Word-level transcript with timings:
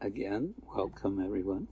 again, 0.00 0.54
welcome 0.76 1.24
everyone. 1.24 1.66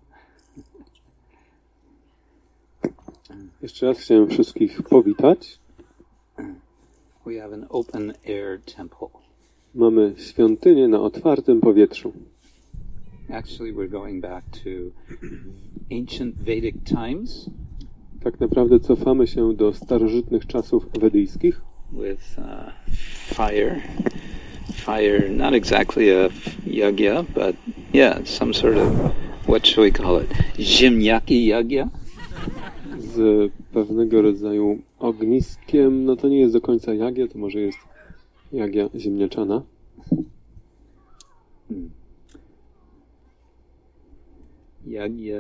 Jeszcze 3.62 3.86
raz 3.86 3.98
chciałem 3.98 4.28
wszystkich 4.28 4.82
powitać. 4.82 5.58
We 7.26 7.40
have 7.40 7.54
an 7.54 7.66
open 7.68 8.12
air 8.26 8.60
temple. 8.76 9.08
Mamy 9.74 10.14
świątynię 10.16 10.88
na 10.88 11.00
otwartym 11.00 11.60
powietrzu. 11.60 12.12
Actually, 13.30 13.72
we're 13.72 13.90
going 13.90 14.20
back 14.22 14.44
to 14.50 14.70
ancient 15.90 16.36
Vedic 16.36 16.76
times 16.84 17.50
Tak 18.24 18.40
naprawdę 18.40 18.80
cofamy 18.80 19.26
się 19.26 19.54
do 19.54 19.72
starożytnych 19.72 20.46
czasów 20.46 20.86
wedyjskich 21.00 21.60
with 21.92 22.38
uh, 22.38 22.72
fire. 23.34 23.80
Fire, 24.84 25.28
not 25.28 25.54
exactly 25.54 26.10
a 26.10 26.28
yagya, 26.64 27.26
but 27.34 27.54
yeah, 27.92 28.24
some 28.24 28.52
sort 28.52 28.76
of, 28.76 29.14
what 29.46 29.66
shall 29.66 29.84
we 29.84 29.90
call 29.90 30.18
it? 30.18 30.28
Jimyaki 30.56 31.46
yagya? 31.46 31.90
z 32.98 33.52
pewnego 33.72 34.22
rodzaju 34.22 34.78
ogniskiem. 34.98 36.04
No 36.04 36.16
to 36.16 36.28
nie 36.28 36.40
jest 36.40 36.52
do 36.52 36.60
końca 36.60 36.94
jagia, 36.94 37.28
to 37.28 37.38
może 37.38 37.60
jest 37.60 37.78
jagia 38.52 38.88
ziemniaczana. 38.94 39.62
Yagya 44.86 45.38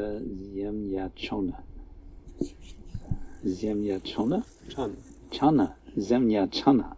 Zemyachona. 0.54 1.62
Zemyachona? 3.44 4.42
Czan. 4.68 4.96
Chana. 5.40 5.74
Zemyachana. 5.96 6.97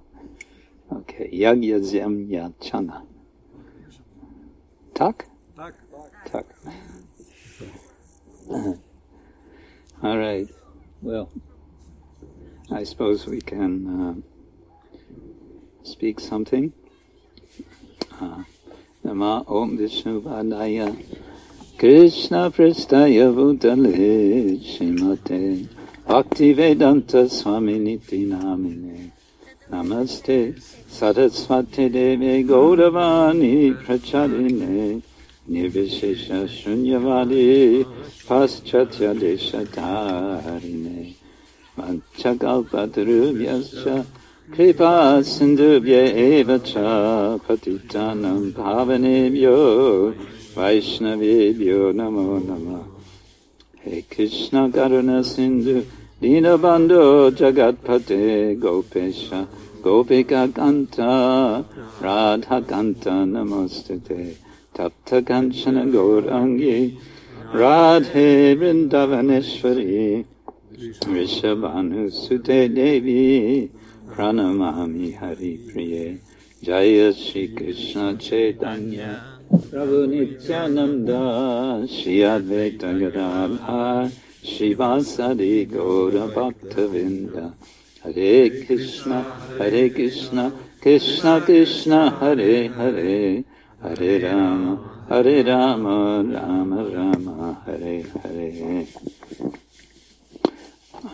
Okay, 0.92 1.30
Yagya 1.32 1.78
Zemyachana. 1.80 3.06
Tak? 4.94 5.26
Tak. 5.56 5.74
Tak. 6.26 6.46
All 10.02 10.18
right. 10.18 10.48
Well, 11.00 11.30
I 12.72 12.84
suppose 12.84 13.26
we 13.26 13.40
can 13.40 13.86
uh, 13.86 14.14
speak 15.84 16.18
something. 16.18 16.72
Uh, 18.20 18.42
Nama 19.04 19.44
Om 19.46 19.78
Vishnu 19.78 20.20
Padaya 20.22 20.94
Krishna 21.78 22.50
Prestaya 22.50 23.32
Bhutale 23.32 24.60
Shimate 24.60 25.68
Bhakti 26.06 26.52
Vedanta 26.52 27.28
Swami 27.30 27.78
Niti 27.78 28.26
Namine 28.26 29.12
Namaste. 29.70 30.54
Saraswati 30.90 31.88
Devi 31.88 32.42
Gauravani 32.44 33.72
Pracharine 33.84 35.00
Nirvishesha 35.48 36.48
Shunyavadi 36.48 37.84
Paschatya 38.26 39.14
Deshatarine 39.14 41.14
Vanchakalpatarubhyascha 41.78 44.04
Kripa 44.52 45.22
Sindhubhya 45.22 46.12
Eva 46.12 46.58
Cha 46.58 47.38
Patitanam 47.38 48.52
Bhavanebhyo 48.52 50.12
Vaishnavebhyo 50.54 51.92
Namo 51.94 52.40
Namah 52.42 52.84
Hey 53.78 54.02
Krishna 54.02 54.68
Karuna 54.68 55.22
Sindhu 55.24 55.86
Tapta 64.74 65.22
Kanchana 65.22 65.84
Gaurangi 65.90 66.98
Radhe 67.54 68.54
Vrindavaneshwari 68.54 70.24
Rishabhanu 70.76 72.12
Sute 72.12 72.68
Devi 72.68 73.70
Pranamami 74.10 75.16
Hari 75.18 75.58
Priye 75.72 76.18
Jaya 76.62 77.14
Shri 77.14 77.48
Krishna 77.48 78.14
Chaitanya 78.16 79.40
Prabhu 79.50 80.06
Nityananda 80.06 81.88
Shri 81.88 82.18
Advaita 82.18 82.92
Gadadhar 83.00 84.12
Shivasadi 84.42 85.66
Gaura 85.68 86.28
Bhaktavinda 86.32 87.54
Hare 88.02 88.64
Krishna 88.64 89.22
Hare 89.58 89.90
Krishna 89.90 90.52
Krishna 90.80 91.40
Krishna 91.40 92.10
Hare 92.10 92.68
Hare 92.68 93.44
Hare 93.82 94.22
Rama 94.22 95.04
Hare 95.08 95.44
Rama 95.44 96.22
Rama 96.24 96.84
Rama 96.84 97.62
Hare 97.66 98.02
Hare 98.02 98.86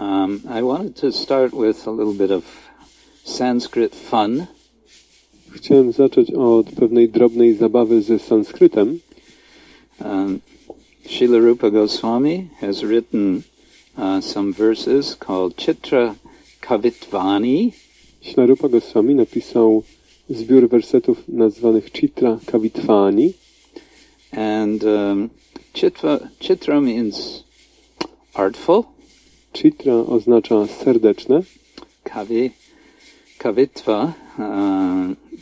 um, 0.00 0.42
I 0.48 0.62
wanted 0.62 0.96
to 0.96 1.12
start 1.12 1.52
with 1.52 1.86
a 1.86 1.90
little 1.90 2.14
bit 2.14 2.30
of 2.30 2.44
Sanskrit 3.24 3.94
fun. 3.94 4.46
Chciałem 5.52 5.92
zacząć 5.92 6.30
od 6.30 6.70
pewnej 6.70 7.08
drobnej 7.08 7.54
zabawy 7.54 8.02
ze 8.02 8.18
sanskrytem. 8.18 8.98
Um, 10.04 10.40
Srila 11.06 11.40
Rupa 11.40 11.70
Goswami 11.70 12.50
has 12.60 12.84
written 12.84 13.44
uh, 13.96 14.20
some 14.20 14.52
verses 14.52 15.14
called 15.14 15.56
Chitra 15.56 16.16
Kavitvani, 16.60 17.72
Ślarupa 18.22 18.68
Goswami 18.68 19.14
napisał 19.14 19.82
zbiór 20.30 20.68
wersetów 20.68 21.28
nazwanych 21.28 21.92
Chitra 21.92 22.38
Kavitvani. 22.46 23.32
and 24.32 24.84
um, 24.84 25.30
Chitra, 25.72 26.18
Chitra 26.40 26.80
means 26.80 27.44
artful, 28.34 28.84
Chitra 29.54 29.94
oznacza 29.94 30.66
serdeczne, 30.66 31.42
Kavi, 32.04 32.50
Kavitva 33.38 34.12
uh, 34.38 34.42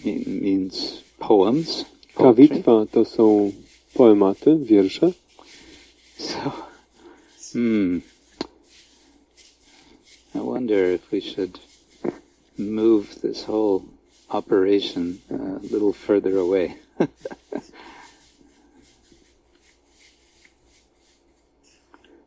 me- 0.04 0.24
means 0.26 1.02
poems. 1.18 1.84
poetry. 2.14 2.48
Kawitwa 2.48 2.86
to 2.92 3.04
są 3.04 3.52
poematy, 3.94 4.56
wiersze. 4.62 5.12
So, 6.24 6.54
hmm. 7.52 7.98
I 10.34 10.38
wonder 10.38 10.84
if 10.84 11.10
we 11.10 11.20
should 11.20 11.60
move 12.56 13.20
this 13.22 13.44
whole 13.44 13.84
operation 14.30 15.20
a 15.30 15.60
little 15.72 15.92
further 15.92 16.38
away. 16.38 16.76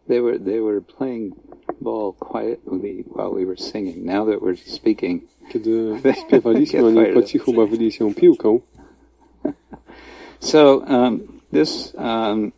they 0.08 0.20
were 0.20 0.38
they 0.38 0.60
were 0.60 0.80
playing 0.80 1.36
ball 1.82 2.14
quietly 2.14 3.04
while 3.08 3.34
we 3.34 3.46
were 3.46 3.58
singing. 3.58 4.06
Now 4.06 4.26
that 4.26 4.42
we're 4.42 4.56
speaking, 4.56 5.28
Kiedy 5.50 5.94
śpiewaliśmy, 6.22 6.86
oni 6.86 7.14
po 7.14 7.24
cichu 7.24 7.54
bawili 7.54 7.92
się 7.92 8.14
piłką. 8.14 8.60
So 10.40 10.78
um, 10.78 11.20
this 11.52 11.96
um, 11.96 12.52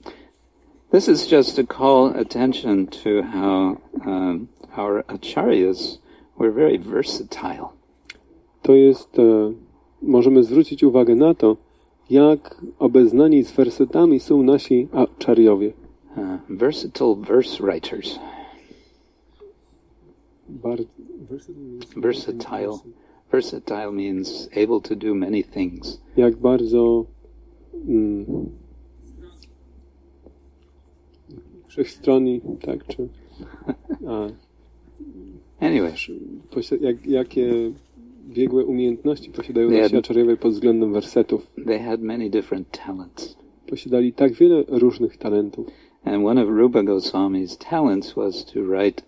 this 0.92 1.08
is 1.08 1.28
just 1.28 1.56
to 1.56 1.64
call 1.64 2.08
attention 2.16 2.88
to 2.88 3.22
how 3.24 3.82
um, 4.06 4.50
our 4.76 5.04
acharyas 5.04 6.00
were 6.38 6.52
very 6.52 6.78
versatile. 6.78 7.74
To 8.64 8.74
jest, 8.76 9.20
e, 9.20 9.54
możemy 10.02 10.44
zwrócić 10.44 10.84
uwagę 10.84 11.16
na 11.16 11.34
to, 11.34 11.58
jak 12.10 12.62
obeznani 12.80 13.44
z 13.44 13.52
wersetami 13.52 14.20
są 14.20 14.44
nasi 14.44 14.88
aczariowie. 14.94 15.74
Uh, 16.18 16.58
versatile 16.58 17.16
verse 17.16 17.64
writers. 17.64 18.20
Bardzo, 20.50 20.86
Versatile. 21.96 22.80
Versatile 23.32 23.92
means 23.92 24.50
able 24.56 24.82
to 24.82 24.96
do 24.96 25.14
many 25.14 25.44
things. 25.44 26.02
Jak 26.18 26.36
bardzo 26.36 27.06
mm, 27.88 28.50
wszechstronni, 31.70 32.42
tak, 32.62 32.88
czy 32.88 33.08
a, 34.08 34.28
Anyway, 35.60 35.94
jak, 36.82 37.06
jakie 37.06 37.72
biegłe 38.28 38.66
umiejętności 38.66 39.32
posiadają 39.32 39.70
nasi 39.70 39.98
aczariowie 39.98 40.38
pod 40.38 40.52
względem 40.52 40.94
wersetów. 40.94 41.48
they 41.66 41.80
had 41.80 42.02
many 42.02 42.30
different 42.30 42.72
talents. 42.72 43.38
Posiadali 43.68 44.14
tak 44.14 44.34
wiele 44.34 44.64
różnych 44.68 45.18
talentów. 45.18 45.68
And 46.04 46.26
one 46.26 46.44
of 46.44 46.50
Rupa 46.50 46.80
Goswami's 46.80 47.58
talents 47.70 48.14
was 48.14 48.46
to 48.46 48.60
write 48.64 49.04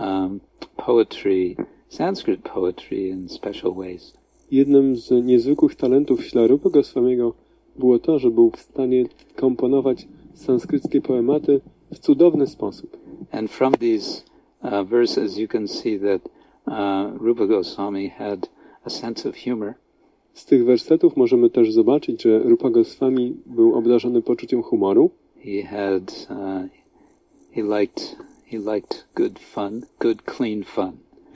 um, 0.00 0.40
poetry, 0.76 1.56
Sanskrit 1.88 2.42
poetry 2.42 3.08
in 3.08 3.28
special 3.28 3.74
ways. 3.74 4.12
Jednym 4.50 4.96
z 4.96 5.10
niezwykłych 5.24 5.74
talentów 5.74 6.24
Ślarupy 6.24 6.70
Goswamiego 6.70 7.34
było 7.78 7.98
to, 7.98 8.18
że 8.18 8.30
był 8.30 8.50
w 8.50 8.60
stanie 8.60 9.04
komponować 9.36 10.08
sanskryckie 10.34 11.00
poematy 11.00 11.60
w 11.92 11.98
cudowny 11.98 12.46
sposób. 12.46 12.96
And 13.32 13.50
from 13.50 13.74
these 13.74 14.22
uh, 14.62 14.84
verses, 14.84 15.38
you 15.38 15.48
can 15.48 15.68
see 15.68 15.98
that 15.98 16.22
uh, 16.66 17.22
Rupa 17.22 17.46
Goswami 17.46 18.08
had 18.08 18.48
a 18.84 18.90
sense 18.90 19.28
of 19.28 19.36
humor. 19.36 19.74
Z 20.34 20.44
tych 20.44 20.64
wersetów 20.64 21.16
możemy 21.16 21.50
też 21.50 21.72
zobaczyć, 21.72 22.22
że 22.22 22.38
Rupa 22.38 22.70
Goswami 22.70 23.36
był 23.46 23.74
obdarzony 23.74 24.22
poczuciem 24.22 24.62
humoru. 24.62 25.10
He 25.36 25.62
had 25.62 26.26
uh, 26.30 26.70
he 27.50 27.62
liked 27.62 28.16
he 28.46 28.58
liked 28.58 29.06
good 29.14 29.38
fun, 29.38 29.82
good 29.98 30.22
clean 30.36 30.64
fun. 30.64 30.92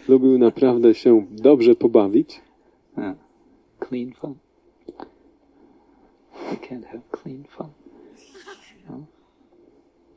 Lubił 0.09 0.39
naprawdę 0.39 0.95
się 0.95 1.27
dobrze 1.31 1.75
pobawić. 1.75 2.41
Uh, 2.97 3.03
clean 3.89 4.13
fun. 4.13 4.35
You 6.51 6.59
can't 6.59 6.85
have 6.85 7.03
clean 7.23 7.45
fun. 7.45 7.69
No, 8.91 9.05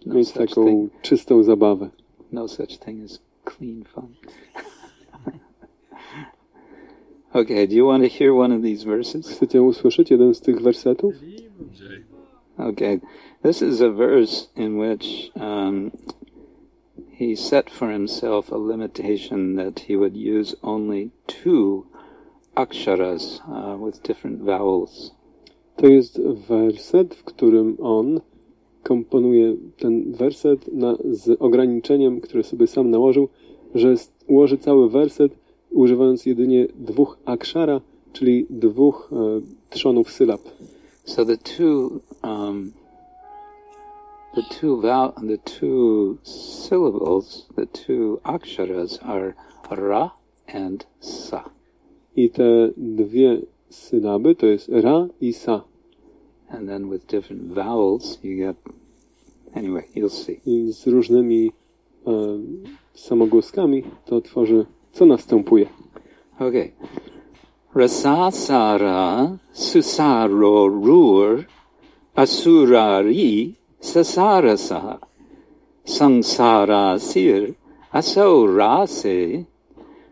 Mieć 0.05 0.27
such 0.27 0.49
taką 0.49 0.65
thing. 0.65 1.01
czystą 1.01 1.43
zabawę. 1.43 1.89
No 2.31 2.47
such 2.47 2.77
thing 2.77 3.03
as 3.03 3.19
clean 3.45 3.83
fun. 3.83 4.07
okay, 7.41 7.67
do 7.67 7.75
you 7.75 7.87
want 7.87 8.03
to 8.03 8.09
hear 8.09 8.33
one 8.33 8.55
of 8.55 8.61
these 8.61 8.85
verses? 8.85 9.29
Chcecie 9.29 9.61
usłyszeć 9.61 10.11
jeden 10.11 10.35
z 10.35 10.41
tych 10.41 10.61
wersetów? 10.61 11.13
Okay, 12.57 13.01
this 13.43 13.61
is 13.61 13.81
a 13.81 13.89
verse 13.89 14.47
in 14.55 14.77
which 14.77 15.31
um, 15.35 15.91
he 17.11 17.35
set 17.35 17.69
for 17.69 17.91
himself 17.91 18.51
a 18.51 18.57
limitation 18.57 19.55
that 19.55 19.79
he 19.79 19.95
would 19.97 20.15
use 20.15 20.55
only 20.63 21.11
two 21.27 21.85
aksharas 22.55 23.41
uh, 23.47 23.75
with 23.77 24.03
different 24.03 24.41
vowels. 24.41 25.11
To 25.77 25.87
jest 25.87 26.21
werset, 26.21 27.15
w 27.15 27.23
którym 27.23 27.77
on 27.79 28.21
komponuje 28.85 29.55
ten 29.77 30.11
werset 30.11 30.73
na, 30.73 30.97
z 31.11 31.37
ograniczeniem, 31.39 32.21
które 32.21 32.43
sobie 32.43 32.67
sam 32.67 32.91
nałożył, 32.91 33.27
że 33.75 33.95
ułoży 34.27 34.57
cały 34.57 34.89
werset 34.89 35.31
używając 35.71 36.25
jedynie 36.25 36.67
dwóch 36.75 37.17
akshara, 37.25 37.81
czyli 38.13 38.45
dwóch 38.49 39.09
e, 39.11 39.41
trzonów 39.69 40.11
sylab. 40.11 40.41
So 41.05 41.25
the 41.25 41.37
two 41.37 41.99
um, 42.23 42.71
the 44.35 44.41
two 44.59 44.75
vowel 44.75 45.13
the 45.27 45.37
two 45.37 46.17
syllables, 46.23 47.47
the 47.55 47.65
two 47.67 48.19
aksharas 48.23 48.99
are 49.03 49.33
ra 49.69 50.11
and 50.47 50.87
sa. 50.99 51.43
I 52.15 52.29
te 52.29 52.69
dwie 52.77 53.41
sylaby 53.69 54.35
to 54.35 54.45
jest 54.45 54.69
ra 54.69 55.07
i 55.21 55.33
sa. 55.33 55.74
And 56.49 56.69
then 56.69 56.89
with 56.89 57.07
different 57.07 57.53
vowels 57.53 58.19
you 58.23 58.35
get 58.37 58.55
anyway, 59.55 59.87
you'll 59.93 60.09
see. 60.09 60.41
I 60.45 60.71
z 60.71 60.87
różnymi 60.87 61.51
e, 62.07 62.11
samogłoskami 62.93 63.83
to 64.05 64.21
tworzy, 64.21 64.65
co 64.91 65.05
następuje. 65.05 65.69
Okay. 66.39 66.71
Rasasara 67.75 69.37
susaro 69.53 70.67
rur 70.67 71.45
asurari 72.15 73.55
sasarasa 73.79 74.99
sangsara 75.85 76.99
sir 76.99 77.53
aso 77.91 78.47
rase 78.47 79.45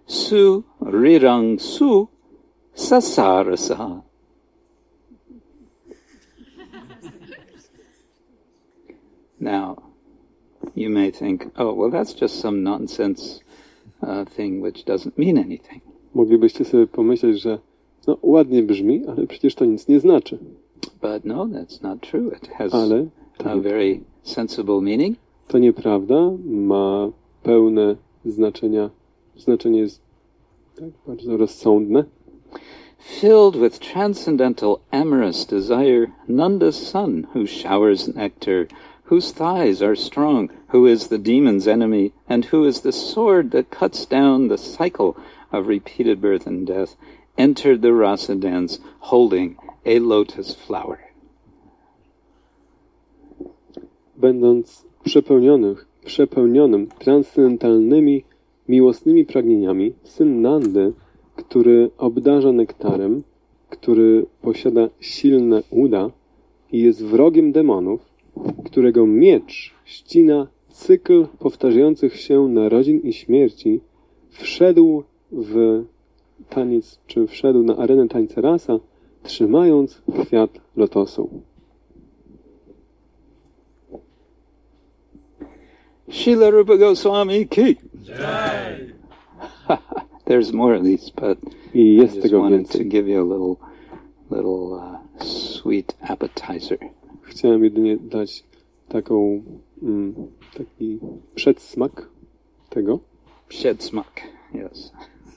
su 0.05 0.63
rirang 0.81 1.59
su 1.59 2.07
sasarasa. 2.73 4.12
Now, 9.43 9.75
you 10.75 10.89
may 10.89 11.11
think, 11.11 11.51
oh, 11.57 11.73
well, 11.73 11.91
that's 11.91 12.13
just 12.13 12.39
some 12.39 12.63
nonsense 12.63 13.41
uh, 14.01 14.25
thing 14.25 14.61
which 14.61 14.85
doesn't 14.85 15.17
mean 15.17 15.37
anything. 15.37 15.81
Moglibyście 16.15 16.65
sobie 16.65 16.87
pomyśleć, 16.87 17.41
że 17.41 17.59
no 18.07 18.17
ładnie 18.21 18.63
brzmi, 18.63 19.01
ale 19.07 19.27
przecież 19.27 19.55
to 19.55 19.65
nic 19.65 19.87
nie 19.87 19.99
znaczy. 19.99 20.37
But 21.01 21.25
no, 21.25 21.45
that's 21.45 21.83
not 21.83 22.01
true. 22.01 22.31
It 22.37 22.47
has 22.47 22.73
Ale 22.73 23.05
a 23.39 23.43
to, 23.43 23.61
very 23.61 23.99
sensible 24.23 24.81
meaning. 24.81 25.17
to 25.47 25.57
nieprawda, 25.57 26.31
ma 26.45 27.09
pełne 27.43 27.95
znaczenia. 28.25 28.89
Znaczenie 29.37 29.79
jest 29.79 30.01
tak 30.75 30.89
bardzo 31.07 31.37
rozsądne. 31.37 32.03
Filled 32.99 33.57
with 33.57 33.79
transcendental 33.79 34.79
amorous 34.91 35.45
desire, 35.45 36.07
Nanda's 36.29 36.75
son, 36.75 37.27
who 37.35 37.45
showers 37.45 38.07
nectar, 38.15 38.67
whose 39.13 39.31
thighs 39.31 39.79
are 39.79 39.95
strong, 39.95 40.49
who 40.69 40.87
is 40.87 41.09
the 41.09 41.19
demon's 41.19 41.67
enemy, 41.67 42.11
and 42.27 42.45
who 42.45 42.65
is 42.65 42.81
the 42.81 42.91
sword 42.91 43.51
that 43.51 43.69
cuts 43.69 44.07
down 44.07 44.47
the 44.47 44.57
cycle 44.57 45.15
of 45.51 45.67
repeated 45.67 46.19
birth 46.19 46.47
and 46.47 46.65
death, 46.65 46.95
entered 47.37 47.83
the 47.83 47.93
rasa 47.93 48.33
dance 48.33 48.79
holding 49.11 49.55
a 49.85 49.99
lotus 49.99 50.55
flower. 50.55 50.99
Będąc 54.17 54.85
przepełnionych, 55.03 55.85
przepełnionym 56.05 56.87
transcendentalnymi, 56.87 58.23
miłosnymi 58.67 59.25
pragnieniami, 59.25 59.93
syn 60.03 60.41
Nandy, 60.41 60.93
który 61.35 61.89
obdarza 61.97 62.51
nektarem, 62.51 63.23
który 63.69 64.25
posiada 64.41 64.89
silne 64.99 65.63
uda 65.69 66.09
i 66.71 66.79
jest 66.81 67.05
wrogiem 67.05 67.51
demonów, 67.51 68.12
którego 68.65 69.07
miecz 69.07 69.73
ścina 69.85 70.47
cykl 70.69 71.27
powtarzających 71.39 72.19
się 72.19 72.47
narodzin 72.47 72.99
i 72.99 73.13
śmierci, 73.13 73.81
wszedł 74.29 75.03
w 75.31 75.83
taniec, 76.49 76.99
czy 77.07 77.27
wszedł 77.27 77.63
na 77.63 77.77
arenę 77.77 78.07
tańca 78.07 78.41
rasa, 78.41 78.79
trzymając 79.23 80.01
kwiat 80.23 80.49
lotosu. 80.75 81.29
Srila 86.11 86.49
Rupa 86.49 86.77
Goswami 86.77 87.47
ki. 87.47 87.75
There's 90.25 90.53
more 90.53 90.75
of 90.75 90.83
these, 90.83 91.11
but 91.11 91.37
I 91.73 91.97
just 92.01 92.33
wanted 92.33 92.69
to 92.71 92.83
give 92.83 93.07
you 93.07 93.21
a 93.21 93.27
little, 93.33 93.57
little 94.29 94.73
uh, 94.75 95.23
sweet 95.23 95.95
appetizer. 96.01 96.77
Chciałem 97.23 97.63
jedynie 97.63 97.97
dać 97.97 98.43
taką, 98.89 99.43
mm, 99.83 100.13
taki 100.57 100.99
przedsmak 101.35 102.09
tego. 102.69 102.99
Smock, 103.79 104.21
yes. 104.53 104.91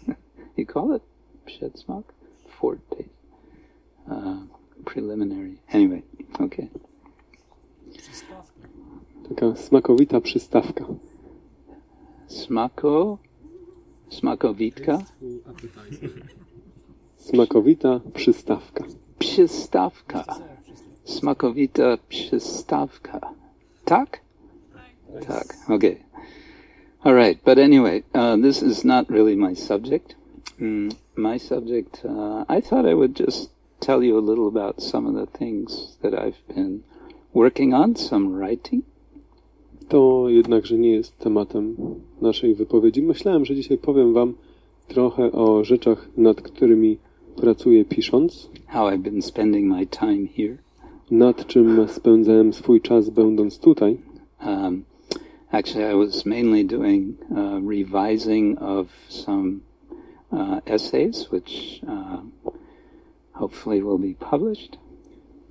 you 0.57 0.67
call 0.67 0.97
it 0.97 1.79
smock? 1.79 2.13
Forte. 2.49 3.05
Uh, 4.09 4.37
preliminary. 4.85 5.57
Anyway, 5.73 6.03
okay. 6.41 6.69
Taka 9.29 9.57
smakowita 9.57 10.21
przystawka. 10.21 10.85
Smako, 12.27 13.19
smakowitka, 14.11 14.99
Smakowita 17.17 18.01
przystawka. 18.15 18.85
przystawka. 19.19 20.25
Smakowita 21.07 21.99
przystawka. 22.09 23.21
Tak? 23.85 24.21
Tak, 25.27 25.57
okay. 25.69 25.97
All 27.05 27.15
right, 27.15 27.39
but 27.45 27.59
anyway, 27.59 28.03
uh, 28.15 28.37
this 28.37 28.63
is 28.63 28.85
not 28.85 29.11
really 29.11 29.37
my 29.37 29.55
subject. 29.55 30.17
Mm, 30.61 30.93
my 31.17 31.39
subject, 31.39 32.05
uh, 32.05 32.45
I 32.49 32.61
thought 32.61 32.85
I 32.85 32.95
would 32.95 33.15
just 33.15 33.51
tell 33.81 34.03
you 34.03 34.19
a 34.19 34.27
little 34.29 34.49
about 34.49 34.83
some 34.83 35.07
of 35.07 35.15
the 35.15 35.39
things 35.39 35.97
that 36.03 36.15
I've 36.15 36.41
been 36.49 36.83
working 37.33 37.75
on, 37.75 37.95
some 37.97 38.35
writing. 38.35 38.83
To 39.89 40.29
jednakże 40.29 40.79
nie 40.79 40.93
jest 40.93 41.19
tematem 41.19 41.77
naszej 42.21 42.55
wypowiedzi. 42.55 43.03
Myślałem, 43.03 43.45
że 43.45 43.55
dzisiaj 43.55 43.79
powiem 43.79 44.13
Wam 44.13 44.35
trochę 44.89 45.33
o 45.33 45.65
rzeczach, 45.65 46.09
nad 46.17 46.41
którymi 46.41 46.99
pracuję 47.37 47.85
pisząc, 47.85 48.51
how 48.67 48.91
I've 48.91 49.03
been 49.03 49.23
spending 49.23 49.69
my 49.69 49.87
time 49.87 50.27
here. 50.37 50.66
Nad 51.11 51.47
czym 51.47 51.89
spędzałem 51.89 52.53
swój 52.53 52.81
czas 52.81 53.11
będąc 53.11 53.59
tutaj. 53.59 53.97
Um, 54.47 54.85
actually, 55.51 55.93
I 55.93 56.07
was 56.07 56.27
mainly 56.27 56.65
doing 56.65 57.17
uh, 57.31 57.71
revising 57.71 58.63
of 58.63 58.87
some 59.09 59.61
uh, 60.33 60.61
essays, 60.67 61.33
which 61.33 61.81
uh, 61.89 62.21
hopefully 63.33 63.83
will 63.83 63.99
be 63.99 64.15
published. 64.31 64.79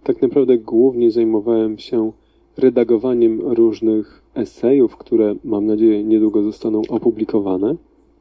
Tak 0.03 0.21
naprawdę 0.21 0.57
głównie 0.57 1.11
zajmowałem 1.11 1.77
się 1.77 2.11
redagowaniem 2.57 3.41
różnych 3.41 4.21
esejów, 4.35 4.97
które 4.97 5.35
mam 5.43 5.65
nadzieję 5.65 6.03
niedługo 6.03 6.43
zostaną 6.43 6.81
opublikowane. 6.89 7.75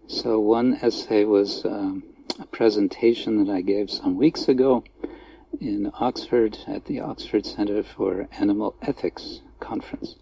So, 0.06 0.50
one 0.50 0.76
essay 0.82 1.26
was 1.26 1.64
um, 1.64 2.02
a 2.38 2.46
presentation 2.56 3.46
that 3.46 3.60
I 3.60 3.64
gave 3.64 3.90
some 3.90 4.16
weeks 4.16 4.48
ago 4.48 4.82
in 5.60 5.90
Oxford 6.00 6.58
at 6.76 6.84
the 6.84 7.04
Oxford 7.04 7.46
Center 7.46 7.84
for 7.84 8.28
Animal 8.40 8.72
Ethics 8.80 9.42
Conference. 9.70 10.14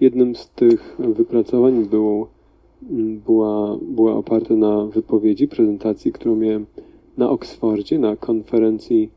Jednym 0.00 0.36
z 0.36 0.48
tych 0.48 0.96
wypracowań 0.98 1.84
było, 1.84 2.28
mm, 2.90 3.20
była, 3.20 3.76
była 3.82 4.12
oparte 4.12 4.54
na 4.56 4.84
wypowiedzi, 4.84 5.48
prezentacji, 5.48 6.12
którą 6.12 6.36
miałem 6.36 6.66
na 7.16 7.30
Oksfordzie, 7.30 7.98
na 7.98 8.16
konferencji 8.16 9.10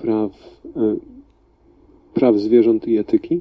praw, 0.00 0.30
e, 0.76 0.96
praw 2.14 2.36
zwierząt 2.36 2.88
i 2.88 2.98
etyki. 2.98 3.40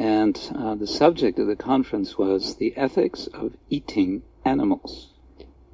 And 0.00 0.52
uh, 0.54 0.74
the 0.74 0.86
subject 0.86 1.38
of 1.38 1.46
the 1.46 1.56
conference 1.56 2.16
was 2.18 2.56
the 2.56 2.76
ethics 2.76 3.28
of 3.28 3.52
eating 3.70 4.22
animals. 4.44 5.14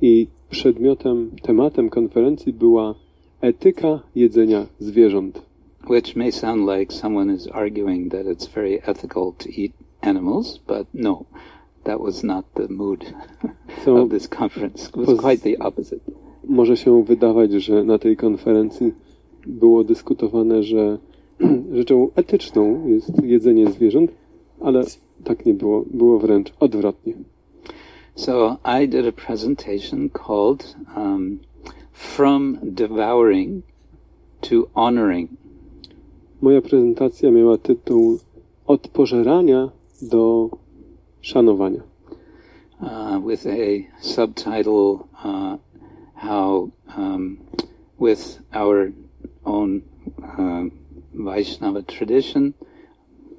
I 0.00 0.26
przedmiotem, 0.50 1.30
tematem 1.42 1.90
konferencji 1.90 2.52
była 2.52 2.94
etyka 3.44 4.00
jedzenia 4.14 4.66
zwierząt. 4.80 5.42
Which 5.90 6.16
may 6.16 6.32
sound 6.32 6.68
like 6.68 6.94
someone 6.94 7.34
is 7.34 7.48
arguing 7.48 8.12
that 8.12 8.26
it's 8.26 8.48
very 8.54 8.80
ethical 8.86 9.32
to 9.32 9.48
eat 9.48 9.72
animals, 10.00 10.60
but 10.66 10.86
no, 10.94 11.24
that 11.84 12.00
was 12.00 12.24
not 12.24 12.44
the 12.54 12.68
mood 12.68 13.04
So, 13.84 14.02
of 14.02 14.10
this 14.10 14.28
conference. 14.28 14.88
It 14.88 14.96
was 14.96 15.20
quite 15.20 15.42
the 15.42 15.58
opposite. 15.58 16.00
Może 16.48 16.76
się 16.76 17.04
wydawać, 17.04 17.52
że 17.52 17.84
na 17.84 17.98
tej 17.98 18.16
konferencji 18.16 18.92
było 19.46 19.84
dyskutowane, 19.84 20.62
że 20.62 20.98
rzeczą 21.78 22.08
etyczną 22.14 22.86
jest 22.86 23.22
jedzenie 23.22 23.70
zwierząt, 23.70 24.10
ale 24.60 24.84
tak 25.24 25.46
nie 25.46 25.54
było. 25.54 25.84
Było 25.90 26.18
wręcz 26.18 26.52
odwrotnie. 26.60 27.14
So 28.14 28.56
I 28.82 28.88
did 28.88 29.06
a 29.06 29.12
presentation 29.12 30.08
called 30.08 30.76
um, 30.96 31.38
From 31.94 32.74
Devouring 32.74 33.62
to 34.42 34.68
Honoring. 34.74 35.28
Moja 36.42 36.60
prezentacja 36.60 37.30
miała 37.30 37.58
tytuł 37.58 38.18
Od 38.66 38.88
pożerania 38.88 39.68
do 40.02 40.50
szanowania. 41.20 41.82
Uh, 42.80 43.20
with 43.26 43.46
a 43.46 43.86
subtitle 44.00 45.04
uh, 45.24 45.56
How, 46.14 46.70
um, 46.96 47.38
with 47.98 48.40
our 48.52 48.92
own 49.44 49.82
uh, 50.22 50.64
Vaishnava 51.14 51.82
tradition 51.82 52.54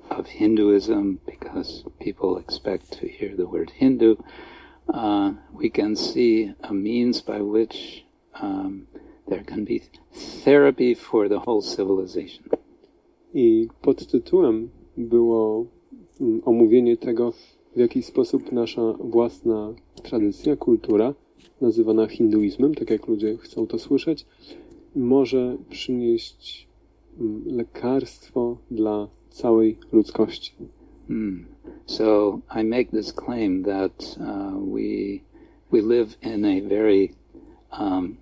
of 0.10 0.28
Hinduism, 0.28 1.20
because 1.26 1.84
people 2.00 2.38
expect 2.38 3.00
to 3.00 3.08
hear 3.08 3.36
the 3.36 3.48
word 3.48 3.72
Hindu, 3.72 4.16
uh, 4.94 5.34
we 5.54 5.70
can 5.70 5.96
see 5.96 6.54
a 6.64 6.74
means 6.74 7.22
by 7.22 7.42
which 7.42 8.05
um, 8.42 8.88
there 9.28 9.44
can 9.44 9.66
be 9.66 9.82
therapy 10.44 10.96
for 10.96 11.30
the 11.30 11.40
whole 11.40 11.62
civilization. 11.62 12.44
I 13.34 13.68
pod 13.82 14.08
tytułem 14.08 14.70
było 14.98 15.66
mm, 16.22 16.42
omówienie 16.46 16.98
tego, 16.98 17.32
w 17.76 17.80
jaki 17.80 18.04
sposób 18.04 18.52
nasza 18.52 18.94
własna 18.94 19.74
tradycja, 20.04 20.56
kultura, 20.56 21.14
nazywana 21.62 22.08
hinduizmem, 22.08 22.76
tak 22.76 22.90
jak 22.90 23.08
ludzie 23.08 23.38
chcą 23.38 23.68
to 23.68 23.80
słyszeć, 23.80 24.26
może 24.96 25.58
przynieść 25.70 26.68
mm, 27.20 27.44
lekarstwo 27.46 28.58
dla 28.72 29.08
całej 29.30 29.78
ludzkości. 29.92 30.54
Hmm. 31.08 31.46
So 31.86 32.40
I 32.62 32.64
make 32.64 32.92
this 32.92 33.14
claim 33.14 33.64
that 33.64 34.18
uh, 34.20 34.54
we 34.74 35.20
we 35.72 35.82
live 35.82 36.18
in 36.22 36.46
a 36.46 36.62
very 36.62 37.14
um, 37.80 38.18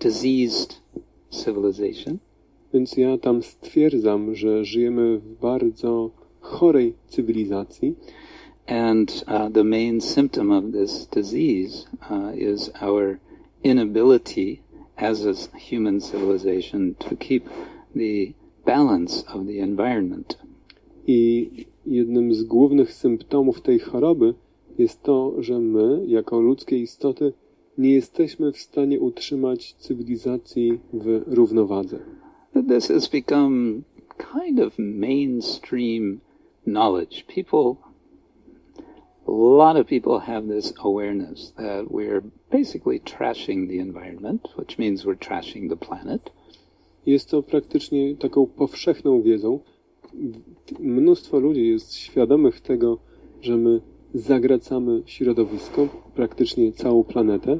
diseased 0.00 0.80
civilization, 1.30 2.18
Więc 2.74 2.96
ja 2.96 3.18
tam 3.18 3.42
stwierdzam, 3.42 4.34
że 4.34 4.64
żyjemy 4.64 5.18
w 5.18 5.40
bardzo 5.40 6.10
chorej 6.40 6.94
cywilizacji 7.08 7.94
and 8.66 9.24
uh, 9.28 9.52
the 9.52 9.64
main 9.64 10.00
symptom 10.00 10.50
of 10.52 10.64
this 10.72 11.06
disease 11.06 11.86
uh, 12.10 12.38
is 12.38 12.70
our 12.82 13.18
inability 13.64 14.58
as 14.96 15.26
a 15.26 15.32
human 15.70 16.00
civilization 16.00 16.94
to 16.94 17.16
keep 17.16 17.44
the 17.96 18.32
balance 18.66 19.24
of 19.34 19.46
the 19.46 19.62
environment. 19.62 20.38
i 21.06 21.50
jednym 21.86 22.34
z 22.34 22.42
głównych 22.42 22.92
symptomów 22.92 23.60
tej 23.60 23.78
choroby 23.78 24.34
jest 24.78 25.02
to, 25.02 25.34
że 25.38 25.60
my, 25.60 26.04
jako 26.06 26.40
ludzkie 26.40 26.78
istoty, 26.78 27.32
nie 27.80 27.92
jesteśmy 27.92 28.52
w 28.52 28.58
stanie 28.58 29.00
utrzymać 29.00 29.74
cywilizacji 29.74 30.80
w 30.92 31.22
równowadze. 31.26 31.98
This 32.68 32.88
has 32.88 33.08
become 33.08 33.82
kind 34.32 34.60
of 34.60 34.78
mainstream 34.78 36.20
knowledge. 36.64 37.24
People, 37.34 37.76
a 39.26 39.32
lot 39.32 39.76
of 39.80 39.86
people 39.86 40.18
have 40.20 40.48
this 40.48 40.74
awareness 40.84 41.52
that 41.52 41.86
we're 41.90 42.22
basically 42.50 43.00
trashing 43.00 43.68
the 43.68 43.80
environment, 43.80 44.48
which 44.58 44.78
means 44.78 45.04
we're 45.04 45.28
trashing 45.28 45.70
the 45.70 45.76
planet. 45.76 46.32
Jest 47.06 47.30
to 47.30 47.42
praktycznie 47.42 48.16
taką 48.16 48.46
powszechną 48.46 49.22
wiedzą. 49.22 49.58
Mnóstwo 50.80 51.38
ludzi 51.38 51.68
jest 51.68 51.94
świadomych 51.94 52.60
tego, 52.60 52.98
że 53.40 53.56
my 53.56 53.80
zagracamy 54.14 55.02
środowisko, 55.06 55.88
praktycznie 56.14 56.72
całą 56.72 57.04
planetę. 57.04 57.58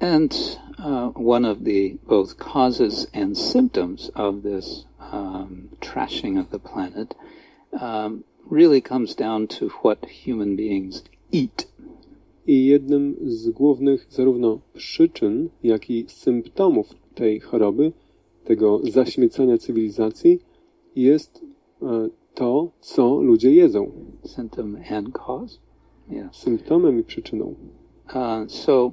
And 0.00 0.60
uh, 0.78 1.28
one 1.28 1.50
of 1.50 1.58
the 1.64 1.96
both 2.08 2.36
causes 2.36 3.06
and 3.14 3.38
symptoms 3.38 4.10
of 4.14 4.42
this 4.42 4.86
um, 5.12 5.68
trashing 5.80 6.38
of 6.38 6.48
the 6.50 6.58
planet 6.58 7.14
um, 7.72 8.24
really 8.50 8.82
comes 8.82 9.14
down 9.14 9.46
to 9.46 9.68
what 9.68 10.06
human 10.24 10.56
beings 10.56 11.04
eat. 11.32 11.68
I 12.46 12.66
jednym 12.66 13.16
z 13.20 13.50
głównych 13.50 14.06
zarówno 14.10 14.60
przyczyn, 14.74 15.48
jak 15.62 15.90
i 15.90 16.04
symptomów 16.08 16.94
tej 17.14 17.40
choroby, 17.40 17.92
tego 18.44 18.80
zaśmiecania 18.90 19.58
cywilizacji, 19.58 20.38
jest 20.96 21.44
e, 21.82 22.08
to, 22.34 22.70
co 22.80 23.20
ludzie 23.20 23.54
jedzą. 23.54 23.90
Symptom 24.24 24.76
and 24.90 25.12
cause. 25.12 25.58
Symptomem 26.32 27.00
i 27.00 27.02
przyczyną. 27.04 27.54
Uh, 28.14 28.50
so, 28.50 28.92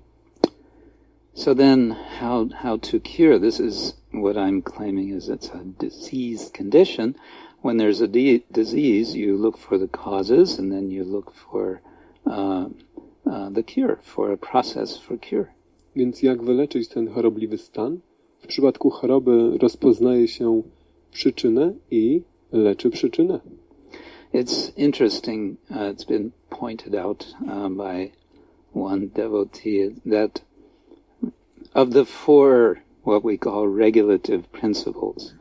so 1.34 1.56
then, 1.56 1.96
how 2.20 2.48
how 2.54 2.78
to 2.78 3.00
cure? 3.00 3.40
This 3.40 3.60
is 3.60 4.02
what 4.14 4.36
I'm 4.38 4.62
claiming 4.62 5.10
is 5.18 5.30
it's 5.30 5.50
a 5.56 5.64
diseased 5.80 6.54
condition. 6.54 7.16
When 7.62 7.78
there's 7.78 8.02
a 8.02 8.08
di- 8.08 8.44
disease, 8.52 9.18
you 9.18 9.38
look 9.38 9.58
for 9.58 9.80
the 9.80 9.88
causes, 9.88 10.60
and 10.60 10.72
then 10.72 10.92
you 10.92 11.04
look 11.04 11.34
for 11.34 11.82
uh, 12.26 12.70
uh, 13.26 13.50
the 13.50 13.64
cure, 13.64 14.00
for 14.02 14.32
a 14.32 14.38
process 14.38 14.98
for 14.98 15.18
cure. 15.18 15.48
Więc 15.96 16.24
jak 16.24 16.44
wyleczyć 16.44 16.88
ten 16.88 17.10
chorobliwy 17.10 17.58
stan? 17.58 18.00
W 18.40 18.48
przypadku 18.48 18.90
choroby 18.90 19.58
rozpoznaje 19.58 20.28
się 20.28 20.64
przyczynę 21.12 21.74
i 21.92 22.22
leczy 22.52 22.90
przyczynę. 22.90 23.40
It's 24.34 24.72
interesting. 24.78 25.58
Uh, 25.70 25.78
it's 25.78 26.08
been 26.08 26.32
pointed 26.60 26.94
out 26.94 27.34
uh, 27.50 27.70
by 27.70 28.12
one 28.74 29.08
devotee 29.08 29.96
that 30.06 30.42
of 31.74 31.92
the 31.92 32.06
four 32.06 32.82
what 33.04 33.24
we 33.24 33.38
call 33.38 33.68
regulative 33.68 34.52
principles, 34.52 35.34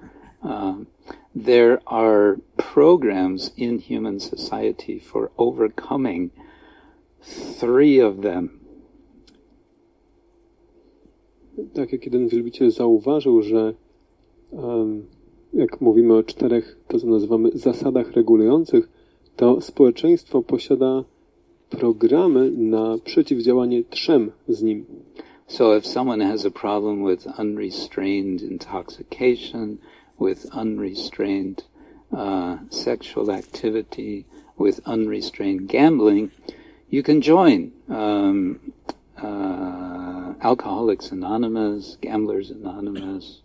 um, 0.43 0.87
there 1.35 1.81
are 1.87 2.37
programs 2.57 3.51
in 3.57 3.79
human 3.79 4.21
society 4.21 4.99
for 4.99 5.31
overcoming 5.37 6.31
three 7.61 7.99
of 7.99 8.23
them. 8.23 8.61
Tak 11.75 11.93
jak 11.93 12.05
jeden 12.05 12.29
wielbiciel 12.29 12.71
zauważył, 12.71 13.43
że 13.43 13.75
em, 14.53 15.07
jak 15.53 15.81
mówimy 15.81 16.15
o 16.15 16.23
czterech, 16.23 16.79
to 16.89 16.99
co 16.99 17.07
nazywamy 17.07 17.51
zasadach 17.55 18.13
regulujących, 18.13 18.89
to 19.39 19.61
społeczeństwo 19.61 20.43
posiada 20.43 21.05
programy 21.71 22.51
na 22.51 22.99
przeciwdziałanie 23.05 23.85
trzem 23.85 24.31
z 24.49 24.63
nim. 24.63 24.87
So 25.47 25.77
if 25.77 25.87
someone 25.87 26.25
has 26.25 26.47
a 26.47 26.51
problem 26.51 27.05
with 27.05 27.27
unrestrained 27.39 28.43
intoxication, 28.43 29.79
with 30.21 30.47
unrestrained 30.53 31.65
uh, 32.13 32.57
sexual 32.71 33.31
activity, 33.31 34.25
with 34.59 34.81
unrestrained 34.87 35.69
gambling, 35.69 36.31
you 36.91 37.03
can 37.03 37.23
join 37.23 37.71
um, 37.89 38.59
uh, 39.23 40.35
Alcoholics 40.43 41.13
Anonymous, 41.13 41.97
Gamblers 42.01 42.51
Anonymous. 42.51 43.43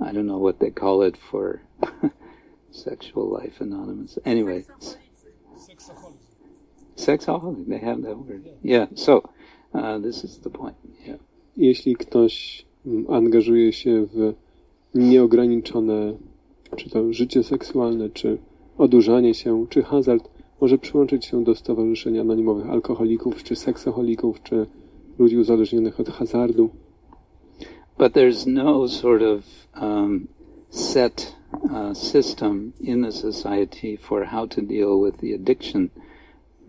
I 0.00 0.12
don't 0.12 0.26
know 0.26 0.42
what 0.42 0.58
they 0.58 0.70
call 0.70 1.02
it 1.02 1.16
for 1.30 1.60
Sexual 2.70 3.30
Life 3.30 3.60
Anonymous. 3.60 4.18
Anyway, 4.24 4.64
sexaholic. 6.98 7.68
They 7.68 7.78
have 7.78 8.02
that 8.02 8.16
word. 8.16 8.42
Yeah. 8.64 8.86
So 8.94 9.22
uh, 9.74 10.02
this 10.02 10.24
is 10.24 10.38
the 10.38 10.50
point. 10.50 10.76
Yeah. 11.06 11.18
Jeśli 11.56 11.96
ktoś 11.96 12.64
angażuje 13.08 13.72
się 13.72 14.06
w 14.06 14.34
nieograniczone, 14.94 16.14
czy 16.76 16.90
to 16.90 17.12
życie 17.12 17.42
seksualne, 17.42 18.10
czy 18.10 18.38
odurzanie 18.78 19.34
się, 19.34 19.66
czy 19.68 19.82
hazard, 19.82 20.28
może 20.60 20.78
przyłączyć 20.78 21.24
się 21.24 21.44
do 21.44 21.54
Stowarzyszenia 21.54 22.20
Anonimowych 22.20 22.70
Alkoholików, 22.70 23.42
czy 23.42 23.56
Seksoholików, 23.56 24.42
czy 24.42 24.66
ludzi 25.18 25.38
uzależnionych 25.38 26.00
od 26.00 26.08
hazardu. 26.08 26.70
But 27.98 28.12
there's 28.12 28.46
no 28.46 28.88
sort 28.88 29.22
of 29.22 29.44
um, 29.82 30.28
set 30.70 31.36
uh, 31.52 31.96
system 31.96 32.72
in 32.80 33.02
the 33.02 33.12
society 33.12 33.98
for 34.00 34.26
how 34.26 34.46
to 34.46 34.62
deal 34.62 35.00
with 35.04 35.20
the 35.20 35.34
addiction, 35.34 35.88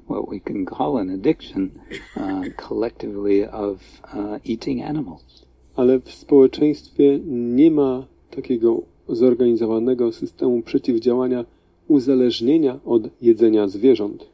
what 0.10 0.28
we 0.28 0.39
can 0.39 0.66
call 0.66 0.98
an 0.98 1.10
addiction, 1.10 1.80
uh, 2.16 2.44
collectively 2.58 3.46
of 3.46 3.82
uh, 4.13 4.39
eating 4.44 4.82
animals. 4.82 5.46
Ale 5.75 6.00
w 6.00 6.12
społeczeństwie 6.12 7.20
nie 7.25 7.72
ma 7.72 8.06
takiego 8.32 8.82
zorganizowanego 9.08 10.12
systemu 10.12 10.62
przeciwdziałania 10.62 11.46
uzależnienia 11.88 12.80
od 12.86 13.04
jedzenia 13.22 13.68
zwierząt. 13.68 14.30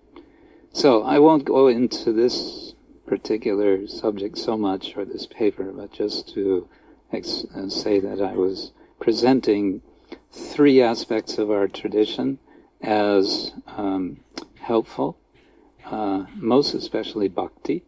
So 0.74 1.04
I 1.16 1.20
won't 1.20 1.44
go 1.44 1.70
into 1.70 2.14
this 2.14 2.76
particular 3.06 3.88
subject 3.88 4.40
so 4.40 4.58
much 4.58 4.98
or 4.98 5.06
this 5.06 5.28
paper, 5.28 5.74
but 5.74 6.00
just 6.00 6.34
to 6.34 6.68
uh, 7.14 7.70
say 7.70 8.02
that 8.02 8.22
I 8.22 8.36
was 8.36 8.72
presenting 9.00 9.82
three 10.32 10.82
aspects 10.82 11.40
of 11.40 11.50
our 11.50 11.68
tradition 11.68 12.38
as 12.82 13.54
um, 13.78 14.18
helpful, 14.60 15.18
uh, 15.92 16.26
most 16.42 16.76
especially 16.76 17.30
bhakti. 17.30 17.82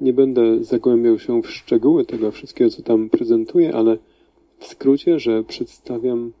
Nie 0.00 0.12
będę 0.12 0.64
zagłębiał 0.64 1.18
się 1.18 1.42
w 1.42 1.50
szczegóły 1.50 2.04
tego 2.04 2.30
wszystkiego, 2.30 2.70
co 2.70 2.82
tam 2.82 3.10
prezentuję, 3.10 3.74
ale 3.74 3.98
w 4.58 4.66
skrócie, 4.66 5.18
że 5.18 5.44
przedstawiam 5.44 6.32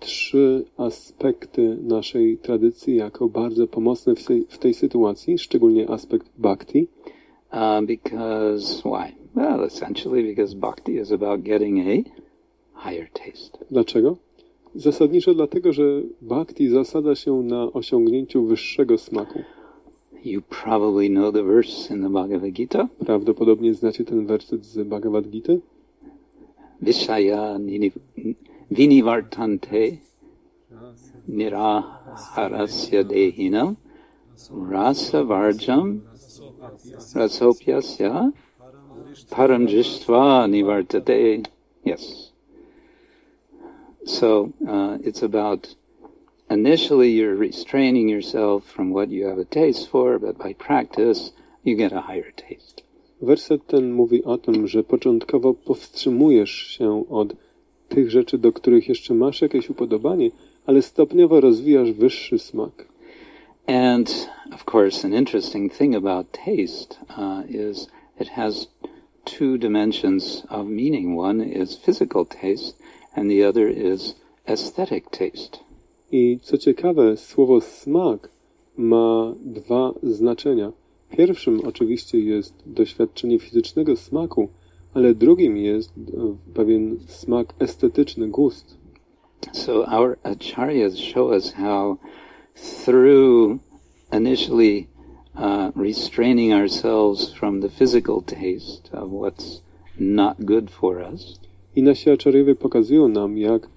trzy 0.00 0.64
aspekty 0.76 1.78
naszej 1.82 2.38
tradycji 2.38 2.96
jako 2.96 3.28
bardzo 3.28 3.66
pomocne 3.66 4.14
w 4.14 4.24
tej, 4.24 4.46
w 4.48 4.58
tej 4.58 4.74
sytuacji, 4.74 5.38
szczególnie 5.38 5.90
aspekt 5.90 6.26
bhakti. 6.38 6.86
Uh, 7.52 7.86
because 7.86 8.82
why? 8.82 9.12
Well, 9.34 9.64
essentially 9.64 10.22
because 10.22 10.54
bhakti 10.54 10.96
is 10.96 11.12
about 11.12 11.42
getting 11.42 11.78
a 11.78 12.10
higher 12.88 13.10
taste. 13.12 13.58
Dlaczego? 13.70 14.16
Zasadniczo 14.74 15.34
dlatego, 15.34 15.72
że 15.72 16.02
bhakti 16.22 16.68
zasada 16.68 17.14
się 17.14 17.42
na 17.42 17.72
osiągnięciu 17.72 18.44
wyższego 18.44 18.98
smaku. 18.98 19.38
You 20.24 20.40
probably 20.40 21.08
know 21.08 21.32
the 21.32 21.42
verse 21.42 21.90
in 21.90 22.02
the 22.02 22.08
Bhagavad 22.08 22.54
Gita. 22.54 22.88
Prawdopodobnie 23.04 23.74
znacie 23.74 24.04
ten 24.04 24.26
werset 24.26 24.64
z 24.64 24.84
Bhagavad 24.84 25.30
Gita. 25.32 25.52
Vishaya 26.80 27.58
vinivartante 28.70 29.98
niraharasya 31.28 33.04
dehinam 33.04 33.76
rasa 34.50 35.24
varjam 35.24 36.00
rasopyasya 37.14 38.32
param 39.30 39.66
drishtva 39.66 40.46
nivartate. 40.48 41.46
Yes. 41.84 42.30
So 44.04 44.52
uh, 44.68 44.98
it's 45.02 45.22
about 45.22 45.74
initially 46.52 47.10
you're 47.10 47.34
restraining 47.34 48.08
yourself 48.08 48.64
from 48.64 48.90
what 48.92 49.08
you 49.08 49.26
have 49.26 49.38
a 49.38 49.44
taste 49.44 49.88
for, 49.88 50.18
but 50.18 50.38
by 50.38 50.52
practice 50.52 51.32
you 51.64 51.76
get 51.76 51.92
a 51.92 52.02
higher 52.02 52.30
taste. 52.36 52.82
Werset 53.22 53.66
ten 53.66 53.92
mówi 53.92 54.24
o 54.24 54.38
tym, 54.38 54.66
że 54.66 54.82
początkowo 54.84 55.54
powstrzymujesz 55.54 56.50
się 56.50 57.04
od 57.08 57.34
tych 57.88 58.10
rzeczy, 58.10 58.38
do 58.38 58.52
których 58.52 58.88
jeszcze 58.88 59.14
masz 59.14 59.42
jakieś 59.42 59.70
upodobanie, 59.70 60.30
ale 60.66 60.82
stopniowo 60.82 61.40
rozwijasz 61.40 61.92
wyższy 61.92 62.38
smak. 62.38 62.88
And 63.66 64.30
of 64.54 64.74
course, 64.74 65.08
an 65.08 65.14
interesting 65.14 65.72
thing 65.72 65.96
about 65.96 66.26
taste 66.32 66.96
uh, 67.18 67.50
is 67.50 67.88
it 68.20 68.28
has 68.28 68.68
two 69.24 69.58
dimensions 69.58 70.42
of 70.48 70.66
meaning. 70.66 71.18
One 71.18 71.44
is 71.44 71.76
physical 71.76 72.26
taste, 72.26 72.76
and 73.14 73.30
the 73.30 73.48
other 73.48 73.68
is 73.68 74.14
aesthetic 74.48 75.10
taste. 75.10 75.71
I 76.12 76.38
co 76.42 76.58
ciekawe, 76.58 77.16
słowo 77.16 77.60
smak 77.60 78.30
ma 78.76 79.34
dwa 79.44 79.94
znaczenia. 80.02 80.72
Pierwszym 81.10 81.60
oczywiście 81.64 82.18
jest 82.18 82.54
doświadczenie 82.66 83.38
fizycznego 83.38 83.96
smaku, 83.96 84.48
ale 84.94 85.14
drugim 85.14 85.56
jest 85.56 85.90
e, 85.90 86.36
pewien 86.54 86.96
smak 87.06 87.54
estetyczny, 87.58 88.28
gust. 88.28 88.78
So 89.52 89.86
our 89.86 90.18
acharyas 90.22 90.96
show 90.98 91.30
us 91.30 91.52
how, 91.52 91.96
through 92.84 93.58
initially 94.12 94.86
uh, 95.34 95.70
restraining 95.76 96.52
ourselves 96.52 97.32
from 97.32 97.60
the 97.60 97.68
physical 97.68 98.22
taste 98.22 98.90
of 98.92 99.10
what's 99.10 99.62
not 99.98 100.36
good 100.44 100.70
for 100.70 101.02
us, 101.12 101.40
I 101.76 101.82
nasi 101.82 102.10
aczariowie 102.10 102.54
pokazują 102.54 103.08
nam, 103.08 103.38
jak 103.38 103.68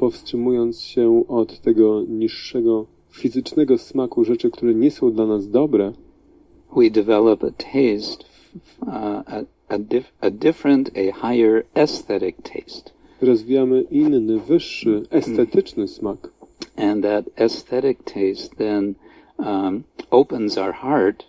powstrzymując 0.00 0.80
się 0.80 1.24
od 1.28 1.60
tego 1.60 2.02
niższego 2.02 2.86
fizycznego 3.10 3.78
smaku 3.78 4.24
rzeczy, 4.24 4.50
które 4.50 4.74
nie 4.74 4.90
są 4.90 5.12
dla 5.12 5.26
nas 5.26 5.50
dobre, 5.50 5.92
we 6.76 6.90
develop 6.90 7.44
a 7.44 7.50
taste, 7.50 8.24
uh, 8.82 8.88
a, 9.34 9.42
a, 9.68 9.78
dif- 9.78 10.12
a 10.20 10.30
different, 10.30 10.90
a 10.96 11.02
higher 11.12 11.64
aesthetic 11.74 12.36
taste. 12.42 12.90
rozwijamy 13.20 13.82
inny, 13.90 14.38
wyższy, 14.38 15.02
estetyczny 15.10 15.88
smak. 15.88 16.30
And 16.76 17.02
that 17.02 17.24
aesthetic 17.36 17.98
taste 18.04 18.56
then 18.56 18.94
um, 19.38 19.84
opens 20.10 20.58
our 20.58 20.72
heart 20.72 21.26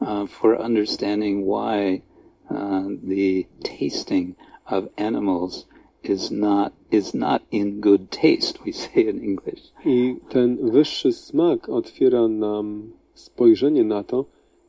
uh, 0.00 0.28
for 0.28 0.60
understanding 0.66 1.46
why 1.46 2.02
uh, 2.50 2.84
the 3.08 3.44
tasting 3.62 4.34
of 4.66 4.84
animals 4.96 5.66
is 6.04 6.30
not 6.30 6.72
is 6.90 7.14
not 7.14 7.42
in 7.50 7.80
good 7.80 8.10
taste. 8.10 8.58
We 8.64 8.72
say 8.72 9.08
in 9.08 9.22
English. 9.24 9.72
I 9.84 10.16
ten 10.28 10.70
wyższy 10.70 11.12
smak 11.12 11.68
otwiera 11.68 12.28
nam 12.28 12.92
spojrzenie 13.14 13.84
na 13.84 14.04
to, 14.04 14.24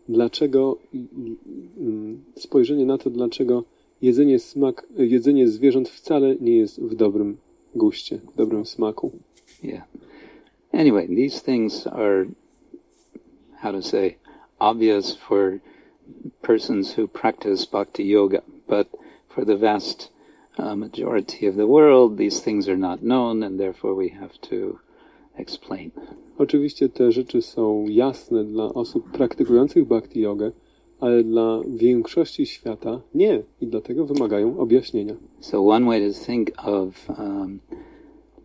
dlaczego 0.09 0.77
mm, 0.93 2.23
spojrzenie 2.35 2.85
na 2.85 2.97
to, 2.97 3.09
dlaczego 3.09 3.63
jedzenie, 4.01 4.39
smak, 4.39 4.87
jedzenie 4.97 5.47
zwierząt 5.47 5.89
wcale 5.89 6.35
nie 6.35 6.57
jest 6.57 6.81
w 6.81 6.95
dobrym 6.95 7.37
guście, 7.75 8.17
w 8.33 8.35
dobrym 8.35 8.65
smaku. 8.65 9.11
Yeah. 9.63 9.83
Anyway, 10.73 11.07
these 11.07 11.41
things 11.41 11.87
are 11.87 12.25
how 13.61 13.71
to 13.71 13.81
say 13.81 14.15
obvious 14.59 15.15
for 15.15 15.59
persons 16.41 16.97
who 16.97 17.07
practice 17.07 17.65
bhakti 17.65 18.09
yoga, 18.09 18.41
but 18.67 18.87
for 19.29 19.45
the 19.45 19.57
vast 19.57 20.12
uh, 20.57 20.75
majority 20.75 21.47
of 21.47 21.55
the 21.55 21.67
world, 21.67 22.17
these 22.17 22.41
things 22.41 22.67
are 22.67 22.77
not 22.77 23.01
known, 23.01 23.43
and 23.43 23.59
therefore 23.59 23.95
we 23.95 24.09
have 24.09 24.39
to 24.41 24.79
explain. 25.37 25.91
Oczywiście 26.37 26.89
te 26.89 27.11
rzeczy 27.11 27.41
są 27.41 27.85
jasne 27.87 28.43
dla 28.43 28.73
osób 28.73 29.11
praktykujących 29.11 29.87
bhakti 29.87 30.19
jogę, 30.21 30.51
ale 30.99 31.23
dla 31.23 31.61
większości 31.67 32.45
świata 32.45 33.01
nie 33.15 33.43
i 33.61 33.67
dlatego 33.67 34.05
wymagają 34.05 34.59
objaśnienia. 34.59 35.15
So 35.39 35.67
one 35.67 35.85
way 35.85 36.11
to 36.11 36.25
think 36.25 36.51
of 36.57 37.09
um, 37.19 37.59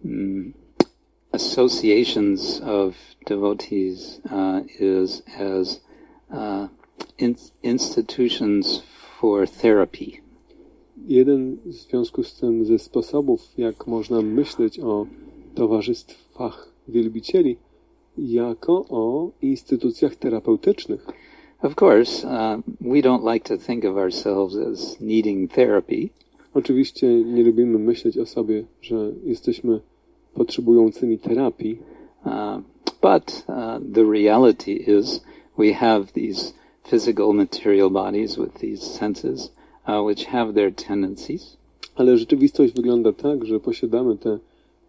mm, 0.04 0.52
associations 1.32 2.60
of 2.60 2.94
devotees 3.26 4.20
uh, 4.24 4.80
is 4.80 5.22
as 5.38 5.80
uh, 6.30 6.68
in- 7.18 7.34
institutions 7.62 8.82
for 9.20 9.48
therapy. 9.48 10.27
Jeden 11.06 11.56
w 11.64 11.72
związku 11.72 12.22
z 12.22 12.34
tym 12.34 12.64
ze 12.64 12.78
sposobów, 12.78 13.40
jak 13.58 13.86
można 13.86 14.22
myśleć 14.22 14.80
o 14.80 15.06
towarzystwach 15.54 16.72
wielbicieli, 16.88 17.56
jako 18.18 18.84
o 18.90 19.30
instytucjach 19.42 20.16
terapeutycznych. 20.16 21.06
Of 21.62 21.82
course, 21.82 22.26
uh, 22.26 22.62
we 22.80 23.00
don't 23.02 23.32
like 23.32 23.48
to 23.48 23.64
think 23.66 23.84
of 23.84 23.96
ourselves 23.96 24.56
as 24.56 25.00
needing 25.00 25.52
therapy, 25.52 26.08
Oczywiście 26.54 27.06
nie 27.06 27.44
lubimy 27.44 27.78
myśleć 27.78 28.18
o 28.18 28.26
sobie, 28.26 28.64
że 28.82 29.12
jesteśmy 29.24 29.80
potrzebującymi 30.34 31.18
terapii, 31.18 31.78
uh, 32.24 32.32
but 33.02 33.44
uh, 33.48 33.54
the 33.94 34.04
reality 34.12 34.72
is 34.72 35.24
we 35.58 35.72
have 35.72 36.04
these 36.04 36.52
physical 36.90 37.32
material 37.34 37.90
bodies 37.90 38.36
with 38.36 38.54
these 38.60 38.86
senses, 38.86 39.52
which 39.88 40.26
have 40.26 40.52
their 40.54 40.74
tendencies. 40.74 41.56
ale 41.96 42.16
rzeczywistość 42.18 42.74
wygląda 42.74 43.12
tak, 43.12 43.44
że 43.44 43.60
posiadamy 43.60 44.16
te 44.16 44.38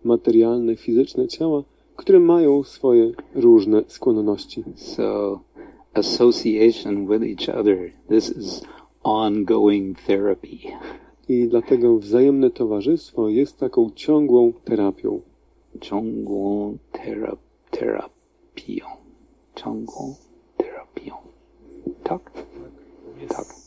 materialne, 0.03 0.75
fizyczne 0.75 1.27
ciała, 1.27 1.63
które 1.95 2.19
mają 2.19 2.63
swoje 2.63 3.11
różne 3.35 3.83
skłonności. 3.87 4.63
So, 4.75 5.39
association 5.93 7.07
with 7.07 7.23
each 7.23 7.59
other, 7.59 7.91
this 8.09 8.37
is 8.37 8.61
ongoing 9.03 10.01
therapy. 10.01 10.57
I 11.29 11.47
dlatego 11.47 11.97
wzajemne 11.97 12.49
towarzystwo 12.51 13.29
jest 13.29 13.57
taką 13.57 13.89
ciągłą 13.95 14.53
terapią. 14.63 15.21
Chongguo 15.89 16.73
thera- 16.91 17.37
terapią. 17.71 18.85
Chongguo 19.63 20.15
terapią. 20.57 21.13
Tak? 22.03 22.31
Tak. 23.29 23.58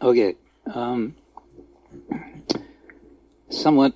Okay. 0.00 0.36
Um, 0.74 1.14
somewhat 3.48 3.92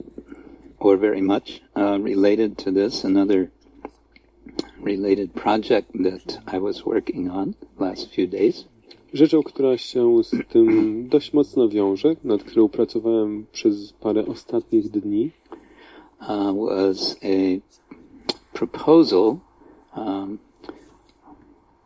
or 0.78 0.96
very 0.96 1.20
much 1.20 1.60
uh, 1.76 1.98
related 2.00 2.58
to 2.58 2.70
this, 2.70 3.04
another 3.04 3.50
related 4.80 5.34
project 5.34 5.90
that 5.94 6.38
I 6.46 6.58
was 6.58 6.84
working 6.84 7.30
on 7.30 7.54
last 7.78 8.10
few 8.10 8.26
days 8.26 8.64
Rzeczą, 9.12 9.42
która 9.42 9.78
się 9.78 10.24
z 10.24 10.48
tym 10.48 11.08
dość 11.08 11.32
mocno 11.32 11.68
wiąże, 11.68 12.16
nad 12.24 12.42
którą 12.42 12.68
pracowałem 12.68 13.46
przez 13.52 13.92
parę 13.92 14.26
ostatnich 14.26 14.88
dni, 14.88 15.30
uh, 16.20 16.28
was 16.66 17.16
a 17.22 17.60
proposal 18.52 19.38
um, 19.96 20.38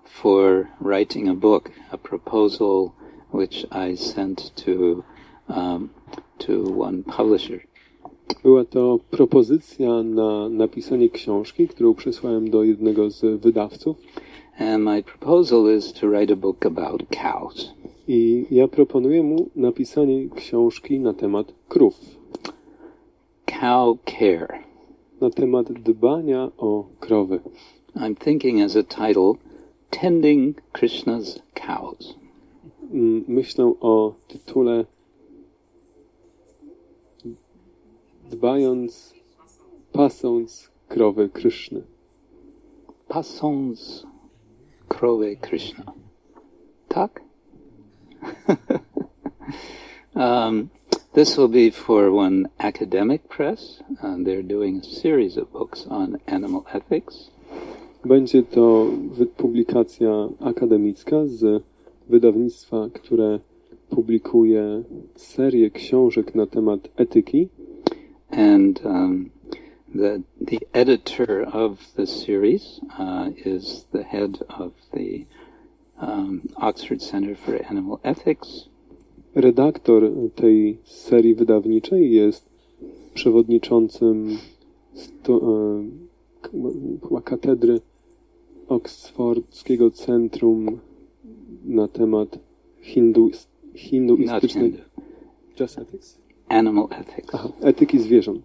for 0.05 0.67
writing 0.81 1.29
a 1.29 1.35
book, 1.35 1.71
a 1.91 1.99
proposal 1.99 2.91
which 3.33 3.67
I 3.91 3.97
sent 3.97 4.53
to 4.65 5.03
um, 5.49 5.89
to 6.39 6.53
one 6.81 7.03
publisher. 7.03 7.61
była 8.43 8.65
to 8.65 8.99
propozycja 9.11 10.03
na 10.03 10.49
napisanie 10.49 11.09
książki, 11.11 11.69
którą 11.69 11.95
przesłałem 11.95 12.51
do 12.51 12.65
jednego 12.65 13.11
z 13.11 13.41
wydawców. 13.41 13.97
And 14.59 14.85
my 14.85 15.03
proposal 15.03 15.77
is 15.77 15.93
to 15.93 16.09
write 16.09 16.33
a 16.33 16.37
book 16.37 16.67
about 16.67 17.03
cows. 17.23 17.75
I 18.09 18.47
ja 18.51 18.69
proponuję 18.69 19.23
mu 19.23 19.49
napisanie 19.57 20.29
książki 20.29 21.01
na 21.01 21.15
temat 21.15 21.53
krów, 21.69 22.01
Cow 23.47 23.99
care. 24.05 24.59
na 25.21 25.31
temat 25.31 25.73
dbania 25.73 26.51
o 26.59 26.85
krowy. 27.01 27.41
I'm 27.97 28.15
thinking 28.25 28.61
as 28.63 28.77
a 28.77 28.83
title, 28.83 29.35
Tending 29.91 30.61
Krishna's 30.73 31.39
Cows. 31.55 32.15
Mm, 32.93 33.25
Myślę 33.29 33.75
o 33.81 34.15
tytule 34.29 34.85
Dbając, 38.31 39.15
pasąc 39.93 40.71
krowy 40.89 41.29
Kryszny. 41.29 41.83
Pasons 43.09 44.07
Krove 44.89 45.37
Krishna. 45.41 45.85
Tak? 46.89 47.21
um, 50.15 50.69
this 51.13 51.37
will 51.37 51.49
be 51.49 51.71
for 51.71 52.11
one 52.15 52.49
academic 52.59 53.29
press. 53.29 53.83
Uh, 54.03 54.25
they're 54.25 54.43
doing 54.43 54.81
a 54.83 55.01
series 55.01 55.39
of 55.39 55.53
books 55.53 55.87
on 55.87 56.17
animal 56.27 56.65
ethics. 56.75 57.31
Będzie 58.05 58.43
to 58.43 58.87
publikacja 59.37 60.29
akademicka 60.41 61.27
z 61.27 61.63
wydawnictwa, 62.09 62.89
które 62.93 63.41
publikuje 63.91 64.83
serię 65.17 65.71
książek 65.71 66.35
na 66.35 66.47
temat 66.47 66.89
etyki. 66.97 67.49
And 68.31 68.85
um, 68.85 69.31
the, 69.95 70.21
the 70.47 70.59
editor 70.73 71.49
of 71.53 71.93
the 71.97 72.07
series 72.07 72.81
uh, 72.99 73.47
is 73.47 73.87
the 73.93 74.03
head 74.03 74.45
of 74.59 74.73
the 74.93 75.27
um, 76.01 76.41
Oxford 76.57 77.03
Center 77.03 77.37
for 77.37 77.67
Animal 77.71 77.99
Ethics. 78.03 78.69
Redaktor 79.35 80.11
tej 80.35 80.79
serii 80.85 81.35
wydawniczej 81.35 82.13
jest 82.13 82.49
przewodniczącym 83.15 84.39
sto, 84.95 85.41
chyba 87.03 87.21
katedry 87.21 87.81
Oksfordzkiego 88.69 89.91
Centrum 89.91 90.79
na 91.65 91.89
temat 91.89 92.39
hindu, 92.81 93.31
hinduistycznej 93.75 94.71
Hindu. 94.71 94.83
Just 95.61 95.79
ethics? 95.79 96.19
Animal 96.49 96.89
ethics. 96.91 97.35
Aha, 97.35 97.49
etyki 97.63 97.99
zwierząt. 97.99 98.43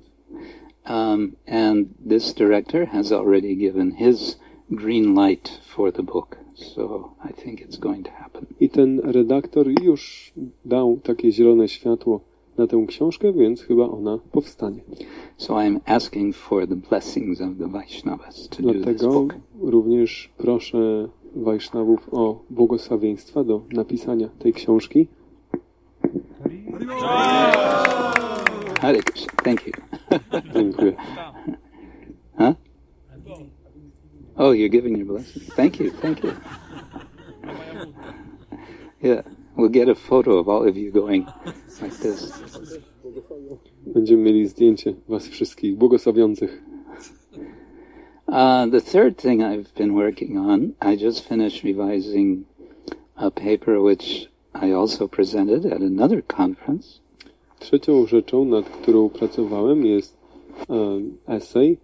Um, 0.89 1.35
and 1.47 1.87
this 2.09 2.33
director 2.33 2.87
has 2.87 3.11
already 3.11 3.55
given 3.55 3.91
his 3.91 4.39
green 4.69 5.15
light 5.15 5.61
for 5.75 5.91
the 5.91 6.03
book, 6.03 6.37
so 6.55 7.11
I 7.29 7.33
think 7.33 7.61
it's 7.61 7.79
going 7.79 8.05
to 8.05 8.11
happen. 8.11 8.45
I 8.59 8.69
ten 8.69 8.99
redaktor 8.99 9.83
już 9.83 10.33
dał 10.65 10.99
takie 11.03 11.31
zielone 11.31 11.67
światło 11.67 12.19
na 12.57 12.67
tę 12.67 12.85
książkę, 12.87 13.33
więc 13.33 13.61
chyba 13.61 13.89
ona 13.89 14.19
powstanie. 14.31 14.81
So 15.37 15.53
I'm 15.53 15.79
asking 15.85 16.35
for 16.35 16.67
the 16.67 16.75
blessings 16.75 17.41
of 17.41 17.49
the 17.57 17.67
Vaishnavas 17.67 18.47
to 18.49 18.63
do 18.63 18.73
this 18.73 18.81
Dlatego 18.83 19.11
book. 19.11 19.35
również 19.59 20.29
proszę 20.37 21.09
Wajsznawów 21.35 22.09
o 22.11 22.43
błogosławieństwa 22.49 23.43
do 23.43 23.61
napisania 23.71 24.29
tej 24.39 24.53
książki. 24.53 25.07
Hare 28.81 29.03
Krishna. 29.03 29.33
Thank 29.43 29.67
you. 29.67 29.73
Dziękuję. 30.53 30.93
Huh? 32.37 32.55
Oh, 34.35 34.53
you're 34.53 34.69
giving 34.69 34.97
your 34.97 35.07
blessing. 35.07 35.43
Thank 35.55 35.79
you. 35.79 35.91
Thank 35.91 36.23
you. 36.23 36.31
Yeah, 39.01 39.21
we'll 39.55 39.69
get 39.69 39.89
a 39.89 39.95
photo 39.95 40.37
of 40.39 40.47
all 40.47 40.69
of 40.69 40.77
you 40.77 40.91
going 40.91 41.25
like 41.81 41.95
this. 41.97 42.33
Będziemy 43.85 44.23
mieli 44.23 44.47
zdjęcie 44.47 44.93
Was 45.07 45.27
wszystkich 45.27 45.77
błogosławiących. 45.77 46.66
Uh, 48.27 48.65
the 48.65 48.81
third 48.81 49.17
thing 49.17 49.41
I've 49.41 49.73
been 49.75 49.93
working 49.93 50.37
on, 50.37 50.75
I 50.81 50.97
just 50.97 51.23
finished 51.23 51.63
revising 51.63 52.45
a 53.15 53.31
paper 53.31 53.81
which 53.81 54.27
I 54.53 54.71
also 54.71 55.07
presented 55.07 55.65
at 55.65 55.81
another 55.81 56.21
conference. 56.21 56.99
Trzecią 57.59 58.05
rzeczą, 58.07 58.45
nad 58.45 58.69
którą 58.69 59.09
pracowałem, 59.09 59.85
jest 59.85 60.17
e, 60.69 61.01
esej 61.27 61.77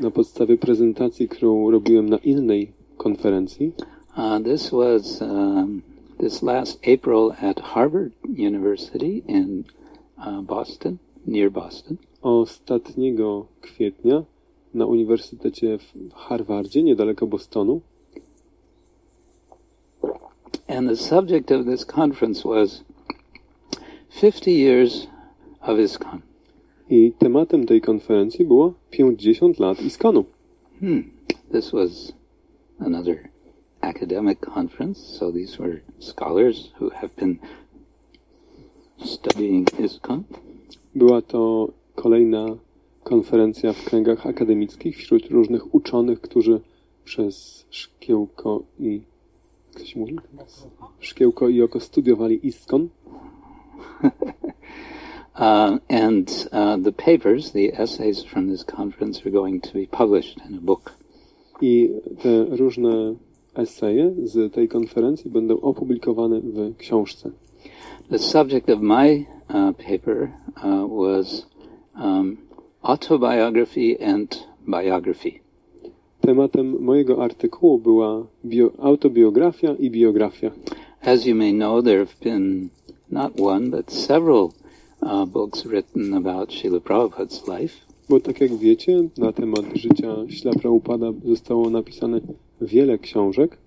na 0.00 0.10
podstawie 0.10 0.56
prezentacji, 0.56 1.28
którą 1.28 1.70
robiłem 1.70 2.08
na 2.08 2.18
innej 2.18 2.72
konferencji. 2.96 3.72
Uh, 4.16 4.44
this 4.44 4.70
was 4.70 5.22
um, 5.22 5.82
this 6.18 6.42
last 6.42 6.80
April 6.86 7.32
at 7.42 7.60
Harvard 7.60 8.12
University 8.24 9.22
in 9.26 9.64
uh, 10.18 10.42
Boston, 10.42 10.98
near 11.26 11.50
Boston. 11.50 11.96
Ostatniego 12.22 13.46
kwietnia 13.60 14.24
na 14.74 14.86
Uniwersytecie 14.86 15.78
w 15.78 16.12
Harvardzie, 16.14 16.82
niedaleko 16.82 17.26
Bostonu. 17.26 17.80
And 20.68 20.88
the 20.88 20.96
subject 20.96 21.50
of 21.50 21.66
this 21.66 21.86
conference 21.86 22.48
was 22.48 22.84
50 24.10 24.50
years 24.50 25.06
of 25.60 25.78
ISKCON. 25.78 26.20
I 26.90 27.12
tematem 27.18 27.66
tej 27.66 27.80
konferencji 27.80 28.44
było 28.44 28.74
50 28.90 29.58
lat 29.58 29.82
Iskonu. 29.82 30.24
Hmm. 30.80 31.10
This 31.52 31.72
was 31.72 32.12
another 32.78 33.28
academic 33.80 34.40
conference, 34.40 35.18
so 35.18 35.32
these 35.32 35.62
were 35.62 35.80
scholars 35.98 36.72
who 36.80 36.90
have 36.90 37.08
been 37.16 37.38
studying 39.04 39.66
ISKCON. 39.78 40.22
Była 40.94 41.22
to 41.22 41.68
kolejna 41.94 42.56
konferencja 43.08 43.72
w 43.72 43.84
kręgach 43.84 44.26
akademickich 44.26 44.96
wśród 44.96 45.26
różnych 45.30 45.74
uczonych, 45.74 46.20
którzy 46.20 46.60
przez 47.04 47.66
szkiełko 47.70 48.62
i 48.78 49.00
jak 49.68 49.80
to 49.80 49.86
się 49.86 50.00
mówi? 50.00 50.16
Szkiełko 51.00 51.48
i 51.48 51.62
oko 51.62 51.80
studiowali 51.80 52.46
Iskon. 52.46 52.88
Uh, 55.38 55.78
and 55.88 56.48
uh, 56.50 56.76
the 56.76 56.90
papers, 56.90 57.52
the 57.52 57.72
essays 57.80 58.24
from 58.24 58.48
this 58.48 58.64
conference, 58.64 59.24
are 59.24 59.30
going 59.30 59.60
to 59.60 59.72
be 59.72 59.86
published 59.86 60.38
in 60.48 60.56
a 60.56 60.60
book. 60.60 60.92
I 61.60 61.90
te 62.22 62.44
różne 62.44 63.14
eseje 63.54 64.14
z 64.24 64.54
tej 64.54 64.68
konferencji 64.68 65.30
będą 65.30 65.60
opublikowane 65.60 66.40
w 66.40 66.76
książce. 66.76 67.30
The 68.10 68.18
subject 68.18 68.70
of 68.70 68.80
my 68.80 69.26
uh, 69.48 69.76
paper 69.76 70.32
uh, 70.56 70.88
was 70.88 71.46
um, 72.04 72.47
autobiography 72.82 73.96
and 74.04 74.46
biography. 74.66 75.40
Tematem 76.20 76.80
mojego 76.80 77.24
artykułu 77.24 77.78
była 77.78 78.26
bio, 78.44 78.70
autobiografia 78.78 79.74
i 79.78 79.90
biografia. 79.90 80.50
As 81.02 81.26
you 81.26 81.34
may 81.34 81.52
know, 81.52 81.82
there 81.84 81.98
have 81.98 82.14
been 82.24 82.68
not 83.10 83.40
one, 83.40 83.70
but 83.70 83.92
several 83.92 84.52
uh, 85.02 85.24
books 85.24 85.64
written 85.64 86.14
about 86.14 86.52
Srila 86.52 86.80
Prabhupada's 86.80 87.48
life. 87.48 87.74
Bo 88.08 88.20
tak 88.20 88.40
jak 88.40 88.56
wiecie, 88.56 89.02
na 89.18 89.32
temat 89.32 89.64
życia 89.74 90.16
Śla 90.28 90.52
Prabhupada 90.52 91.06
zostało 91.24 91.70
napisane 91.70 92.20
wiele 92.60 92.98
książek, 92.98 93.58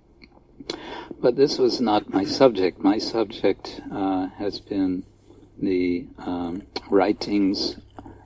But 1.20 1.36
this 1.36 1.58
was 1.58 1.80
not 1.80 2.08
my 2.12 2.24
subject. 2.24 2.78
My 2.82 2.98
subject 2.98 3.80
uh, 3.90 4.28
has 4.38 4.60
been 4.60 5.04
the 5.58 6.06
um, 6.18 6.62
writings, 6.90 7.76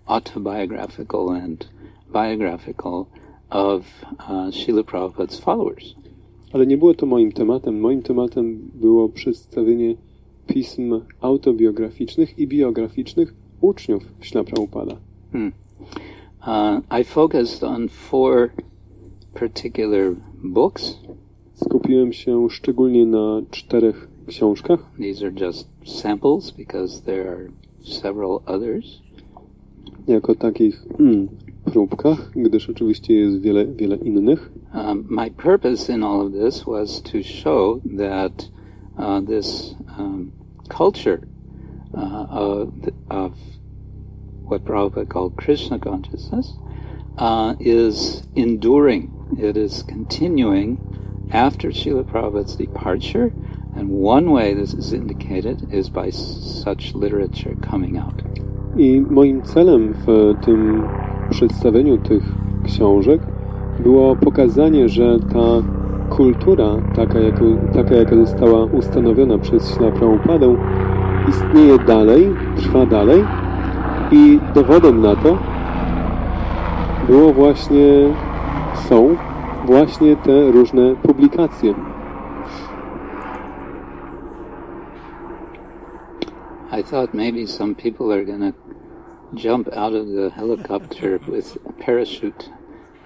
autobiographical 0.07 1.31
and 1.31 1.67
biographical, 2.13 3.09
of 3.51 3.87
uh, 4.19 4.51
Srila 4.51 4.83
Prabhupada's 4.83 5.39
followers. 5.39 5.95
ale 6.53 6.67
nie 6.67 6.77
było 6.77 6.95
to 6.95 7.07
moim 7.07 7.33
tematem. 7.33 7.81
Moim 7.81 8.03
tematem 8.03 8.71
było 8.75 9.09
przedstawienie 9.09 9.95
pism 10.47 11.01
autobiograficznych 11.21 12.39
i 12.39 12.47
biograficznych 12.47 13.35
uczniów 13.61 14.03
Śla 14.21 14.45
Prabhupada. 14.45 14.97
Hmm. 15.33 15.53
Uh, 16.41 17.01
I 17.01 17.05
focused 17.05 17.65
on 17.65 17.89
four 17.89 18.51
particular 19.35 20.17
books. 20.45 20.99
Skupiłem 21.55 22.13
się 22.13 22.51
szczególnie 22.51 23.07
na 23.07 23.43
czterech 23.51 24.09
książkach. 24.27 24.91
These 24.99 25.27
are 25.27 25.47
just 25.47 25.69
samples 25.85 26.51
because 26.51 27.03
there 27.03 27.31
are 27.31 27.49
several 27.85 28.41
others. 28.47 29.03
Jako 30.07 30.35
takich 30.35 30.87
mm, 30.99 31.29
próbkach, 31.65 32.31
gdyż 32.37 32.71
oczywiście 32.71 33.15
jest 33.15 33.41
wiele, 33.41 33.67
wiele 33.67 33.97
innych. 33.97 34.51
Um, 34.75 35.05
my 35.11 35.31
purpose 35.31 35.93
in 35.93 36.03
all 36.03 36.27
of 36.27 36.33
this 36.33 36.67
was 36.67 37.03
to 37.03 37.23
show 37.23 37.81
that 37.97 38.49
uh, 38.99 39.21
this 39.27 39.75
um, 39.99 40.33
culture 40.69 41.21
uh, 41.95 42.27
of, 42.31 42.69
of 43.11 43.33
what 44.45 44.65
Prabhupada 44.65 45.09
called 45.09 45.37
Krishna 45.37 45.79
consciousness 45.79 46.55
uh, 47.19 47.55
is 47.61 48.23
enduring. 48.37 49.11
It 49.39 49.57
is 49.57 49.83
continuing 49.83 50.79
after 51.33 51.73
Srila 51.73 52.05
Prabhupada's 52.05 52.57
departure, 52.57 53.33
and 53.75 53.89
one 53.89 54.31
way 54.31 54.55
this 54.55 54.75
is 54.75 54.93
indicated 54.93 55.73
is 55.73 55.91
by 55.91 56.11
such 56.11 56.95
literature 56.95 57.57
coming 57.61 57.99
out. 57.99 58.23
I 58.79 59.05
moim 59.11 59.43
celem 59.43 59.95
w 60.07 60.35
tym 60.45 60.83
przedstawieniu 61.31 61.99
tych 61.99 62.23
książek 62.65 63.21
było 63.81 64.17
pokazanie, 64.17 64.89
że 64.89 65.19
ta 65.33 65.63
kultura, 66.11 66.71
taka, 66.97 67.19
jako, 67.19 67.45
taka 67.75 67.95
jaka 67.95 68.17
została 68.17 68.65
ustanowiona 68.65 69.39
przez 69.39 69.77
Śla 69.77 69.91
Prabhupadę, 69.91 70.57
istnieje 71.29 71.79
dalej, 71.79 72.35
trwa 72.57 72.87
dalej 72.87 73.25
i 74.13 74.39
dowodem 74.55 75.01
na 75.01 75.17
to 75.17 75.39
było 77.09 77.33
właśnie, 77.33 78.09
są 78.75 79.17
właśnie 79.67 80.17
te 80.17 80.51
różne 80.51 80.95
publikacje. 81.03 81.75
I 86.77 86.83
thought 86.83 87.15
maybe 87.15 87.47
some 87.47 87.75
people 87.75 88.13
are 88.13 88.23
going 88.23 88.53
to 88.53 88.55
jump 89.35 89.69
out 89.73 89.95
of 89.95 90.09
the 90.09 90.29
helicopter 90.29 91.19
with 91.27 91.57
a 91.65 91.73
parachute 91.73 92.51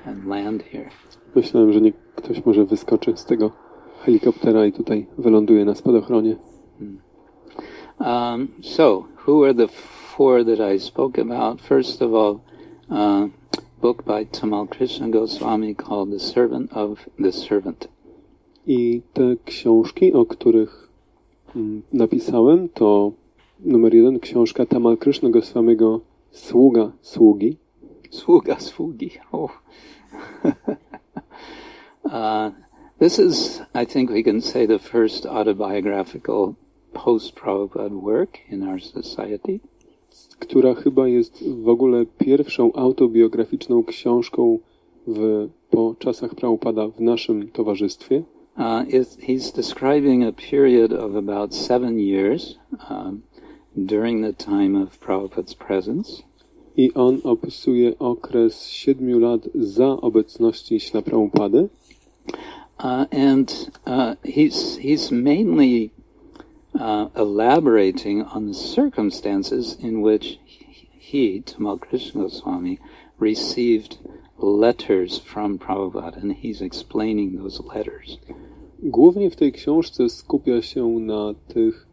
and 0.04 0.26
land 0.26 0.62
here. 0.62 0.90
Myślałem, 1.34 1.72
że 1.72 1.80
nie, 1.80 1.92
ktoś 2.14 2.44
może 2.46 2.64
wyskoczy 2.64 3.16
z 3.16 3.24
tego 3.24 3.50
helikoptera 4.00 4.66
i 4.66 4.72
tutaj 4.72 5.06
wyląduje 5.18 5.64
na 5.64 5.74
spadochronie. 5.74 6.36
Um, 8.00 8.48
so, 8.62 9.04
who 9.26 9.44
are 9.44 9.54
the 9.54 9.68
four 10.16 10.44
that 10.44 10.74
I 10.74 10.80
spoke 10.80 11.22
about? 11.22 11.60
First 11.60 12.02
of 12.02 12.14
all, 12.14 12.40
uh, 12.90 13.28
book 13.82 14.02
by 14.04 14.26
Tamal 14.26 14.66
Krishna 14.66 15.08
Goswami 15.08 15.74
called 15.74 16.10
The 16.10 16.18
Servant 16.18 16.72
of 16.72 16.98
the 17.22 17.32
Servant. 17.32 17.88
I 18.66 19.02
te 19.12 19.36
książki, 19.44 20.12
o 20.12 20.26
których 20.26 20.88
mm, 21.56 21.82
napisałem, 21.92 22.68
to 22.68 23.12
numer 23.64 23.94
jeden 23.94 24.20
książka 24.20 24.66
Tamal 24.66 24.96
Krishna 24.96 25.30
Goswamiego 25.30 26.00
Sługa 26.30 26.92
Sługi. 27.00 27.56
Sługa 28.10 28.60
Sługi. 28.60 29.10
Oh. 29.32 29.52
uh, 32.04 32.52
this 32.98 33.18
is, 33.18 33.62
I 33.82 33.86
think 33.86 34.10
we 34.10 34.22
can 34.22 34.40
say, 34.40 34.66
the 34.66 34.78
first 34.78 35.26
autobiographical 35.26 36.54
post-Prabhupada 36.92 38.00
work 38.00 38.38
in 38.50 38.62
our 38.62 38.80
society. 38.82 39.60
która 40.38 40.74
chyba 40.74 41.08
jest 41.08 41.44
w 41.62 41.68
ogóle 41.68 42.06
pierwszą 42.18 42.72
autobiograficzną 42.72 43.84
książką 43.84 44.58
w, 45.06 45.48
po 45.70 45.94
czasach 45.98 46.34
Prabhupada 46.34 46.88
w 46.88 47.00
naszym 47.00 47.48
towarzystwie. 47.48 48.22
Uh, 48.56 48.84
he's 49.18 49.56
describing 49.56 50.24
a 50.24 50.32
period 50.50 50.92
of 50.92 51.16
about 51.16 51.54
seven 51.54 51.98
years 51.98 52.58
um, 52.90 53.22
during 53.74 54.22
the 54.22 54.32
time 54.32 54.74
of 54.74 55.00
Prabhupada's 55.00 55.54
presence. 55.54 56.22
I 56.76 56.90
on 56.94 57.20
opisuje 57.24 57.98
okres 57.98 58.66
siedmiu 58.66 59.18
lat 59.18 59.48
za 59.54 60.00
obecności 60.00 60.80
Śla 60.80 61.02
Prabhupady. 61.02 61.68
Uh, 62.78 63.06
and 63.12 63.70
uh, 63.86 64.14
he's, 64.24 64.76
he's 64.76 65.10
mainly 65.10 65.90
uh, 66.78 67.08
elaborating 67.14 68.22
on 68.22 68.46
the 68.46 68.54
circumstances 68.54 69.76
in 69.80 70.00
which 70.00 70.38
he, 70.98 71.42
Tamal 71.42 71.78
Krishna 71.78 72.22
Goswami, 72.22 72.78
received 73.18 73.98
letters 74.38 75.18
from 75.18 75.58
Prabhupada, 75.58 76.22
and 76.22 76.32
he's 76.32 76.62
explaining 76.62 77.36
those 77.36 77.60
letters. 77.60 78.18
Głównie 78.82 79.30
w 79.30 79.36
tej 79.36 79.52
książce 79.52 80.08
skupia 80.08 80.62
się 80.62 80.88
na 80.88 81.34
tych 81.48 81.89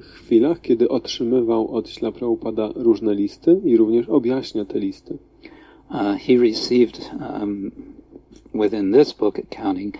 chwilach, 0.00 0.60
kiedy 0.60 0.88
otrzymywał 0.88 1.74
od 1.74 1.88
Śla 1.88 2.12
Prabhupada 2.12 2.72
różne 2.74 3.14
listy 3.14 3.60
i 3.64 3.76
również 3.76 4.08
objaśnia 4.08 4.64
te 4.64 4.78
listy. 4.78 5.18
Uh, 5.90 6.16
he 6.18 6.36
received, 6.36 7.10
um, 7.20 7.70
within 8.54 8.92
this 8.92 9.12
book 9.12 9.38
accounting, 9.38 9.94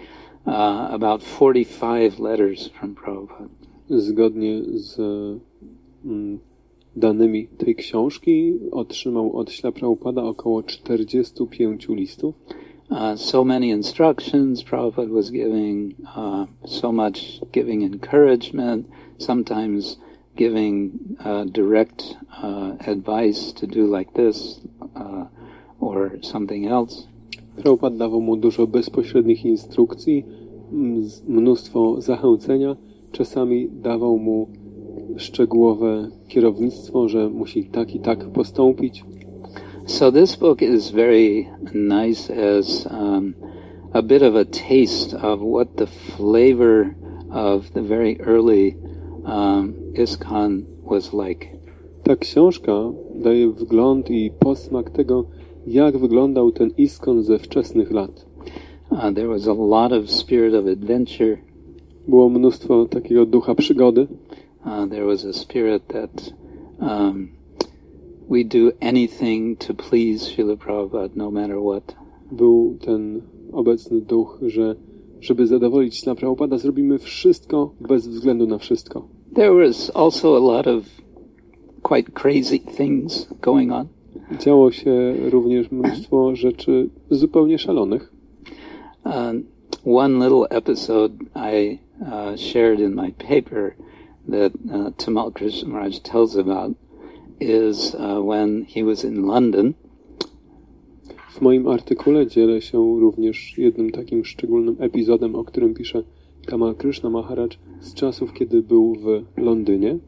uh, 0.47 0.95
about 0.95 1.23
45 1.23 2.19
letters 2.19 2.69
from 2.69 2.95
Prabhupada. 2.95 3.49
Zgodnie 3.91 4.63
z 4.65 4.99
mm, 6.05 6.39
danymi 6.97 7.47
tej 7.47 7.77
książki 7.77 8.55
otrzymał 8.71 9.37
od 9.37 9.53
Śla 9.53 9.73
Prabhupada 9.73 10.23
około 10.23 10.63
45 10.63 11.89
listów. 11.89 12.35
Uh, 12.91 13.17
so 13.17 13.45
many 13.45 13.67
instructions 13.67 14.65
Prabhupada 14.65 15.13
was 15.13 15.31
giving, 15.31 15.95
uh, 16.17 16.47
so 16.67 16.93
much 16.93 17.41
giving 17.53 17.83
encouragement, 17.83 18.87
sometimes 19.19 19.99
giving 20.37 21.17
uh, 21.21 21.45
direct 21.45 22.17
uh, 22.43 22.77
advice 22.87 23.53
to 23.53 23.67
do 23.67 23.87
like 23.87 24.15
this 24.15 24.61
uh, 24.97 25.25
or 25.81 26.19
something 26.23 26.67
else. 26.67 27.07
Prabhupada 27.57 27.99
dawał 27.99 28.21
mu 28.21 28.37
dużo 28.37 28.67
bezpośrednich 28.67 29.45
instrukcji, 29.45 30.25
mnóstwo 31.29 32.01
zachęcenia. 32.01 32.77
Czasami 33.13 33.69
dawał 33.71 34.19
mu 34.19 34.49
szczegółowe 35.17 36.11
kierownictwo, 36.29 37.09
że 37.09 37.29
musi 37.29 37.65
tak 37.65 37.95
i 37.95 38.01
tak 38.01 38.25
postąpić. 38.25 39.05
So 39.87 40.13
this 40.13 40.37
book 40.37 40.63
is 40.63 40.91
very 40.91 41.47
nice 41.75 42.31
as 42.31 42.87
um, 42.87 43.35
a 43.93 44.03
bit 44.03 44.23
of 44.23 44.35
a 44.37 44.45
taste 44.45 45.17
of 45.23 45.41
what 45.41 45.77
the 45.77 45.87
flavor 45.87 46.95
of 47.31 47.71
the 47.71 47.83
very 47.83 48.21
early 48.21 48.77
um, 49.29 49.75
ISKCON 49.95 50.65
was 50.91 51.13
like. 51.13 51.47
Ta 52.03 52.17
książka 52.17 52.73
daje 53.15 53.49
wgląd 53.49 54.11
i 54.11 54.31
posmak 54.39 54.91
tego, 54.91 55.25
jak 55.67 55.99
wyglądał 55.99 56.53
ten 56.53 56.71
iskon 56.79 57.23
ze 57.23 57.39
wczesnych 57.39 57.91
lat. 57.91 58.27
Uh, 58.91 59.15
there 59.15 59.29
was 59.29 59.49
a 59.49 59.55
lot 59.55 59.93
of 59.93 60.11
spirit 60.11 60.55
of 60.55 60.67
adventure. 60.67 61.39
Było 62.09 62.29
mnóstwo 62.29 62.87
takiego 62.87 63.27
ducha 63.27 63.55
przygody. 63.55 64.07
Uh, 64.67 64.91
there 64.91 65.07
was 65.07 65.25
a 65.25 65.33
spirit 65.33 65.87
that 65.87 66.33
um, 66.81 67.29
we 68.31 68.45
do 68.45 68.73
anything 68.81 69.59
to 69.59 69.75
please 69.75 70.31
Srila 70.31 70.57
Prabhupada, 70.57 71.15
no 71.17 71.31
matter 71.31 71.57
what. 71.57 71.97
Był 72.33 72.77
ten 72.81 73.23
obecny 73.53 74.01
duch, 74.01 74.39
że 74.47 74.77
żeby 75.21 75.47
zadowolić 75.47 76.07
na 76.07 76.15
Prabhupada, 76.15 76.59
zrobimy 76.59 76.99
wszystko 76.99 77.75
bez 77.81 78.09
względu 78.09 78.47
na 78.47 78.59
wszystko. 78.59 79.18
There 79.35 79.53
was 79.53 79.91
also 79.91 80.37
a 80.37 80.41
lot 80.41 80.67
of 80.67 80.85
quite 81.83 82.15
crazy 82.15 82.59
things 82.59 83.27
going 83.41 83.73
on. 83.73 83.89
Działo 84.39 84.73
się 84.73 85.15
również 85.31 85.71
mnóstwo 85.71 86.37
rzeczy 86.37 86.91
zupełnie 87.11 87.59
szalonych. 87.59 88.13
Uh, 89.05 89.13
one 89.85 90.19
little 90.25 90.49
episode 90.51 91.15
I 91.35 91.79
uh, 92.01 92.37
shared 92.37 92.81
in 92.81 92.95
my 92.95 93.13
paper 93.13 93.75
that 94.29 94.53
uh, 94.53 94.91
Tamal 94.97 95.33
Krishnaraj 95.33 96.01
tells 96.03 96.37
about 96.37 96.73
is 97.41 97.95
uh, 97.95 98.21
when 98.29 98.65
he 98.65 98.85
was 98.85 99.05
in 99.05 99.27
London 99.27 99.75
W 101.39 101.41
moim 101.41 101.69
artykule 101.69 102.27
dzielę 102.27 102.61
się 102.61 103.01
również 103.01 103.59
jednym 103.59 103.91
takim 103.91 104.25
szczególnym 104.25 104.77
epizodem, 104.79 105.35
o 105.35 105.45
którym 105.45 105.75
pisze 105.75 106.03
Kamal 106.47 106.75
Krishna 106.75 107.11
Maharaj 107.11 107.49
z 107.81 107.95
czasów, 107.95 108.33
kiedy 108.33 108.63
był 108.63 108.95
w 108.95 109.41
Londynie. 109.41 109.99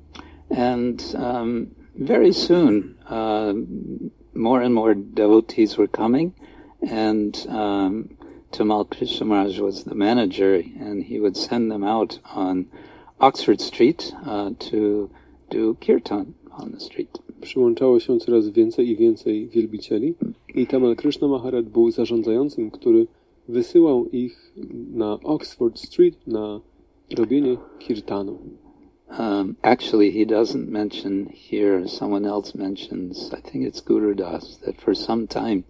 And 0.51 1.15
um, 1.15 1.71
very 1.95 2.33
soon, 2.33 2.95
uh, 3.07 3.55
more 4.35 4.65
and 4.65 4.75
more 4.75 4.95
devotees 4.95 5.77
were 5.77 5.89
coming, 5.89 6.33
and 6.91 7.47
um, 7.49 8.09
Tamal 8.53 8.85
was 9.61 9.85
the 9.85 9.95
manager, 9.95 10.63
and 10.81 11.05
he 11.05 11.21
would 11.21 11.37
send 11.37 11.71
them 11.71 11.85
out 11.85 12.21
on 12.35 12.65
Oxford 13.21 13.61
Street 13.61 14.13
uh, 14.27 14.51
to 14.59 15.11
do 15.51 15.75
kirtan 15.75 16.35
on 16.51 16.73
the 16.73 16.81
street. 16.81 17.19
Przyłączało 17.41 18.01
się 18.01 18.19
coraz 18.19 18.49
więcej 18.49 18.89
i 18.89 18.97
więcej 18.97 19.49
wielbicieli 19.49 20.15
i 20.55 20.67
Tamal 20.67 20.97
Krishna 20.97 21.29
Maharaj 21.29 21.63
był 21.63 21.91
zarządzającym, 21.91 22.71
który 22.71 23.07
wysyłał 23.49 24.07
ich 24.07 24.53
na 24.95 25.19
Oxford 25.23 25.79
Street 25.79 26.27
na 26.27 26.61
robienie 27.17 27.57
kirtanu. 27.79 28.39
Um, 29.19 29.57
actually, 29.63 30.11
he 30.13 30.25
doesn't 30.25 30.69
mention 30.69 31.27
here, 31.27 31.89
someone 31.89 32.25
else 32.25 32.55
mentions, 32.55 33.33
I 33.33 33.41
think 33.41 33.65
it's 33.67 33.81
Guru 33.81 34.15
Das, 34.15 34.57
that 34.65 34.81
for 34.81 34.95
some 34.95 35.27
time 35.27 35.65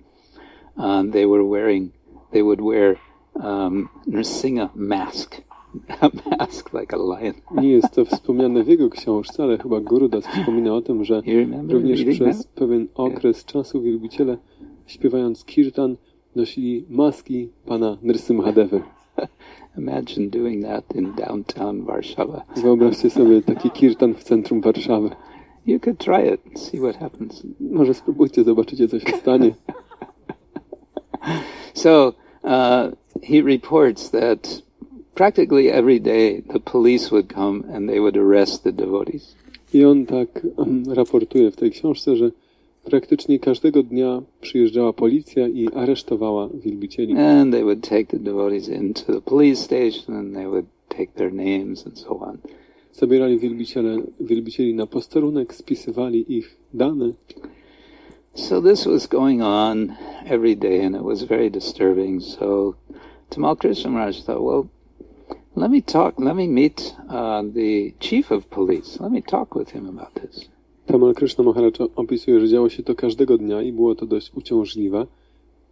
um, 0.76 1.11
they 1.11 1.24
were 1.24 1.44
wearing, 1.44 1.92
they 2.33 2.42
would 2.42 2.61
wear 2.61 2.96
um, 3.35 3.88
Nrsinga 4.07 4.74
mask, 4.74 5.42
a 6.03 6.11
mask 6.38 6.72
like 6.74 6.92
a 6.92 6.98
lion. 6.98 7.35
Nie 7.50 7.70
jest 7.70 7.94
to 7.94 8.05
wspomniane 8.05 8.64
w 8.64 8.68
jego 8.68 8.90
książce, 8.90 9.42
ale 9.42 9.59
chyba 9.59 9.81
Gurudas 9.81 10.26
wspomina 10.26 10.74
o 10.74 10.83
tym, 10.83 11.05
że 11.05 11.22
również 11.68 12.05
przez 12.05 12.38
that? 12.38 12.53
pewien 12.55 12.88
okres 12.94 13.44
czasu 13.44 13.83
wielbiciele 13.83 14.38
śpiewając 14.87 15.44
kirtan 15.44 15.96
nosili 16.37 16.85
maski 16.88 17.48
pana 17.66 17.98
Nrsimhadevy. 18.03 18.83
Imagine 19.78 20.30
doing 20.30 20.64
that 20.64 20.85
in 20.94 21.14
downtown 21.14 21.85
Warsaw. 21.85 22.42
Wyobraźcie 22.56 23.11
sobie 23.11 23.42
taki 23.42 23.70
kirtan 23.70 24.14
w 24.14 24.24
centrum 24.24 24.61
Warszawy. 24.61 25.11
You 25.66 25.80
could 25.80 25.98
try 25.98 26.35
it 26.35 26.61
see 26.61 26.80
what 26.80 26.96
happens. 26.96 27.42
Może 27.61 27.94
spróbujcie, 27.94 28.44
zobaczycie 28.44 28.88
co 28.88 29.00
się 29.00 29.16
stanie. 29.16 29.54
So 31.74 32.14
uh, 32.42 32.90
he 33.22 33.42
reports 33.42 34.11
that 34.11 34.62
practically 35.14 35.70
every 35.70 35.98
day 35.98 36.40
the 36.40 36.61
police 36.61 37.11
would 37.11 37.28
come 37.28 37.64
and 37.72 37.88
they 37.88 38.00
would 38.00 38.16
arrest 38.16 38.64
the 38.64 38.72
devotees. 38.72 39.35
I 39.72 39.85
on 39.85 40.06
tak 40.06 40.28
em, 40.59 40.85
raportuje 40.92 41.50
w 41.50 41.56
tej 41.56 41.70
książce, 41.70 42.16
że 42.16 42.30
praktycznie 42.85 43.38
każdego 43.38 43.83
dnia 43.83 44.23
przyjeżdżała 44.40 44.93
policja 44.93 45.49
i 45.49 45.69
aresztowała 45.75 46.49
wielbicieli. 46.55 47.16
And 47.16 47.53
they 47.53 47.64
would 47.64 47.88
take 47.88 48.05
the 48.05 48.19
devotees 48.19 48.69
into 48.69 49.12
the 49.12 49.21
police 49.21 49.62
station 49.62 50.16
and 50.16 50.35
they 50.35 50.47
would 50.49 50.66
take 50.88 51.12
their 51.12 51.33
names 51.33 51.87
and 51.87 51.99
so 51.99 52.21
on. 52.21 52.38
Zabierali 52.93 53.38
wielbiciele, 53.38 54.03
wielbicieli 54.21 54.75
na 54.75 54.87
posterunek, 54.87 55.55
spisywali 55.55 56.25
ich 56.29 56.57
dane. 56.75 57.12
So 58.35 58.62
this 58.62 58.87
was 58.87 59.09
going 59.09 59.43
on 59.43 59.97
every 60.27 60.57
day 60.57 60.85
and 60.85 60.97
it 60.97 61.03
was 61.03 61.23
very 61.23 61.51
disturbing. 61.51 62.21
So 62.21 62.75
Tamal 63.31 63.57
Krishna 63.57 63.90
Maharaj 63.90 64.23
thought, 64.23 64.43
well, 64.43 64.69
let 65.55 65.71
me 65.71 65.81
talk, 65.81 66.14
let 66.19 66.37
me 66.37 66.47
meet 66.47 66.95
uh, 67.09 67.43
the 67.43 67.95
chief 68.01 68.31
of 68.31 68.51
police. 68.51 68.99
Let 69.01 69.12
me 69.12 69.21
talk 69.21 69.55
with 69.55 69.71
him 69.71 69.88
about 69.88 70.14
this. 70.14 70.49
Tamal 70.90 71.14
Krishna 71.14 71.44
Maharaj 71.44 71.72
opisuje, 71.96 72.40
że 72.40 72.48
działo 72.48 72.68
się 72.68 72.83
to 72.83 72.94
każdego 72.94 73.38
dnia 73.38 73.62
i 73.62 73.72
było 73.72 73.94
to 73.94 74.07
dość 74.07 74.35
uciążliwe. 74.35 75.07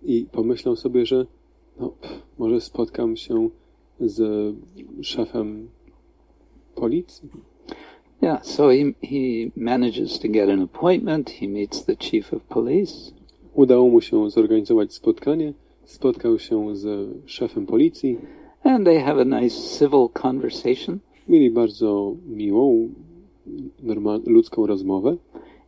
I 0.02 0.26
pomyślał 0.33 0.76
sobie, 0.76 1.07
że 1.07 1.26
no, 1.81 1.92
może 2.38 2.61
spotkam 2.61 3.16
się 3.16 3.48
z 4.00 4.54
szefem 5.02 5.68
policji. 6.74 7.28
Yeah, 8.22 8.46
so 8.46 8.68
he, 8.68 9.07
he 9.09 9.50
manages 9.57 10.18
to 10.18 10.28
get 10.28 10.50
an 10.50 10.62
appointment. 10.62 11.31
He 11.31 11.48
meets 11.48 11.85
the 11.85 11.96
chief 11.96 12.35
of 12.35 12.42
police. 12.42 13.12
Udało 13.54 13.88
mu 13.88 14.00
się 14.00 14.31
zorganizować 14.31 14.94
spotkanie. 14.94 15.52
Spotkał 15.85 16.38
się 16.38 16.76
z 16.76 17.09
szefem 17.26 17.66
policji. 17.66 18.18
And 18.62 18.85
they 18.85 19.00
have 19.00 19.20
a 19.20 19.40
nice 19.40 19.78
civil 19.78 20.09
conversation 20.22 20.98
Mieli 21.28 21.50
bardzo 21.50 22.14
miłą, 22.26 22.88
normal, 23.82 24.20
ludzką 24.26 24.66
rozmowę, 24.66 25.16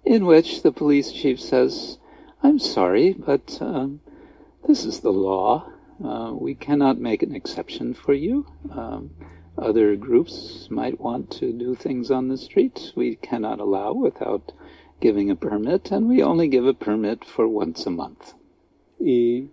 in 0.04 0.26
which 0.26 0.62
the 0.62 0.72
police 0.72 1.12
chief 1.12 1.40
says, 1.40 1.98
I'm 2.42 2.58
sorry, 2.58 3.14
but 3.26 3.58
um, 3.60 4.00
this 4.66 4.84
is 4.84 5.00
the 5.00 5.12
law. 5.12 5.66
Uh, 6.02 6.32
we 6.32 6.54
cannot 6.54 6.98
make 6.98 7.22
an 7.22 7.34
exception 7.34 7.94
for 7.94 8.14
you. 8.14 8.46
Um, 8.70 9.10
other 9.58 9.96
groups 9.96 10.68
might 10.70 10.98
want 11.00 11.30
to 11.40 11.52
do 11.52 11.74
things 11.74 12.10
on 12.10 12.28
the 12.28 12.38
street. 12.38 12.92
We 12.96 13.16
cannot 13.16 13.60
allow 13.60 13.92
without 13.92 14.52
giving 15.00 15.30
a 15.30 15.36
permit, 15.36 15.92
and 15.92 16.08
we 16.08 16.22
only 16.22 16.48
give 16.48 16.66
a 16.66 16.74
permit 16.74 17.24
for 17.24 17.46
once 17.46 17.86
a 17.86 17.90
month. 17.90 18.34
I 19.00 19.48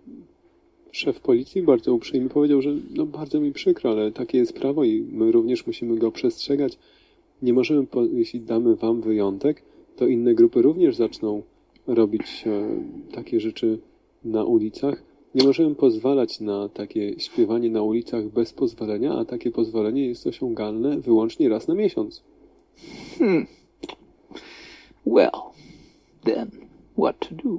szef 0.92 1.20
policji 1.20 1.62
bardzo 1.62 1.94
uprzejmie 1.94 2.28
powiedział, 2.28 2.62
że 2.62 2.70
no 2.94 3.06
bardzo 3.06 3.40
mi 3.40 3.52
przykro, 3.52 3.90
ale 3.90 4.12
takie 4.12 4.38
jest 4.38 4.52
prawo 4.52 4.84
i 4.84 5.02
my 5.02 5.32
również 5.32 5.66
musimy 5.66 5.98
go 5.98 6.12
przestrzegać. 6.12 6.78
Nie 7.42 7.52
możemy, 7.52 7.86
jeśli 8.12 8.40
damy 8.40 8.76
wam 8.76 9.00
wyjątek, 9.00 9.62
to 9.96 10.06
inne 10.06 10.34
grupy 10.34 10.62
również 10.62 10.96
zaczną 10.96 11.42
robić 11.86 12.44
e, 12.46 12.68
takie 13.12 13.40
rzeczy 13.40 13.78
na 14.24 14.44
ulicach. 14.44 15.02
Nie 15.34 15.46
możemy 15.46 15.74
pozwalać 15.74 16.40
na 16.40 16.68
takie 16.68 17.20
śpiewanie 17.20 17.70
na 17.70 17.82
ulicach 17.82 18.24
bez 18.28 18.52
pozwolenia, 18.52 19.14
a 19.14 19.24
takie 19.24 19.50
pozwolenie 19.50 20.06
jest 20.06 20.26
osiągalne 20.26 21.00
wyłącznie 21.00 21.48
raz 21.48 21.68
na 21.68 21.74
miesiąc. 21.74 22.22
Well, 25.06 25.30
then, 26.24 26.50
what 26.98 27.18
to 27.18 27.34
do? 27.34 27.58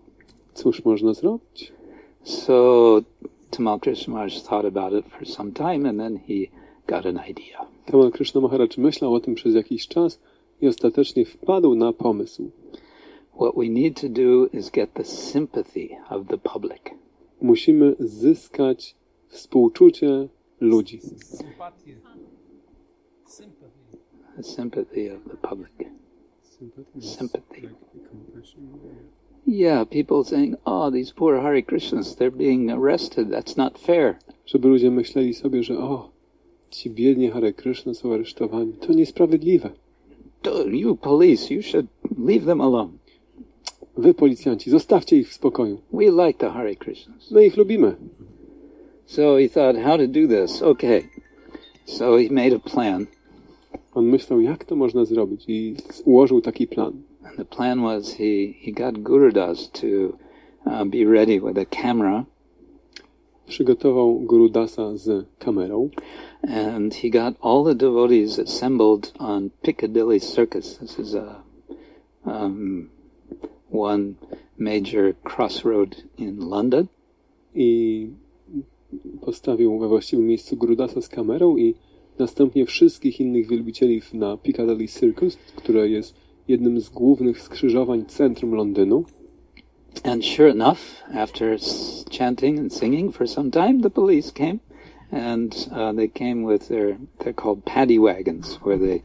Cóż 0.54 0.86
można 0.86 1.13
zrobić? 1.13 1.74
So 2.24 3.02
Tamal 3.50 3.80
Krishna 3.80 4.13
Maharaj 4.13 4.42
thought 4.42 4.65
about 4.65 4.94
it 4.94 5.06
for 5.12 5.28
some 5.28 5.52
time, 5.52 5.89
and 5.89 6.00
then 6.00 6.20
he 6.28 6.50
got 6.89 7.06
an 7.06 7.19
idea. 7.30 7.58
Tamal 7.86 8.12
Krishna 8.12 8.41
Maharaj 8.41 8.69
myślał 8.78 9.13
o 9.13 9.19
tym 9.19 9.36
przez 9.36 9.56
jakiś 9.56 9.88
czas 9.88 10.19
i 10.62 10.67
ostatecznie 10.67 11.25
wpadł 11.25 11.75
na 11.75 11.93
pomysł. 11.93 12.52
What 13.34 13.56
we 13.56 13.69
need 13.69 14.02
to 14.02 14.10
do 14.10 14.47
is 14.54 14.71
get 14.71 14.93
the 14.93 15.04
sympathy 15.04 15.89
of 16.10 16.28
the 16.28 16.38
public. 16.38 16.82
Musimy 17.41 17.95
zyskać 17.99 18.95
współczucie 19.28 20.28
ludzi. 20.60 20.99
Sympatię. 21.23 21.95
Sympathy. 23.25 23.97
The 24.36 24.43
sympathy 24.43 25.15
of 25.15 25.23
the 25.32 25.47
public. 25.49 25.71
Sympathy. 26.99 27.69
Yeah, 29.47 29.86
people 29.86 30.23
saying, 30.23 30.56
oh, 30.65 30.91
these 30.91 31.13
poor 31.13 31.41
Hare 31.41 31.62
Krishnas, 31.62 32.15
they're 32.15 32.38
being 32.38 32.71
arrested. 32.71 33.30
That's 33.30 33.58
not 33.58 33.80
fair. 33.80 34.15
Żeby 34.45 34.67
ludzie 34.67 34.91
myśleli 34.91 35.34
sobie, 35.34 35.63
że 35.63 35.78
o, 35.78 36.10
ci 36.69 36.89
biedni 36.89 37.29
Hare 37.29 37.53
Krishna 37.53 37.93
są 37.93 38.13
aresztowani. 38.13 38.73
To 38.73 38.93
niesprawiedliwe. 38.93 39.69
You 40.71 40.95
police, 40.95 41.53
you 41.53 41.62
should 41.62 41.88
leave 42.27 42.45
them 42.45 42.62
alone. 42.62 42.91
Wy, 43.97 44.13
policjanci, 44.13 44.69
zostawcie 44.69 45.17
ich 45.17 45.29
w 45.29 45.34
spokoju. 45.34 45.82
We 45.93 46.05
like 46.05 46.39
the 46.39 46.49
Hare 46.49 46.75
Krishnas. 46.75 47.32
My 47.32 47.45
ich 47.45 47.58
lubimy. 47.58 47.95
So 49.05 49.38
he 49.38 49.49
thought, 49.49 49.77
how 49.77 49.97
to 49.97 50.08
do 50.08 50.27
this? 50.27 50.62
Okay. 50.62 51.03
So 51.86 52.17
he 52.17 52.29
made 52.29 52.55
a 52.55 52.60
plan. 52.60 53.08
On 53.93 54.05
myślał, 54.05 54.41
jak 54.41 54.65
to 54.65 54.75
można 54.75 55.05
zrobić 55.05 55.45
i 55.47 55.75
ułożył 56.05 56.41
taki 56.41 56.67
plan. 56.67 56.93
And 57.23 57.38
the 57.38 57.45
plan 57.45 57.82
was 57.82 58.13
he, 58.13 58.53
he 58.62 58.71
got 58.71 58.97
Gurudas 58.97 59.71
to 59.71 59.88
uh, 60.65 60.86
be 60.86 61.05
ready 61.05 61.41
with 61.41 61.58
a 61.58 61.65
camera 61.65 62.25
Przygotował 63.49 64.19
Guru 64.19 64.49
Dasa 64.49 64.97
z 64.97 65.25
kamerą 65.39 65.89
and 66.41 66.95
he 66.95 67.09
got 67.09 67.35
all 67.41 67.65
the 67.65 67.75
devotees 67.75 68.39
assembled 68.39 69.13
on 69.19 69.49
Piccadilly 69.62 70.19
Circus. 70.19 70.77
This 70.77 70.99
is 70.99 71.15
a 71.15 71.43
um, 72.25 72.89
one 73.71 74.13
major 74.57 75.13
crossroad 75.23 75.95
in 76.17 76.39
London. 76.49 76.88
i 77.55 78.07
postawił 79.21 79.79
we 79.79 79.88
właściwym 79.88 80.27
miejscu 80.27 80.57
Guru 80.57 80.75
Dasa 80.75 81.01
z 81.01 81.09
kamerą 81.09 81.57
i 81.57 81.75
następnie 82.19 82.65
wszystkich 82.65 83.19
innych 83.19 83.47
wielbicieli 83.47 84.02
na 84.13 84.37
Piccadilly 84.37 84.87
Circus, 84.87 85.37
które 85.56 85.89
jest 85.89 86.15
jednym 86.47 86.81
z 86.81 86.89
głównych 86.89 87.41
skrzyżowań 87.41 88.06
centrum 88.06 88.52
Londynu. 88.52 89.04
And 90.04 90.23
sure 90.23 90.48
enough, 90.48 91.02
after 91.13 91.58
chanting 92.10 92.58
and 92.58 92.71
singing 92.71 93.12
for 93.12 93.27
some 93.27 93.52
time, 93.52 93.81
the 93.81 93.90
police 93.90 94.31
came, 94.31 94.62
and 95.12 95.54
uh, 95.71 95.92
they 95.92 96.08
came 96.08 96.44
with 96.44 96.67
their 96.69 96.98
they're 97.19 97.33
called 97.33 97.65
paddy 97.65 98.00
wagons, 98.00 98.56
where 98.62 98.77
they 98.77 99.04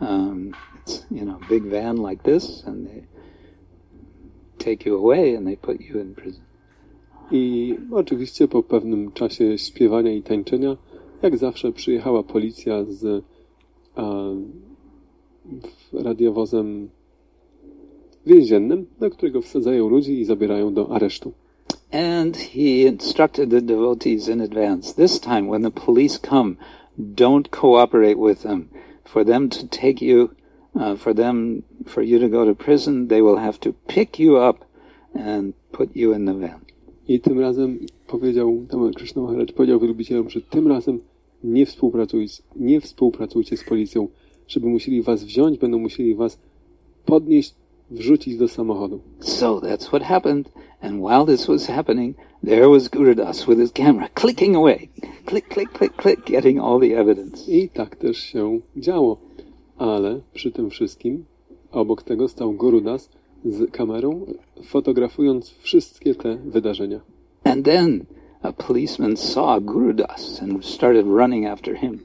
um, 0.00 0.54
it's 0.80 1.04
you 1.10 1.24
know 1.24 1.38
big 1.48 1.64
van 1.64 1.96
like 1.98 2.22
this, 2.22 2.62
and 2.66 2.86
they 2.86 3.04
take 4.58 4.84
you 4.84 4.96
away 4.96 5.34
and 5.34 5.46
they 5.46 5.56
put 5.56 5.80
you 5.80 5.98
in 6.00 6.14
prison. 6.14 6.42
I 7.30 7.74
oczywiście 7.92 8.48
po 8.48 8.62
pewnym 8.62 9.12
czasie 9.12 9.58
śpiewania 9.58 10.12
i 10.12 10.22
tańczenia, 10.22 10.76
jak 11.22 11.38
zawsze 11.38 11.72
przyjechała 11.72 12.22
policja 12.22 12.84
z 12.84 13.24
a, 13.96 14.02
radiowozem 15.92 16.88
więziennym, 18.26 18.86
do 19.00 19.10
którego 19.10 19.42
wsadzają 19.42 19.88
ludzi 19.88 20.20
i 20.20 20.24
zabierają 20.24 20.74
do 20.74 20.90
aresztu. 20.90 21.32
And 21.92 22.36
he 22.36 22.60
instructed 22.60 23.50
the 23.50 23.62
devotees 23.62 24.28
in 24.28 24.40
advance. 24.40 24.94
This 24.94 25.20
time, 25.20 25.42
when 25.42 25.62
the 25.62 25.70
police 25.70 26.18
come, 26.18 26.54
don't 26.98 27.48
cooperate 27.48 28.16
with 28.16 28.42
them. 28.42 28.68
for 29.14 29.22
them 29.24 29.48
to 29.48 29.66
take 29.68 30.02
you, 30.02 30.34
uh, 30.74 30.96
for 30.96 31.14
them, 31.14 31.62
for 31.86 32.02
you 32.02 32.18
to 32.18 32.28
go 32.28 32.44
to 32.44 32.54
prison, 32.54 33.08
they 33.08 33.22
will 33.22 33.36
have 33.36 33.60
to 33.60 33.72
pick 33.86 34.18
you 34.18 34.36
up 34.36 34.64
and 35.14 35.54
put 35.72 35.94
you 35.94 36.12
in 36.12 36.24
the 36.24 36.34
van. 36.34 36.60
I 37.08 37.20
tym 37.20 37.40
razem 37.40 37.78
powiedział, 38.06 38.66
tam 38.70 38.92
Krishna 38.92 39.22
Maharaj 39.22 39.46
powiedział 39.46 39.80
wielbicielom, 39.80 40.30
że 40.30 40.40
tym 40.40 40.68
razem 40.68 41.00
nie 41.44 41.66
współpracujcie, 41.66 42.42
nie 42.56 42.80
współpracujcie 42.80 43.56
z 43.56 43.64
policją, 43.64 44.08
żeby 44.48 44.66
musieli 44.66 45.02
was 45.02 45.24
wziąć, 45.24 45.58
będą 45.58 45.78
musieli 45.78 46.14
was 46.14 46.38
podnieść, 47.04 47.54
wrzucić 47.90 48.38
do 48.38 48.48
samochodu. 48.48 49.00
So 49.20 49.60
that's 49.60 49.92
what 49.92 50.02
happened. 50.02 50.50
And 50.80 51.00
while 51.00 51.24
this 51.26 51.48
was 51.48 51.66
happening, 51.66 52.14
there 52.42 52.68
was 52.68 52.88
Gurudas 52.88 53.46
with 53.46 53.58
his 53.58 53.72
camera 53.72 54.08
clicking 54.14 54.56
away. 54.56 54.88
Click, 55.26 55.48
click, 55.48 55.72
click, 55.72 55.96
click, 55.96 56.24
getting 56.26 56.60
all 56.60 56.80
the 56.80 56.94
evidence. 56.94 57.52
I 57.52 57.68
tak 57.68 57.96
też 57.96 58.18
się 58.18 58.60
działo. 58.76 59.16
Ale 59.78 60.20
przy 60.34 60.52
tym 60.52 60.70
wszystkim 60.70 61.24
obok 61.72 62.02
tego 62.02 62.28
stał 62.28 62.52
Gurudas 62.52 63.08
z 63.44 63.70
kamerą, 63.70 64.26
fotografując 64.64 65.50
wszystkie 65.50 66.14
te 66.14 66.36
wydarzenia. 66.36 67.00
And 67.44 67.64
then 67.64 68.06
a 68.42 68.52
policeman 68.52 69.16
saw 69.16 69.60
Gurudas 69.60 70.42
and 70.42 70.64
started 70.64 71.06
running 71.06 71.46
after 71.46 71.76
him. 71.76 71.98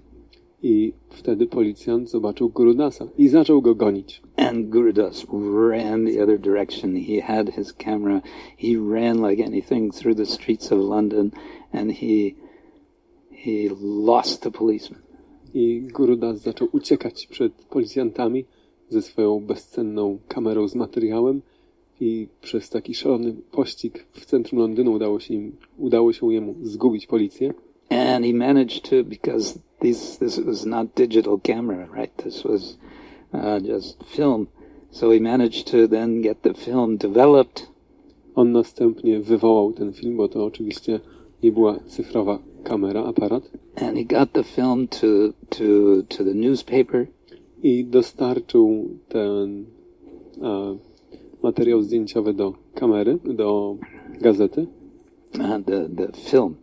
I 0.64 0.94
wtedy 1.10 1.48
policjant 1.48 2.10
zobaczył 2.10 2.50
Gurudasa 2.50 3.08
i 3.18 3.28
zaczął 3.28 3.62
go 3.62 3.76
gonić. 3.76 4.22
And 4.38 4.70
Gurudas 4.70 5.26
ran 5.70 6.06
the 6.06 6.24
other 6.24 6.40
direction. 6.40 6.96
He 6.96 7.22
had 7.22 7.50
his 7.50 7.74
camera. 7.74 8.22
He 8.58 8.68
ran 8.92 9.30
like 9.30 9.46
anything 9.46 9.94
through 9.94 10.18
the 10.18 10.26
streets 10.26 10.72
of 10.72 10.80
London 10.80 11.32
and 11.74 11.92
he 11.92 12.34
he 13.32 13.70
lost 13.82 14.42
the 14.42 14.52
policeman. 14.52 15.02
I 15.54 15.82
Gurudas 15.82 16.42
zaczął 16.42 16.68
uciekać 16.72 17.28
przed 17.28 17.54
policjantami 17.54 18.46
ze 18.90 19.02
swoją 19.02 19.40
bezcenną 19.40 20.20
kamerą 20.28 20.68
z 20.68 20.76
materiałem 20.76 21.42
i 22.00 22.28
przez 22.42 22.70
taki 22.70 22.96
szalony 22.96 23.36
pościg 23.52 24.06
w 24.12 24.26
centrum 24.26 24.62
Londynu 24.62 24.94
udało 24.94 25.20
się, 25.20 25.34
im, 25.34 25.56
udało 25.78 26.14
się 26.14 26.34
jemu 26.34 26.56
zgubić 26.62 27.08
policję. 27.08 27.54
And 27.90 28.26
he 28.26 28.34
managed 28.34 28.90
to 28.90 29.04
because 29.04 29.60
this 29.80 30.18
this 30.18 30.38
was 30.38 30.66
not 30.66 30.96
digital 30.96 31.40
camera, 31.40 31.88
right? 31.92 32.16
This 32.18 32.44
was 32.44 32.78
uh, 33.34 33.60
just 33.60 34.04
film. 34.04 34.48
So 34.92 35.12
he 35.12 35.20
managed 35.20 35.68
to 35.68 35.88
then 35.88 36.22
get 36.22 36.44
the 36.44 36.54
film 36.54 36.98
developed 36.98 37.70
On 38.40 38.52
następnie 38.52 39.20
wywołał 39.20 39.74
ten 39.74 39.94
film, 39.94 40.18
bo 40.18 40.28
to 40.28 40.46
oczywiście 40.46 41.00
nie 41.44 41.52
była 41.52 41.80
cyfrowa 41.88 42.40
kamera, 42.64 43.04
aparat, 43.04 43.52
and 43.76 43.98
he 43.98 44.04
got 44.04 44.32
the 44.32 44.44
film 44.44 44.88
to 44.88 45.08
to 45.50 45.64
to 46.08 46.24
the 46.24 46.34
newspaper 46.34 47.08
i 47.64 47.86
dostarczył 47.86 48.90
ten 49.08 49.66
a, 50.42 50.76
materiał 51.44 51.82
zdjęciowy 51.82 52.34
do 52.34 52.54
kamery, 52.76 53.20
do 53.26 53.78
gazety. 54.22 54.68
Uh, 55.36 55.58
the 55.66 55.90
the 55.90 56.12
film. 56.30 56.58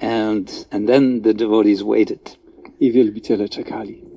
And 0.00 0.66
and 0.70 0.88
then 0.88 1.22
the 1.22 1.34
devotees 1.34 1.82
waited. 1.82 2.36
I 2.80 2.92
wielbiciele 2.92 3.48
czekali. 3.48 4.08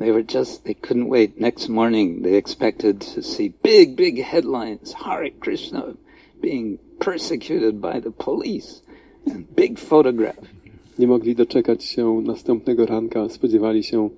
they 0.00 0.10
were 0.10 0.22
just 0.22 0.64
they 0.64 0.74
couldn't 0.74 1.08
wait. 1.08 1.38
Next 1.38 1.68
morning 1.68 2.22
they 2.22 2.34
expected 2.34 3.00
to 3.14 3.22
see 3.22 3.48
big 3.62 3.96
big 3.96 4.22
headlines. 4.22 4.94
Hare 4.94 5.30
krishna 5.30 5.94
being 6.40 6.78
persecuted 6.98 7.80
by 7.80 8.00
the 8.00 8.10
police 8.10 8.82
and 9.26 9.54
big 9.54 9.78
photograph. 9.78 10.48
Nie 10.98 11.06
mogli 11.06 11.34
doczekać 11.34 11.84
się 11.84 12.22
następnego 12.24 12.86
ranka, 12.86 13.28
spodziewali 13.28 13.82
się 13.82 14.10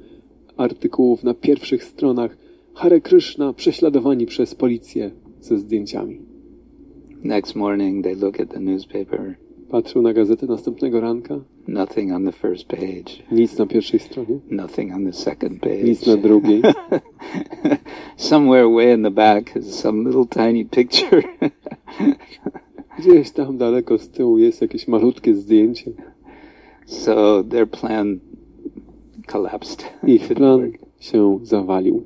artykułów 0.56 1.24
na 1.24 1.34
pierwszych 1.34 1.84
stronach. 1.84 2.36
Hare 2.74 3.00
Krishna 3.00 3.52
prześladowani 3.52 4.26
przez 4.26 4.54
policję 4.54 5.10
ze 5.40 5.58
zdjęciami. 5.58 6.31
Next 7.22 7.56
morning 7.56 8.04
they 8.04 8.14
look 8.14 8.40
at 8.40 8.50
the 8.50 8.60
newspaper. 8.60 9.36
Patrzył 9.70 10.02
na 10.02 10.12
gazetę 10.12 10.46
następnego 10.46 11.00
ranka, 11.00 11.40
nothing 11.68 12.12
on 12.12 12.24
the 12.24 12.32
first 12.32 12.66
page. 12.66 13.22
Nic 13.32 13.58
na 13.58 13.66
pierwszej 13.66 14.00
stronie, 14.00 14.38
nothing 14.50 14.94
on 14.94 15.06
the 15.06 15.12
second 15.12 15.60
page. 15.60 15.82
Nic 15.84 16.06
na 16.06 16.16
drugiej. 16.16 16.62
somewhere 18.16 18.68
way 18.68 18.94
in 18.94 19.02
the 19.02 19.10
back 19.10 19.56
is 19.56 19.74
some 19.74 20.04
little 20.04 20.26
tiny 20.26 20.64
picture. 20.64 21.22
Gdzieś 22.98 23.30
tam 23.30 23.58
daleko 23.58 23.98
z 23.98 24.08
tyłu 24.08 24.38
jest 24.38 24.62
jakieś 24.62 24.88
malutkie 24.88 25.34
zdjęcie. 25.34 25.92
so 26.86 27.42
their 27.42 27.66
plan 27.66 28.20
collapsed. 29.26 29.84
Ich 30.06 30.28
plan 30.28 30.72
się 31.00 31.38
zawalił. 31.42 32.02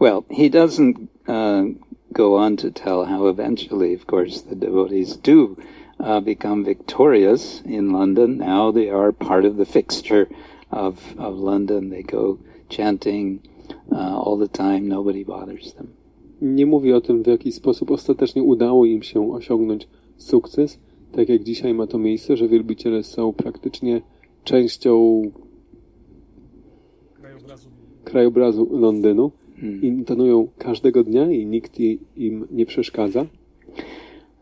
Well, 0.00 0.24
he 0.30 0.50
doesn't 0.50 0.94
uh, 1.28 1.64
go 2.12 2.36
on 2.36 2.56
to 2.56 2.70
tell 2.70 3.04
how 3.04 3.26
eventually, 3.26 3.94
of 3.94 4.06
course, 4.06 4.42
the 4.42 4.54
devotees 4.54 5.16
do 5.16 5.56
uh, 6.00 6.20
become 6.20 6.64
victorious 6.64 7.62
in 7.64 7.92
London. 7.92 8.38
Now 8.38 8.72
they 8.72 8.88
are 8.90 9.12
part 9.12 9.44
of 9.44 9.56
the 9.56 9.64
fixture 9.64 10.28
of, 10.70 11.14
of 11.18 11.38
London. 11.38 11.90
They 11.90 12.02
go 12.02 12.38
chanting 12.68 13.40
uh, 13.92 14.18
all 14.18 14.38
the 14.38 14.48
time. 14.48 14.88
Nobody 14.88 15.24
bothers 15.24 15.74
them. 15.74 15.88
Nie 16.42 16.66
mówi 16.66 16.92
o 16.92 17.00
tym, 17.00 17.22
w 17.22 17.26
jaki 17.26 17.52
sposób 17.52 17.90
ostatecznie 17.90 18.42
udało 18.42 18.84
im 18.84 19.02
się 19.02 19.32
osiągnąć 19.32 19.88
sukces, 20.16 20.78
tak 21.12 21.28
jak 21.28 21.42
dzisiaj 21.42 21.74
ma 21.74 21.86
to 21.86 21.98
miejsce, 21.98 22.36
że 22.36 22.48
wielbiciele 22.48 23.02
są 23.02 23.32
praktycznie 23.32 24.02
częścią 24.44 25.22
krajobrazu. 27.14 27.70
krajobrazu 28.04 28.68
Londynu 28.72 29.30
I 29.62 29.86
intonują 29.86 30.48
każdego 30.58 31.04
dnia 31.04 31.30
i 31.30 31.46
nikt 31.46 31.80
im 32.16 32.46
nie 32.50 32.66
przeszkadza. 32.66 33.26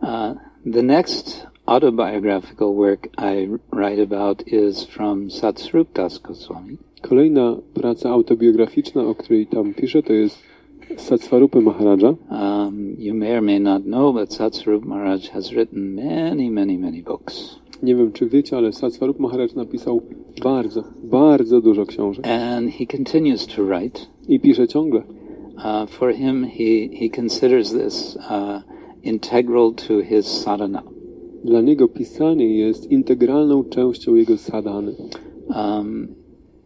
Uh, 0.03 0.37
the 0.73 0.83
next 0.83 1.47
autobiographical 1.67 2.75
work 2.75 3.09
I 3.19 3.49
write 3.73 4.03
about 4.03 4.49
is 4.49 4.85
from 4.85 5.31
Satsrup 5.31 5.93
Das 5.93 6.19
Goswami. 6.19 6.77
Kolejna 7.03 7.57
praca 7.75 8.11
autobiograficzna, 8.11 9.03
o 9.03 9.15
której 9.15 9.47
tam 9.47 9.75
piszę, 9.75 10.03
to 10.03 10.13
jest 10.13 10.43
Satsvarupy 10.97 11.61
Maharaja. 11.61 12.15
Um, 12.31 12.97
you 12.99 13.15
may 13.15 13.39
or 13.39 13.43
may 13.43 13.61
not 13.61 13.83
know, 13.83 14.13
but 14.13 14.35
Satsrup 14.35 14.85
Maharaj 14.85 15.29
has 15.29 15.51
written 15.53 15.95
many, 15.95 16.51
many, 16.51 16.79
many 16.79 17.03
books. 17.03 17.59
Nie 17.83 17.95
wiem, 17.95 18.13
czy 18.13 18.27
wiecie, 18.27 18.57
ale 18.57 18.73
Satsvarup 18.73 19.19
Maharaj 19.19 19.49
napisał 19.57 20.03
bardzo, 20.43 20.85
bardzo 21.05 21.61
dużo 21.61 21.87
książek 21.87 22.27
And 22.27 22.71
he 22.71 22.87
continues 22.87 23.47
to 23.47 23.65
write. 23.65 24.01
i 24.29 24.41
pisze 24.41 24.69
ciągle. 24.69 25.03
Uh, 25.57 25.91
for 25.91 26.15
him, 26.15 26.45
he, 26.45 26.89
he 26.99 27.09
considers 27.17 27.73
this 27.73 28.17
uh, 28.17 28.63
integral 29.03 29.73
to 29.73 30.03
his 30.03 30.27
sadhana. 30.27 30.83
Dla 31.45 31.61
niego 31.61 31.89
pisanie 31.89 32.59
jest 32.59 32.91
integralną 32.91 33.65
częścią 33.65 34.15
jego 34.15 34.37
sadhany. 34.37 34.95
Um, 35.49 36.09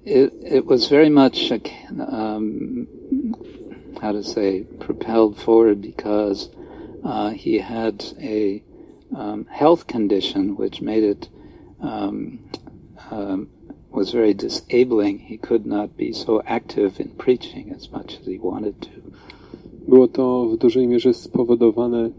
it, 0.04 0.32
it 0.52 0.64
was 0.66 0.88
very 0.88 1.10
much, 1.10 1.52
a, 1.52 1.60
um, 2.36 2.86
how 4.00 4.12
to 4.12 4.22
say, 4.22 4.64
propelled 4.78 5.36
forward 5.36 5.78
because 5.78 6.50
uh, 7.04 7.30
he 7.30 7.58
had 7.58 8.04
a 8.20 8.60
um, 9.16 9.46
health 9.46 9.86
condition 9.86 10.56
which 10.56 10.80
made 10.82 11.04
it 11.04 11.28
um, 11.80 12.38
um, 13.10 13.48
was 13.90 14.10
very 14.10 14.34
disabling. 14.34 15.18
He 15.18 15.38
could 15.38 15.66
not 15.66 15.96
be 15.96 16.12
so 16.12 16.42
active 16.46 17.00
in 17.00 17.10
preaching 17.10 17.72
as 17.76 17.90
much 17.90 18.18
as 18.20 18.26
he 18.26 18.38
wanted 18.38 18.80
to. 18.82 18.90
Było 19.88 20.08
to 20.08 20.46
w 20.46 20.56
dużej 20.56 20.86
mierze 20.86 21.14
spowodowane 21.14 22.10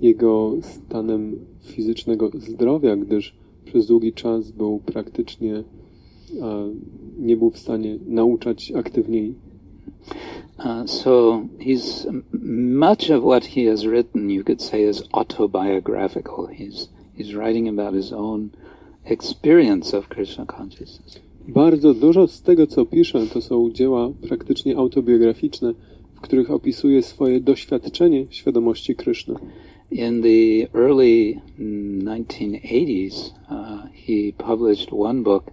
jego 0.00 0.52
stanem 0.62 1.46
fizycznego 1.62 2.30
zdrowia, 2.34 2.96
gdyż 2.96 3.36
przez 3.64 3.86
długi 3.86 4.12
czas 4.12 4.50
był 4.50 4.78
praktycznie 4.78 5.64
nie 7.18 7.36
był 7.36 7.50
w 7.50 7.58
stanie 7.58 7.98
nauczać 8.06 8.72
aktywniej. 8.72 9.34
Uh, 10.58 10.86
so 10.86 11.48
he's 11.60 12.06
much 12.32 13.10
of 13.10 13.22
what 13.22 13.44
he 13.44 13.64
has 13.66 13.86
written, 13.86 14.28
you 14.28 14.42
could 14.42 14.60
say, 14.60 14.82
is 14.82 15.02
autobiographical. 15.14 16.46
He's 16.46 16.88
he's 17.14 17.34
writing 17.34 17.68
about 17.68 17.94
his 17.94 18.12
own 18.12 18.50
experience 19.04 19.92
of 19.92 20.08
Krishna 20.08 20.46
consciousness. 20.46 21.20
Bardzo 21.48 21.94
dużo 21.94 22.28
z 22.28 22.42
tego, 22.42 22.66
co 22.66 22.86
pisze, 22.86 23.26
to 23.26 23.40
są 23.40 23.70
dzieła 23.70 24.10
praktycznie 24.28 24.76
autobiograficzne, 24.76 25.74
w 26.14 26.20
których 26.20 26.50
opisuje 26.50 27.02
swoje 27.02 27.40
doświadczenie 27.40 28.26
świadomości 28.30 28.96
Kryszny. 28.96 29.34
In 29.90 30.22
the 30.22 30.78
early 30.78 31.40
1980s, 31.58 33.32
uh, 33.50 33.88
he 34.06 34.32
published 34.38 34.92
one 34.92 35.22
book 35.22 35.44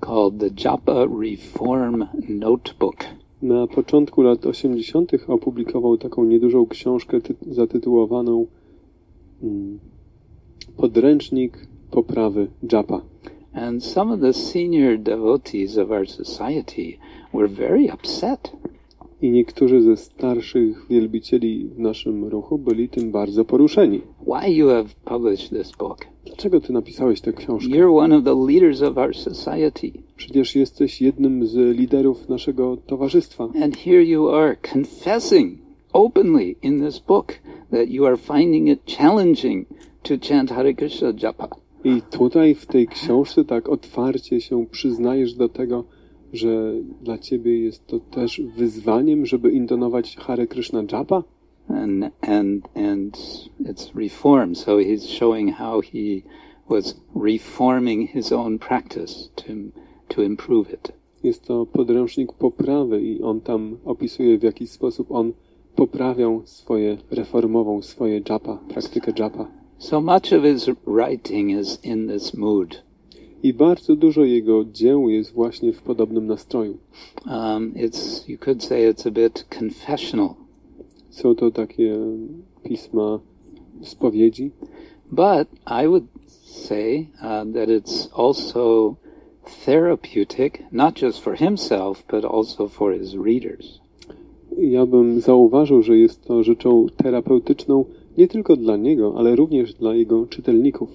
called 0.00 0.38
the 0.38 0.50
Japa 0.64 1.06
Reform 1.20 2.04
Notebook. 2.28 2.96
Na 3.42 3.66
początku 3.66 4.22
lat 4.22 4.46
80. 4.46 5.12
opublikował 5.28 5.96
taką 5.98 6.24
niedużą 6.24 6.66
książkę 6.66 7.20
ty- 7.20 7.34
zatytułowaną 7.50 8.46
mm, 9.42 9.78
Podręcznik 10.76 11.66
poprawy 11.90 12.48
Japa. 12.72 13.02
And 13.52 13.84
some 13.84 14.14
of 14.14 14.20
the 14.20 14.32
senior 14.32 14.98
devotees 14.98 15.78
of 15.78 15.90
our 15.90 16.08
society 16.08 16.98
were 17.34 17.48
very 17.48 17.88
upset. 17.94 18.52
I 19.22 19.30
niektórzy 19.30 19.82
ze 19.82 19.96
starszych 19.96 20.86
wielbicieli 20.88 21.68
w 21.68 21.78
naszym 21.78 22.24
ruchu 22.24 22.58
byli 22.58 22.88
tym 22.88 23.10
bardzo 23.10 23.44
poruszeni. 23.44 24.00
Why 24.26 24.50
you 24.52 24.68
have 24.68 24.88
published 25.04 25.50
this 25.50 25.72
book? 25.78 25.98
Dlaczego 26.26 26.60
ty 26.60 26.72
napisałeś 26.72 27.20
tę 27.20 27.32
książkę? 27.32 27.70
You're 27.70 27.98
one 27.98 28.16
of 28.16 28.24
the 28.24 28.34
leaders 28.46 28.82
of 28.82 28.98
our 28.98 29.16
society. 29.16 29.92
Przecież 30.16 30.56
jesteś 30.56 31.02
jednym 31.02 31.46
z 31.46 31.76
liderów 31.76 32.28
naszego 32.28 32.76
towarzystwa. 32.76 33.44
And 33.44 33.76
here 33.76 34.04
you 34.04 34.28
are 34.28 34.56
confessing 34.74 35.58
openly 35.92 36.56
in 36.62 36.80
this 36.80 36.98
book 36.98 37.34
that 37.70 37.90
you 37.90 38.06
are 38.06 38.16
finding 38.16 38.68
it 38.68 38.80
challenging 38.98 39.66
to 40.02 40.14
chant 40.28 40.50
Hare 40.50 40.74
Krishna 40.74 41.12
japa. 41.22 41.48
I 41.84 42.02
tutaj 42.10 42.54
w 42.54 42.66
tej 42.66 42.88
książce 42.88 43.44
tak 43.44 43.68
otwarcie 43.68 44.40
się 44.40 44.66
przyznajesz 44.70 45.34
do 45.34 45.48
tego, 45.48 45.84
że 46.32 46.72
dla 47.02 47.18
ciebie 47.18 47.58
jest 47.58 47.86
to 47.86 48.00
też 48.00 48.42
wyzwaniem, 48.56 49.26
żeby 49.26 49.52
intonować 49.52 50.16
Hare 50.16 50.46
Krishna 50.46 50.82
japa? 50.92 51.22
And, 51.68 52.10
and, 52.22 52.68
and 52.74 53.18
it's 53.60 53.94
reform. 53.94 54.54
So 54.54 54.78
he's 54.78 55.08
showing 55.08 55.52
how 55.52 55.80
he 55.80 56.24
was 56.68 56.94
reforming 57.14 58.08
his 58.08 58.32
own 58.32 58.58
practice 58.58 59.30
to, 59.36 59.72
to 60.08 60.22
improve 60.22 60.70
it. 60.70 60.92
Jest 61.22 61.44
to 61.44 61.66
podręcznik 61.66 62.32
poprawy 62.32 63.02
i 63.02 63.22
on 63.22 63.40
tam 63.40 63.76
opisuje 63.84 64.38
w 64.38 64.42
jaki 64.42 64.66
sposób 64.66 65.12
on 65.12 65.32
poprawiał 65.76 66.42
swoje, 66.44 66.96
reformował 67.10 67.82
swoje 67.82 68.22
japa, 68.28 68.58
praktykę 68.68 69.12
japa. 69.18 69.46
So 69.78 70.00
much 70.00 70.32
of 70.32 70.42
his 70.44 70.70
writing 70.86 71.50
is 71.60 71.78
in 71.84 72.08
this 72.08 72.34
mood. 72.34 72.82
I 73.42 73.54
bardzo 73.54 73.96
dużo 73.96 74.24
jego 74.24 74.64
dzieł 74.64 75.08
jest 75.08 75.32
właśnie 75.32 75.72
w 75.72 75.82
podobnym 75.82 76.26
nastroju. 76.26 76.78
Um, 77.26 77.74
it's 77.74 78.28
you 78.28 78.38
could 78.38 78.64
say 78.64 78.92
it's 78.92 79.08
a 79.08 79.10
bit 79.10 79.46
confessional, 79.58 80.34
Są 81.16 81.34
to 81.34 81.50
takie 81.50 81.96
pisma 82.62 83.20
spowiedzi, 83.82 84.50
but 85.10 85.48
I 85.66 85.88
would 85.88 86.04
say 86.44 87.08
uh, 87.22 87.44
that 87.54 87.68
it's 87.68 88.08
also 88.12 88.96
therapeutic, 89.64 90.62
not 90.72 91.02
just 91.02 91.20
for 91.20 91.34
himself, 91.34 92.04
but 92.08 92.24
also 92.24 92.68
for 92.68 92.92
his 92.92 93.14
readers. 93.14 93.80
Ja 94.58 94.86
bym 94.86 95.20
zauważył, 95.20 95.82
że 95.82 95.98
jest 95.98 96.24
to 96.24 96.42
rzeczą 96.42 96.86
terapeutyczną 96.96 97.84
nie 98.18 98.28
tylko 98.28 98.56
dla 98.56 98.76
niego, 98.76 99.14
ale 99.16 99.36
również 99.36 99.74
dla 99.74 99.94
jego 99.94 100.26
czytelników. 100.26 100.88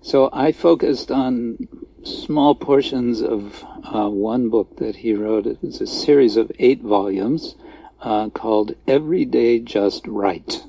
So 0.00 0.30
I 0.48 0.52
focused 0.52 1.10
on 1.10 1.56
small 2.02 2.56
portions 2.56 3.22
of 3.22 3.64
uh, 3.92 4.26
one 4.26 4.48
book 4.48 4.68
that 4.74 4.96
he 4.96 5.14
wrote. 5.14 5.50
It 5.50 5.58
was 5.62 5.82
a 5.82 5.86
series 5.86 6.38
of 6.38 6.46
eight 6.58 6.82
volumes 6.82 7.56
uh, 8.04 8.28
called 8.30 8.76
Every 8.86 9.26
Day 9.26 9.60
Just 9.60 10.06
Right. 10.06 10.68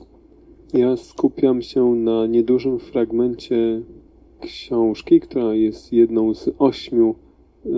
Ja 0.73 0.97
skupiam 0.97 1.61
się 1.61 1.95
na 1.95 2.27
niedużym 2.27 2.79
fragmencie 2.79 3.81
książki, 4.41 5.19
która 5.19 5.53
jest 5.53 5.93
jedną 5.93 6.33
z 6.33 6.49
ośmiu 6.59 7.15
e, 7.65 7.69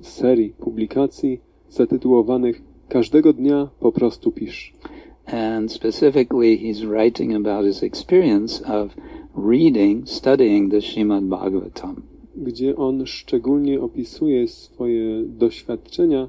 serii 0.00 0.50
publikacji 0.50 1.40
zatytułowanych 1.68 2.62
Każdego 2.88 3.32
dnia 3.32 3.68
po 3.80 3.92
prostu 3.92 4.32
pisz. 4.32 4.74
And 5.26 5.72
specifically, 5.72 6.58
he's 6.58 6.84
writing 6.84 7.34
about 7.46 7.66
his 7.66 7.82
experience 7.82 8.64
of 8.64 8.96
reading, 9.36 10.08
studying 10.08 10.70
the 10.70 10.80
Srimad 10.80 11.24
Bhagavatam. 11.24 12.02
gdzie 12.36 12.76
on 12.76 13.06
szczególnie 13.06 13.80
opisuje 13.80 14.48
swoje 14.48 15.22
doświadczenia 15.22 16.28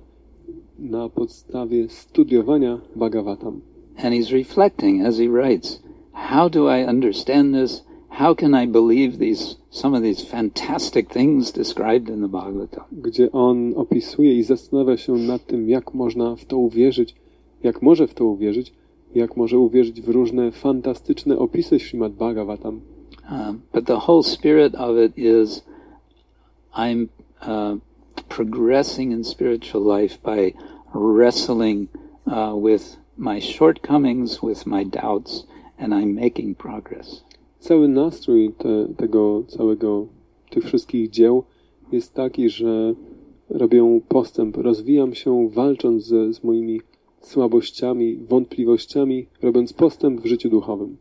na 0.80 1.10
podstawie 1.10 1.90
studiowania 1.90 2.80
Bhagavatam. 2.96 3.62
And 3.98 4.14
he's 4.14 4.32
reflecting 4.32 5.06
as 5.06 5.18
he 5.18 5.28
writes, 5.28 5.82
how 6.14 6.50
do 6.50 6.68
I 6.70 6.86
understand 6.90 7.56
this? 7.56 7.84
How 8.10 8.36
can 8.36 8.54
I 8.64 8.68
believe 8.68 9.18
these 9.18 9.56
some 9.70 9.98
of 9.98 10.04
these 10.04 10.26
fantastic 10.26 11.10
things 11.10 11.52
described 11.52 12.10
in 12.10 12.22
the 12.22 12.28
Bhagavatam? 12.28 12.84
gdzie 12.92 13.32
on 13.32 13.74
opisuje 13.76 14.34
i 14.34 14.44
zastanawia 14.44 14.98
się 14.98 15.14
nad 15.14 15.46
tym, 15.46 15.70
jak 15.70 15.94
można 15.94 16.36
w 16.36 16.46
to 16.46 16.58
uwierzyć, 16.58 17.16
jak 17.64 17.82
może 17.82 18.08
w 18.08 18.14
to 18.14 18.26
uwierzyć, 18.26 18.74
jak 19.16 19.38
może 19.38 19.60
uwierzyć 19.60 20.02
w 20.02 20.10
różne 20.10 20.52
fantastyczne 20.52 21.38
opisy 21.38 21.80
Srimad 21.80 22.14
Bhagavatam. 22.14 22.82
Um, 23.32 23.62
but 23.74 23.86
the 23.86 24.00
whole 24.08 24.24
spirit 24.24 24.76
of 24.76 24.98
it 24.98 25.18
is 25.18 25.64
I'm 26.74 27.08
uh, 27.42 27.78
progressing 28.30 29.12
in 29.12 29.24
spiritual 29.24 29.82
life 29.82 30.18
by 30.24 30.54
wrestling 30.94 31.88
uh, 32.26 32.54
with 32.56 32.98
my 33.18 33.40
shortcomings, 33.40 34.42
with 34.42 34.66
my 34.66 34.84
doubts, 34.84 35.46
and 35.78 35.94
I'm 35.94 36.16
making 36.16 36.56
progress. 36.56 37.24
Cały 37.60 37.88
nastrój 37.88 38.54
te, 38.58 38.88
tego 38.98 39.44
całego, 39.48 40.08
tych 40.50 40.64
wszystkich 40.64 41.10
dzieł 41.10 41.44
jest 41.92 42.14
taki, 42.14 42.50
że 42.50 42.94
robię 43.50 44.00
postęp, 44.08 44.58
rozwijam 44.58 45.14
się 45.14 45.50
walcząc 45.50 46.04
z, 46.04 46.36
z 46.36 46.44
moimi 46.44 46.82
słabościami, 47.22 48.18
wątpliwościami, 48.30 49.28
robiąc 49.42 49.74
postęp 49.74 50.22
w 50.22 50.26
życiu 50.26 50.50
duchowym. 50.50 50.98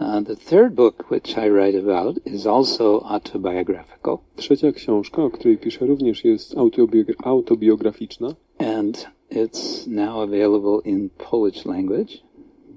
Uh, 0.00 0.20
the 0.24 0.36
third 0.36 0.74
book, 0.74 1.10
which 1.10 1.38
I 1.38 1.48
write 1.50 1.74
about, 1.78 2.18
is 2.26 2.46
also 2.46 3.02
autobiographical, 3.04 4.18
Trzecia 4.36 4.72
książka, 4.72 5.22
o 5.24 5.30
której 5.30 5.58
piszę 5.58 5.86
również 5.86 6.24
jest 6.24 6.54
autobiogra- 6.54 7.14
autobiograficzna. 7.24 8.28
and 8.58 9.06
it's 9.30 9.86
now 9.88 10.20
available 10.20 10.80
in 10.84 11.10
Polish 11.30 11.64
language. 11.66 12.12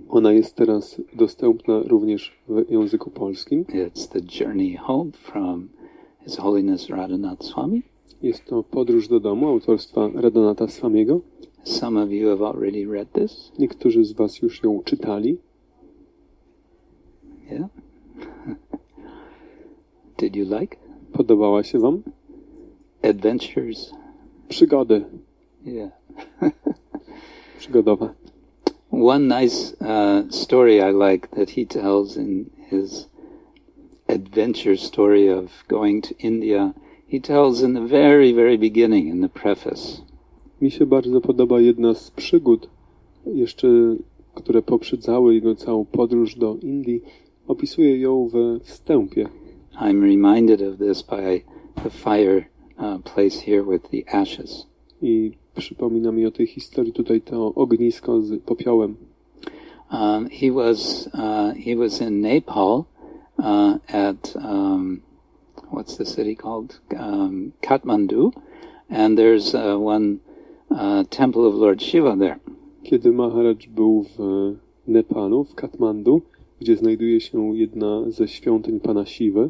Ona 0.09 0.32
jest 0.34 0.55
teraz 0.55 1.01
dostępna 1.13 1.82
również 1.86 2.32
w 2.47 2.72
języku 2.72 3.09
polskim. 3.11 3.63
It's 3.63 4.07
The 4.07 4.20
Journey 4.45 4.76
Home 4.78 5.11
from 5.11 5.70
His 6.26 6.38
Holiness 6.38 6.89
Radhanath 6.89 7.45
Swami. 7.45 7.82
Jest 8.22 8.45
to 8.45 8.63
Podróż 8.63 9.07
do 9.07 9.20
domu 9.20 9.47
autorstwa 9.47 10.09
Radonata 10.15 10.67
Swamiego. 10.67 11.22
Some 11.63 12.03
of 12.03 12.11
you 12.11 12.30
have 12.30 12.45
already 12.47 12.86
read 12.91 13.11
this. 13.11 13.51
Niektórzy 13.59 14.03
z 14.03 14.11
Was 14.13 14.41
już 14.41 14.63
ją 14.63 14.82
czytali. 14.86 15.38
Yeah. 17.52 17.68
Did 20.18 20.36
you 20.36 20.45
like? 20.60 20.78
Podobała 21.14 21.64
się 21.64 21.80
Wam? 21.80 22.04
Adventures? 23.04 23.91
Przygody 24.50 25.06
Yeah. 25.66 25.91
przygodowe. 27.60 28.14
One 28.91 29.41
nice 29.41 29.76
uh, 29.82 30.36
story 30.36 30.78
I 30.78 30.91
like 30.91 31.28
that 31.28 31.50
he 31.50 31.66
tells 31.66 32.18
in 32.18 32.50
his 32.70 33.08
adventure 34.08 34.78
story 34.78 35.30
of 35.30 35.64
going 35.68 36.02
to 36.02 36.16
India, 36.20 36.74
he 37.08 37.20
tells 37.20 37.62
in 37.62 37.74
the 37.74 37.88
very, 37.88 38.34
very 38.34 38.58
beginning, 38.58 39.08
in 39.08 39.22
the 39.22 39.30
preface. 39.30 40.02
Mi 40.62 40.72
się 40.72 40.86
bardzo 40.86 41.22
podoba 41.22 41.60
jedna 41.60 41.93
z 41.93 42.12
przygód, 42.12 42.70
jeszcze 43.26 43.68
które 44.34 44.62
poprzedzały 44.62 45.36
jego 45.36 45.56
całą 45.56 45.86
podróż 45.86 46.36
do 46.36 46.58
Indii. 46.62 47.02
Opisuje 47.50 48.00
ją 48.02 48.28
we 48.28 48.60
wstępie. 48.60 49.28
I'm 49.82 50.02
reminded 50.02 50.62
of 50.62 50.78
this 50.78 51.02
by 51.04 51.43
the 51.84 51.89
fire 51.89 52.45
uh, 52.78 53.00
place 53.00 53.39
here 53.45 53.64
with 53.64 53.89
the 53.89 54.04
ashes. 54.14 54.68
I 55.02 55.32
przypomina 55.56 56.12
mi 56.12 56.26
o 56.26 56.32
tej 56.32 56.47
historii 56.47 56.93
tutaj 56.93 57.22
to 57.22 57.54
ognisko 57.56 58.22
z 58.22 58.41
popiołem. 58.43 58.95
Um, 59.91 60.30
he 60.30 60.52
was 60.52 61.10
uh, 61.14 61.54
he 61.66 61.76
was 61.76 62.02
in 62.02 62.22
Nepal 62.22 62.86
uh, 63.39 63.78
at 63.88 64.36
um, 64.36 65.02
what's 65.72 65.97
the 65.97 66.06
city 66.06 66.36
called 66.36 66.80
um, 67.00 67.52
Kathmandu, 67.62 68.32
and 68.89 69.18
there's 69.18 69.56
uh, 69.56 69.76
one 69.80 70.18
uh, 70.72 71.04
temple 71.10 71.47
of 71.47 71.56
Lord 71.56 71.82
Shiva 71.82 72.16
there. 72.16 72.39
Kiedy 72.84 73.12
Maharaj 73.12 73.68
był 73.68 74.06
w 74.18 74.56
Nepalu, 74.88 75.43
w 75.43 75.56
Katmandu, 75.56 76.22
gdzie 76.62 76.76
znajduje 76.76 77.22
się 77.22 77.57
jedna 77.57 78.03
ze 78.07 78.28
świątyń 78.28 78.80
pana 78.80 79.05
Siwy, 79.05 79.49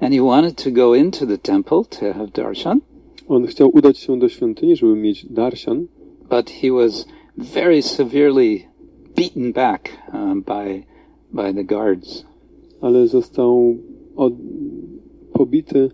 And 0.00 0.14
he 0.14 0.20
wanted 0.22 0.64
to 0.64 0.70
go 0.70 0.94
into 0.94 1.26
the 1.26 1.38
temple 1.38 1.82
to 1.90 2.12
have 2.12 2.26
darshan, 2.34 2.80
on 3.28 3.46
chciał 3.46 3.70
udać 3.74 3.98
się 3.98 4.18
do 4.18 4.28
świątyni, 4.28 4.76
żeby 4.76 4.96
mieć 4.96 5.26
darshan, 5.26 5.86
but 6.30 6.50
he 6.50 6.70
was 6.72 7.06
very 7.36 7.82
severely 7.82 8.60
beaten 9.16 9.52
back 9.52 9.88
um, 10.14 10.42
by 10.42 10.82
by 11.32 11.54
the 11.54 11.64
guards. 11.64 12.24
ale 12.80 13.06
został 13.06 13.76
od, 14.16 14.32
pobity 15.32 15.90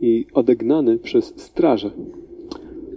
i 0.00 0.26
odegnany 0.34 0.98
przez 0.98 1.32
straże, 1.36 1.90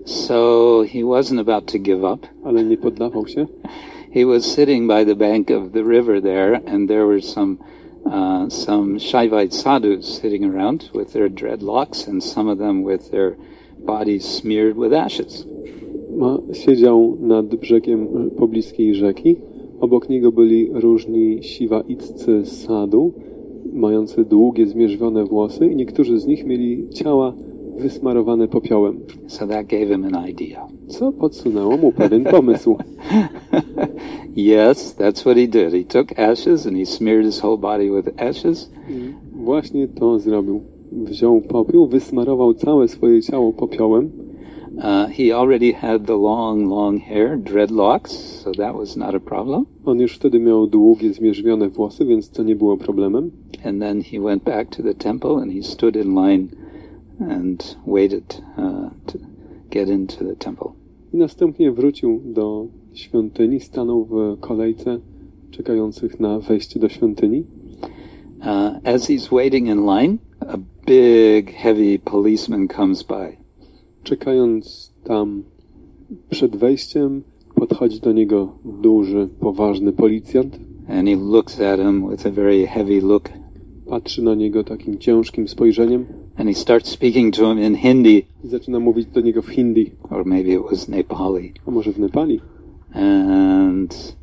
So 0.06 0.84
he 0.94 1.00
wasn't 1.00 1.40
about 1.40 1.72
to 1.72 1.80
give 1.80 2.04
up. 2.04 2.28
ale 2.44 2.64
nie 2.64 2.78
poddawał 2.78 3.28
się. 3.28 3.48
He 4.12 4.26
was 4.26 4.52
sitting 4.52 4.88
by 4.88 5.04
the 5.04 5.16
bank 5.16 5.50
of 5.50 5.72
the 5.72 5.84
river 5.84 6.20
there, 6.20 6.54
and 6.54 6.90
there 6.90 7.06
were 7.06 7.22
some 7.22 7.60
uh, 8.06 8.50
some 8.50 8.98
Shaivite 8.98 9.54
sadhus 9.54 10.20
sitting 10.20 10.44
around 10.44 10.90
with 10.94 11.14
their 11.14 11.30
dreadlocks 11.30 12.08
and 12.08 12.24
some 12.24 12.48
of 12.48 12.58
them 12.58 12.82
with 12.82 13.12
their 13.12 13.36
bodies 13.86 14.26
smeared 14.26 14.76
with 14.78 14.94
ashes. 14.94 15.46
Siedział 16.54 17.18
nad 17.20 17.56
brzegiem 17.56 18.04
e, 18.04 18.30
pobliskiej 18.32 18.96
rzeki. 18.96 19.36
Obok 19.80 20.10
niego 20.10 20.32
byli 20.32 20.70
różni 20.74 21.44
siwaiccy 21.44 22.46
sadu, 22.46 23.14
mający 23.74 24.26
długie, 24.26 24.68
zmierzwione 24.68 25.26
włosy 25.26 25.68
i 25.68 25.76
niektórzy 25.76 26.20
z 26.20 26.28
nich 26.28 26.46
mieli 26.46 26.90
ciała 26.90 27.34
wysmarowane 27.80 28.48
popiołem, 28.48 29.00
So 29.28 29.48
that 29.48 29.66
gave 29.68 29.88
him 29.88 30.06
an 30.06 30.30
idea. 30.30 30.68
co 30.88 31.12
podsunęło 31.12 31.78
mu 31.78 31.92
pewien 31.92 32.24
pomysł. 32.24 32.78
yes, 34.36 34.96
that's 34.96 35.22
what 35.22 35.38
he 35.38 35.48
did. 35.48 35.74
He 35.74 35.84
took 35.84 36.20
ashes 36.20 36.68
and 36.68 36.78
he 36.78 36.86
smeared 36.86 37.26
his 37.26 37.40
whole 37.44 37.58
body 37.58 37.90
with 37.92 38.22
ashes. 38.22 38.72
Właśnie 39.34 39.88
to 39.88 40.20
zrobił. 40.20 40.62
Wziął 40.92 41.42
popiół, 41.42 41.88
wysmarował 41.88 42.54
całe 42.54 42.88
swoje 42.88 43.22
ciało 43.22 43.54
popiołem. 43.54 44.10
Uh, 44.78 45.10
he 45.12 45.36
already 45.36 45.74
had 45.74 46.06
the 46.06 46.18
long, 46.18 46.70
long 46.70 47.02
hair, 47.02 47.38
dreadlocks, 47.38 48.12
so 48.44 48.52
that 48.52 48.76
was 48.76 48.98
not 48.98 49.16
a 49.16 49.20
problem. 49.20 49.66
On 49.86 50.00
już 50.00 50.16
wtedy 50.16 50.40
miał 50.40 50.68
długie, 50.68 51.14
zmierzwione 51.14 51.70
włosy, 51.70 52.06
więc 52.06 52.30
to 52.30 52.44
nie 52.44 52.56
było 52.56 52.78
problemem. 52.78 53.32
And 53.66 53.80
then 53.82 54.02
he 54.02 54.20
went 54.20 54.44
back 54.44 54.76
to 54.76 54.84
the 54.84 54.94
temple 54.94 55.30
and 55.30 55.54
he 55.54 55.64
stood 55.64 55.96
in 55.96 56.16
line 56.16 56.48
and 57.20 57.78
waited 57.86 58.44
uh, 58.58 58.90
to 59.06 59.20
get 59.70 59.90
into 59.90 60.26
the 60.26 60.36
temple. 60.36 60.72
I 61.14 61.18
następnie 61.18 61.72
wrócił 61.72 62.22
do 62.26 62.68
świątyni, 62.94 63.60
stanął 63.60 64.06
w 64.06 64.40
kolejce 64.40 65.00
czekających 65.52 66.20
na 66.20 66.40
wejście 66.40 66.80
do 66.80 66.90
świątyni. 66.90 67.44
Uh, 68.40 68.46
as 68.84 69.10
he's 69.10 69.30
waiting 69.32 69.68
in 69.68 69.86
line, 69.86 70.18
a 70.40 70.58
big, 70.86 71.52
heavy 71.52 72.00
policeman 72.00 72.68
comes 72.68 73.04
by. 73.04 73.38
Czekając 74.04 74.94
tam 75.04 75.44
przed 76.30 76.56
wejściem, 76.56 77.22
podchodzi 77.56 78.00
do 78.00 78.12
niego 78.12 78.52
duży, 78.82 79.28
poważny 79.40 79.94
policjant. 79.94 80.60
And 80.88 81.08
he 81.08 81.16
looks 81.16 81.62
at 81.62 81.80
him 81.80 82.10
with 82.10 82.26
a 82.26 82.32
very 82.32 82.68
heavy 82.68 83.02
look. 83.02 83.30
Patrzy 83.86 84.24
na 84.24 84.36
niego 84.36 84.64
takim 84.64 84.98
ciężkim 84.98 85.48
spojrzeniem 85.48 86.06
And 86.40 86.48
he 86.48 86.56
starts 86.56 86.90
speaking 86.90 87.32
to 87.34 87.52
him 87.52 87.60
in 87.60 87.76
Hindi, 87.76 88.26
i 88.44 88.48
zaczyna 88.48 88.80
mówić 88.80 89.06
do 89.06 89.22
niego 89.22 89.42
w 89.42 89.48
hindi, 89.48 89.92
or 90.10 90.26
maybe 90.26 90.50
it 90.54 90.62
was 90.72 90.88
Nepali. 90.88 91.54
a 91.68 91.72
może 91.72 91.92
w 91.92 92.00
Nepali. 92.00 92.40
And 92.94 94.16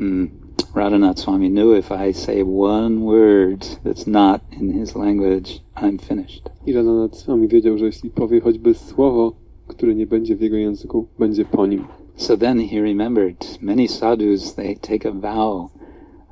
mm, 0.00 0.30
Radhanath 0.74 1.20
Swami 1.20 1.50
knew 1.50 1.78
if 1.78 1.90
I 1.90 2.12
say 2.12 2.42
one 2.42 3.04
word 3.04 3.60
that's 3.84 4.06
not 4.06 4.40
in 4.60 4.72
his 4.72 4.94
language, 4.96 5.60
I'm 5.74 5.98
finished. 5.98 6.50
I 6.66 6.72
Radhanath 6.72 7.16
Swami 7.16 7.48
wiedział, 7.48 7.78
że 7.78 7.86
jeśli 7.86 8.10
powie 8.10 8.40
choćby 8.40 8.74
słowo, 8.74 9.32
które 9.66 9.94
nie 9.94 10.06
będzie 10.06 10.36
w 10.36 10.40
jego 10.40 10.56
języku, 10.56 11.06
będzie 11.18 11.44
po 11.44 11.66
nim. 11.66 11.84
So 12.16 12.36
then 12.36 12.68
he 12.68 12.80
remembered 12.80 13.58
many 13.62 13.88
sadhus, 13.88 14.54
they 14.54 14.76
take 14.76 15.08
a 15.08 15.12
vow, 15.12 15.70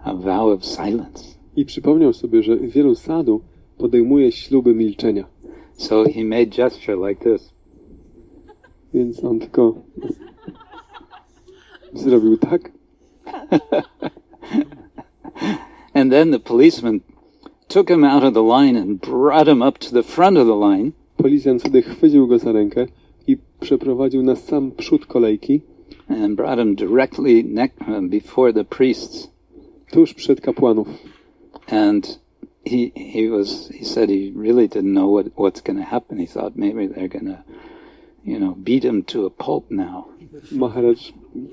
a 0.04 0.14
vow 0.14 0.52
of 0.52 0.64
silence. 0.64 1.24
I 1.56 1.64
przypomniał 1.64 2.12
sobie, 2.12 2.42
że 2.42 2.56
wielu 2.56 2.94
sadu 2.94 3.40
podejmuje 3.80 4.32
śluby 4.32 4.74
milczenia. 4.74 5.24
So 5.72 6.04
he 6.04 6.24
made 6.24 6.46
gesture 6.46 7.08
like 7.08 7.24
this. 7.24 7.54
Więc 8.94 9.24
on 9.24 9.38
tylko 9.38 9.74
zrobił 11.92 12.36
tak. 12.36 12.72
And 15.94 16.12
then 16.12 16.30
the 16.30 16.38
policeman 16.38 17.00
took 17.68 17.90
him 17.90 18.04
out 18.04 18.24
of 18.24 18.34
the 18.34 18.42
line 18.42 18.80
and 18.80 19.00
brought 19.00 19.48
him 19.48 19.62
up 19.62 19.78
to 19.78 19.90
the 19.90 20.02
front 20.02 20.38
of 20.38 20.46
the 20.46 20.68
line. 20.68 20.92
Policjant 21.16 21.62
wtedy 21.62 21.82
chwycił 21.82 22.26
go 22.26 22.38
za 22.38 22.52
rękę 22.52 22.86
i 23.26 23.38
przeprowadził 23.60 24.22
na 24.22 24.36
sam 24.36 24.70
przód 24.70 25.06
kolejki, 25.06 25.60
and 26.08 26.36
brought 26.36 26.58
him 26.58 26.74
directly 26.74 27.44
uh, 27.80 28.00
before 28.00 28.52
the 28.52 28.64
priests. 28.64 29.30
tuż 29.90 30.14
przed 30.14 30.40
kapłanów. 30.40 30.88
And 31.66 32.20
he 32.64 32.92
he 32.94 33.28
was 33.28 33.68
he 33.68 33.84
said 33.84 34.08
he 34.08 34.32
really 34.34 34.68
didn't 34.68 34.92
know 34.92 35.08
what 35.08 35.26
what's 35.36 35.60
going 35.60 35.78
to 35.78 35.84
happen. 35.84 36.18
He 36.18 36.26
thought 36.26 36.56
maybe 36.56 36.86
they're 36.86 37.08
going 37.08 37.26
to, 37.26 37.42
you 38.24 38.38
know, 38.38 38.52
beat 38.52 38.84
him 38.84 39.02
to 39.04 39.26
a 39.26 39.30
pulp 39.30 39.70
now. 39.70 40.08
Maharaj 40.52 40.96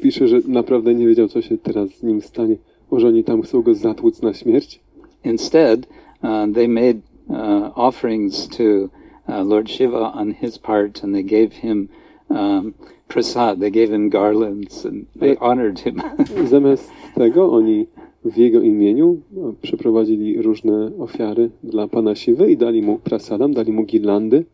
pisze, 0.01 0.28
że 0.28 0.39
naprawdę 0.47 0.95
nie 0.95 1.08
wiedział, 1.08 1.28
co 1.28 1.41
się 1.41 1.58
teraz 1.58 1.89
z 1.89 2.03
nim 2.03 2.22
stanie. 2.22 2.55
Może 2.91 3.08
oni 3.08 3.24
tam 3.24 3.41
chcą 3.41 3.62
go 3.62 3.76
zatłuc 3.76 4.22
na 4.22 4.34
śmierć? 4.34 4.80
Instead, 5.24 5.88
uh, 6.24 6.53
they 6.53 6.68
made 6.68 7.01
uh, 7.30 7.72
offerings 7.76 8.47
to 8.47 8.89
uh, 9.28 9.43
Lord 9.43 9.70
Shiva 9.70 10.14
on 10.14 10.34
his 10.34 10.58
part, 10.58 11.03
and 11.03 11.14
they 11.14 11.24
gave 11.24 11.53
him 11.53 11.89
um, 12.30 12.74
prasad. 13.08 13.60
They 13.60 13.72
gave 13.72 13.89
him 13.93 14.10
garlands, 14.10 14.86
and 14.86 15.05
they 15.20 15.38
honored 15.38 15.80
him. 15.80 16.01
Zamiast 16.49 16.91
tego 17.16 17.51
oni 17.51 17.88
w 18.26 18.38
jego 18.38 18.61
imieniu 18.61 19.18
e, 19.38 19.53
przeprowadzili 19.61 20.41
różne 20.41 20.91
ofiary 20.99 21.49
dla 21.63 21.88
pana 21.88 22.15
Siwy 22.15 22.51
i 22.51 22.57
dali 22.57 22.82
mu 22.82 22.97
prasadam, 22.97 23.53
dali 23.53 23.72
mu 23.72 23.86
girlandy. 23.86 24.45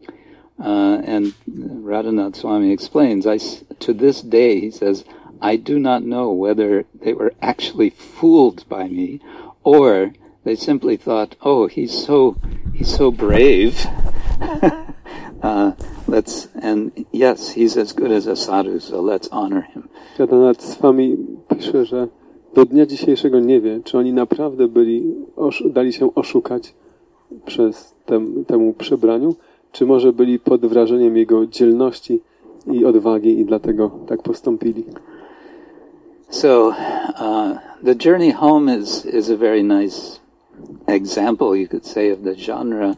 Uh, 0.59 0.65
and 1.09 1.33
Radhanath 1.83 2.37
Swami 2.37 2.71
explains, 2.71 3.25
I, 3.25 3.39
to 3.79 3.93
this 3.93 4.21
day, 4.21 4.59
he 4.61 4.71
says, 4.71 5.03
I 5.41 5.57
do 5.57 5.79
not 5.79 6.03
know 6.03 6.31
whether 6.31 6.85
they 7.01 7.13
were 7.13 7.33
actually 7.41 7.89
fooled 7.89 8.63
by 8.69 8.87
me 8.87 9.19
or 9.63 10.13
they 10.43 10.55
simply 10.55 10.95
thought, 10.95 11.35
oh, 11.41 11.67
he's 11.67 11.91
so, 11.91 12.35
he's 12.73 12.93
so 12.95 13.11
brave. 13.11 13.85
uh, 15.41 15.71
let's, 16.07 16.47
and 16.61 17.05
yes, 17.11 17.49
he's 17.49 17.75
as 17.75 17.91
good 17.91 18.11
as 18.11 18.27
a 18.27 18.35
sadhu, 18.35 18.79
so 18.79 19.01
let's 19.01 19.27
honor 19.31 19.61
him. 19.61 19.89
Radhanath 20.17 20.61
Swami 20.61 21.17
pisze, 21.49 21.85
że 21.85 22.07
do 22.53 22.65
dnia 22.65 22.85
dzisiejszego 22.85 23.39
nie 23.39 23.61
wie, 23.61 23.79
czy 23.83 23.97
oni 23.97 24.13
naprawdę 24.13 24.67
byli, 24.67 25.03
dali 25.65 25.93
się 25.93 26.15
oszukać 26.15 26.73
przez 27.45 27.95
tem, 28.05 28.45
temu 28.45 28.73
przebraniu, 28.73 29.35
czy 29.71 29.85
może 29.85 30.13
byli 30.13 30.39
pod 30.39 30.65
wrażeniem 30.65 31.17
jego 31.17 31.45
dzielności 31.45 32.21
i 32.71 32.85
odwagi 32.85 33.39
i 33.39 33.45
dlatego 33.45 33.91
tak 34.07 34.21
postąpili. 34.21 34.83
So, 36.29 36.67
uh, 36.67 37.57
the 37.83 37.95
journey 38.05 38.31
home 38.31 38.77
is, 38.79 39.05
is 39.05 39.29
a 39.29 39.37
very 39.37 39.63
nice 39.63 40.19
example, 40.87 41.55
you 41.55 41.67
could 41.67 41.85
say, 41.85 42.11
of 42.11 42.23
the 42.23 42.35
genre, 42.35 42.95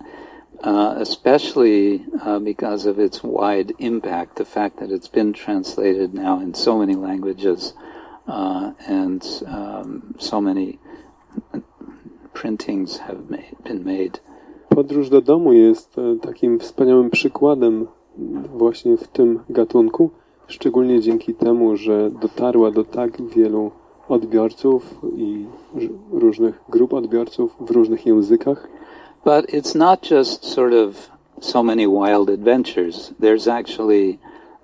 uh, 0.63 1.01
especially 1.01 2.05
uh, 2.25 2.39
because 2.39 2.89
of 2.89 2.99
its 2.99 3.23
wide 3.23 3.73
impact, 3.79 4.35
the 4.35 4.45
fact 4.45 4.77
that 4.77 4.91
it's 4.91 5.11
been 5.11 5.33
translated 5.33 6.13
now 6.13 6.39
in 6.39 6.53
so 6.53 6.77
many 6.77 6.95
languages 6.95 7.73
uh, 8.27 8.71
and 8.87 9.43
um, 9.47 10.01
so 10.19 10.41
many 10.41 10.79
printings 12.33 12.97
have 12.97 13.29
made, 13.29 13.55
been 13.63 13.83
made. 13.83 14.19
Podróż 14.69 15.09
do 15.09 15.21
domu 15.21 15.53
jest 15.53 15.97
e, 15.97 16.15
takim 16.21 16.59
wspaniałym 16.59 17.09
przykładem 17.09 17.87
właśnie 18.57 18.97
w 18.97 19.07
tym 19.07 19.39
gatunku, 19.49 20.09
szczególnie 20.47 21.01
dzięki 21.01 21.33
temu, 21.33 21.77
że 21.77 22.11
dotarła 22.21 22.71
do 22.71 22.83
tak 22.83 23.21
wielu 23.21 23.71
odbiorców 24.09 24.95
i 25.15 25.45
różnych 26.11 26.61
grup 26.69 26.93
odbiorców 26.93 27.55
w 27.59 27.71
różnych 27.71 28.05
językach. 28.05 28.67
But 29.25 29.45
it's 29.53 29.75
not 29.75 30.11
just 30.11 30.45
sort 30.45 30.73
of 30.73 31.11
so 31.39 31.63
many 31.63 31.87
wild 31.87 32.29
adventures. 32.29 33.13
There's 33.19 33.51
actually 33.51 34.17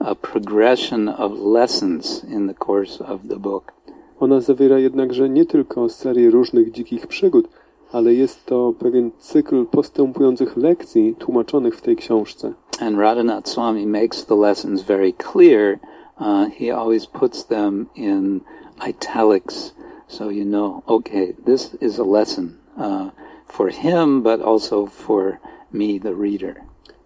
a 0.06 0.16
progression 0.16 1.10
of 1.10 1.40
lessons 1.40 2.24
in 2.24 2.48
the 2.48 2.54
course 2.54 3.04
of 3.04 3.28
the 3.28 3.36
book. 3.36 3.74
Ona 4.20 4.42
zawiera 4.42 4.80
jednakże 4.80 5.30
nie 5.30 5.46
tylko 5.46 5.90
serię 5.90 6.30
różnych 6.30 6.72
dzikich 6.72 7.08
przygód, 7.08 7.48
ale 7.92 8.14
jest 8.14 8.46
to 8.46 8.74
pewien 8.80 9.12
cykl 9.20 9.66
postępujących 9.66 10.58
lekcji 10.58 11.16
tłumaczonych 11.20 11.76
w 11.76 11.82
tej 11.82 11.96
książce. 11.96 12.54
And 12.80 12.98
Radhanath 12.98 13.50
Swami 13.50 13.88
makes 13.88 14.26
the 14.26 14.36
lessons 14.36 14.82
very 14.82 15.14
clear. 15.14 15.80
Uh, 16.20 16.52
he 16.60 16.76
always 16.78 17.06
puts 17.06 17.46
them 17.46 17.90
in 17.96 18.42
italics, 18.90 19.74
so 20.08 20.30
you 20.30 20.46
know, 20.46 20.84
okay, 20.88 21.34
this 21.46 21.78
is 21.82 22.00
a 22.00 22.04
lesson 22.04 22.58
uh, 22.78 23.10
for 23.48 23.70
him, 23.70 24.22
but 24.24 24.42
also 24.42 24.86
for 24.86 25.40
me, 25.72 26.00
the 26.00 26.14
reader. 26.14 26.62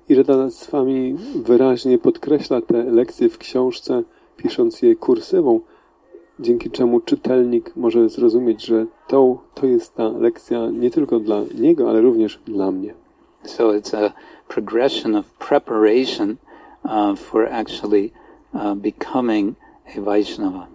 I 0.09 0.15
Radhanath 0.15 0.55
Swami 0.55 1.15
wyraźnie 1.35 1.97
podkreśla 1.97 2.61
te 2.61 2.83
lekcje 2.83 3.29
w 3.29 3.37
książce, 3.37 4.03
pisząc 4.37 4.81
je 4.81 4.95
kursywą, 4.95 5.59
dzięki 6.39 6.71
czemu 6.71 6.99
czytelnik 6.99 7.75
może 7.75 8.09
zrozumieć, 8.09 8.65
że 8.65 8.85
to, 9.07 9.37
to 9.53 9.67
jest 9.67 9.95
ta 9.95 10.07
lekcja 10.07 10.69
nie 10.69 10.91
tylko 10.91 11.19
dla 11.19 11.41
niego, 11.59 11.89
ale 11.89 12.01
również 12.01 12.39
dla 12.45 12.71
mnie. 12.71 12.93
So 13.43 13.63
it's 13.63 13.97
a 13.97 14.13
progression 14.47 15.15
of 15.15 15.25
preparation 15.25 16.37
uh, 16.83 17.19
for 17.19 17.47
actually 17.51 18.09
uh, 18.53 18.75
becoming 18.75 19.55
a 19.97 20.01
Vaishnava. 20.01 20.67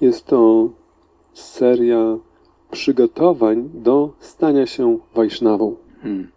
Jest 0.00 0.26
to 0.26 0.68
seria 1.32 2.18
przygotowań 2.70 3.70
do 3.74 4.12
stania 4.18 4.66
się 4.66 4.98
Wajsznawą. 5.14 5.76
Hmm. 6.02 6.33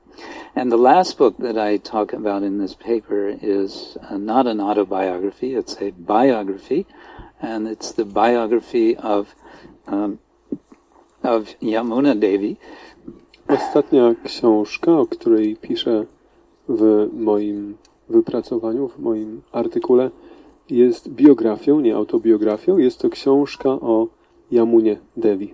And 0.58 0.72
the 0.72 0.78
last 0.91 1.20
book 1.20 1.38
that 1.38 1.55
I 1.55 1.78
talk 1.78 2.14
about 2.14 2.41
in 2.41 2.58
this 2.58 2.74
paper 2.74 3.28
is 3.28 3.95
uh, 4.01 4.18
not 4.18 4.47
an 4.47 4.60
autobiography, 4.60 5.53
it's 5.53 5.80
a 5.80 5.91
biography, 5.91 6.88
and 7.39 7.68
it's 7.68 7.91
the 7.91 8.05
biography 8.05 8.97
of, 8.97 9.36
um, 9.86 10.18
of 11.22 11.53
Yamuna 11.62 12.20
Devi. 12.20 12.58
Ostatnia 13.47 14.16
książka, 14.24 14.99
o 14.99 15.05
której 15.05 15.55
piszę 15.55 16.05
w 16.70 17.10
moim 17.14 17.78
wypracowaniu, 18.10 18.88
w 18.88 18.99
moim 18.99 19.41
artykule, 19.51 20.12
jest 20.70 21.10
biografią, 21.10 21.80
nie 21.80 21.95
autobiografią. 21.95 22.78
Jest 22.78 22.99
to 22.99 23.10
książka 23.10 23.70
o 23.70 24.08
Yamunie 24.51 24.97
Devi. 25.18 25.53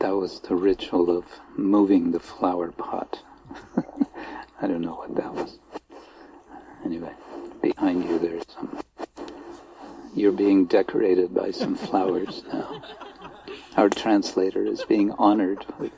That 0.00 0.14
was 0.14 0.40
the 0.40 0.54
ritual 0.54 1.10
of 1.10 1.24
moving 1.56 2.12
the 2.12 2.20
flower 2.20 2.70
pot. 2.70 3.20
I 4.60 4.66
don't 4.66 4.80
know 4.80 4.94
what 4.94 5.14
that 5.16 5.34
was. 5.34 5.58
Anyway, 6.84 7.12
behind 7.60 8.04
you 8.04 8.18
there's 8.18 8.44
some. 8.48 8.78
You're 10.14 10.32
being 10.32 10.66
decorated 10.66 11.34
by 11.34 11.50
some 11.50 11.74
flowers 11.74 12.42
now. 12.52 12.82
Our 13.76 13.88
translator 13.88 14.64
is 14.64 14.84
being 14.84 15.12
honored 15.12 15.66
with 15.78 15.92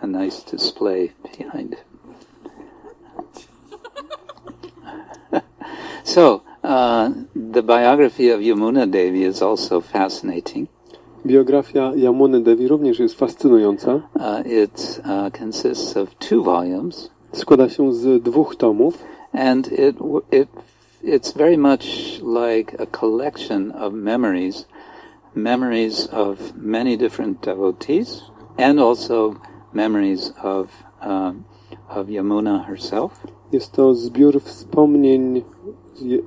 a 0.00 0.06
nice 0.06 0.42
display 0.42 1.12
behind 1.36 1.76
him. 5.32 5.42
so, 6.04 6.42
uh, 6.62 7.12
the 7.34 7.62
biography 7.62 8.30
of 8.30 8.40
Yamuna 8.40 8.90
Devi 8.90 9.22
is 9.22 9.42
also 9.42 9.80
fascinating. 9.80 10.68
Biografia 11.26 11.92
Yamuny 11.96 12.40
Devi 12.40 12.68
również 12.68 12.98
jest 12.98 13.14
fascynująca. 13.14 13.94
Uh, 13.94 14.46
it 14.46 15.00
uh, 15.04 15.38
consists 15.38 15.96
of 15.96 16.14
two 16.14 16.42
volumes, 16.42 17.10
Składa 17.32 17.68
się 17.68 17.92
z 17.92 18.22
dwóch 18.22 18.56
tomów 18.56 18.98
and 19.32 19.72
it 19.72 19.96
it 20.32 20.48
it's 21.04 21.38
very 21.38 21.58
much 21.58 21.84
like 22.22 22.82
a 22.82 22.86
collection 22.86 23.72
of 23.72 23.92
memories, 23.92 24.66
memories 25.34 26.08
of 26.12 26.52
many 26.56 26.96
different 26.96 27.40
devotees, 27.40 28.22
and 28.58 28.80
also 28.80 29.34
memories 29.72 30.32
of 30.42 30.68
um, 31.02 31.44
of 31.88 32.08
Yamuna 32.08 32.64
herself. 32.64 33.26
Jest 33.52 33.72
to 33.72 33.94
zbiór 33.94 34.40
wspomnień 34.40 35.42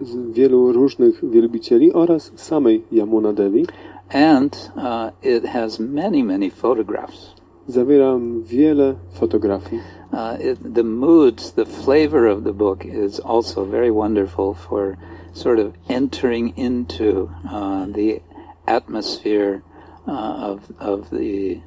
z 0.01 0.31
wielu 0.31 0.73
różnych 0.73 1.29
wielbicieli 1.29 1.93
oraz 1.93 2.31
samej 2.35 2.83
Yamuna 2.91 3.33
Devi. 3.33 3.65
And 4.11 4.71
uh, 4.75 5.11
it 5.21 5.45
has 5.45 5.79
many, 5.79 6.23
many 6.23 6.49
photographs. 6.49 7.35
Zawiera 7.69 8.17
wiele 8.47 8.97
fotografii. 9.13 9.81
Uh, 10.11 10.37
it, 10.39 10.73
the 10.73 10.83
moods, 10.83 11.51
the 11.51 11.65
flavor 11.65 12.25
of 12.25 12.43
the 12.43 12.53
book 12.53 12.83
is 12.83 13.19
also 13.19 13.63
very 13.65 13.91
wonderful 13.91 14.55
for 14.55 14.97
sort 15.33 15.59
of 15.59 15.75
entering 15.87 16.57
into 16.57 17.29
uh, 17.47 17.85
the 17.85 18.21
atmosphere 18.67 19.61
uh, 20.07 20.11
of, 20.11 20.73
of 20.79 21.11
the, 21.11 21.61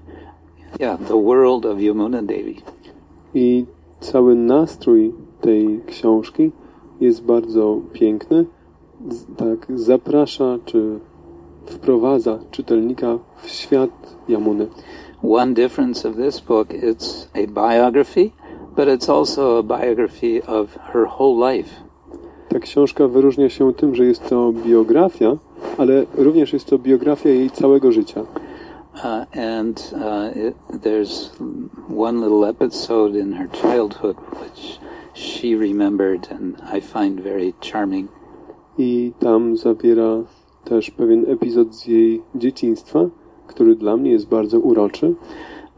yeah, 0.81 0.97
the 0.99 1.17
world 1.17 1.65
of 1.65 1.79
Yamuna 1.79 2.27
Devi. 2.27 2.63
I 3.35 3.67
cały 4.01 4.35
nastrój 4.35 5.15
tej 5.41 5.81
książki 5.87 6.53
jest 7.01 7.23
bardzo 7.23 7.81
piękny. 7.93 8.47
Tak, 9.37 9.67
zaprasza 9.75 10.59
czy 10.65 11.01
wprowadza 11.67 12.39
czytelnika 12.51 13.19
w 13.43 13.49
świat 13.49 13.91
Jamuny. 14.29 14.67
One 15.23 15.55
difference 15.55 16.09
of 16.09 16.17
this 16.17 16.41
book, 16.41 16.69
it's 16.69 17.29
a 17.35 17.47
biography, 17.47 18.33
but 18.77 18.89
it's 18.89 19.09
also 19.09 19.59
a 19.59 19.63
biography 19.63 20.43
of 20.47 20.79
her 20.93 21.07
whole 21.07 21.55
life. 21.55 21.71
Ta 22.49 22.59
książka 22.59 23.09
wyróżnia 23.09 23.51
się 23.51 23.75
tym, 23.75 23.95
że 23.95 24.05
jest 24.05 24.29
to 24.29 24.53
biografia, 24.53 25.37
ale 25.79 26.05
również 26.15 26.53
jest 26.53 26.67
to 26.67 26.79
biografia 26.79 27.29
jej 27.29 27.51
całego 27.51 27.93
życia. 27.93 28.23
Uh, 28.95 29.25
and 29.35 29.95
uh, 29.95 30.37
it, 30.37 30.55
there's 30.83 31.31
one 31.89 32.21
little 32.21 32.45
episode 32.45 33.17
in 33.17 33.33
her 33.33 33.49
childhood 33.49 34.17
which 34.43 34.79
she 35.15 35.57
remembered, 35.57 36.31
and 36.31 36.57
I 36.77 36.81
find 36.81 37.21
very 37.21 37.55
charming. 37.61 38.09
I 38.79 39.13
tam 39.21 39.57
zawiera 39.57 40.25
też 40.65 40.91
pewien 40.91 41.31
epizod 41.31 41.75
z 41.75 41.87
jej 41.87 42.23
dzieciństwa, 42.35 43.09
który 43.47 43.77
dla 43.77 43.97
mnie 43.97 44.11
jest 44.11 44.29
bardzo 44.29 44.61
uroczy. 44.61 45.15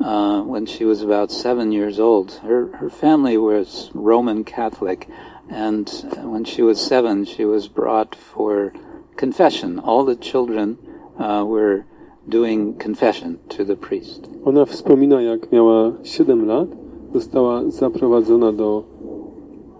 Uh, 0.00 0.06
when 0.52 0.66
she 0.66 0.86
was 0.86 1.02
about 1.02 1.32
seven 1.32 1.72
years 1.72 2.00
old, 2.00 2.40
her, 2.42 2.68
her 2.80 2.90
family 2.90 3.38
was 3.38 3.90
Roman 3.94 4.44
Catholic, 4.44 5.06
and 5.50 6.06
when 6.32 6.44
she 6.44 6.64
was 6.64 6.80
seven, 6.80 7.26
she 7.26 7.46
was 7.46 7.68
brought 7.68 8.16
for 8.16 8.72
confession. 9.20 9.78
All 9.78 10.04
the 10.04 10.16
children 10.16 10.76
uh, 11.18 11.44
were 11.46 11.84
doing 12.28 12.82
confession 12.82 13.38
to 13.48 13.64
the 13.64 13.76
priest. 13.76 14.28
Ona 14.44 14.64
wspomina, 14.66 15.22
jak 15.22 15.52
miała 15.52 15.92
7 16.02 16.46
lat, 16.46 16.68
została 17.14 17.70
zaprowadzona 17.70 18.52
do 18.52 18.84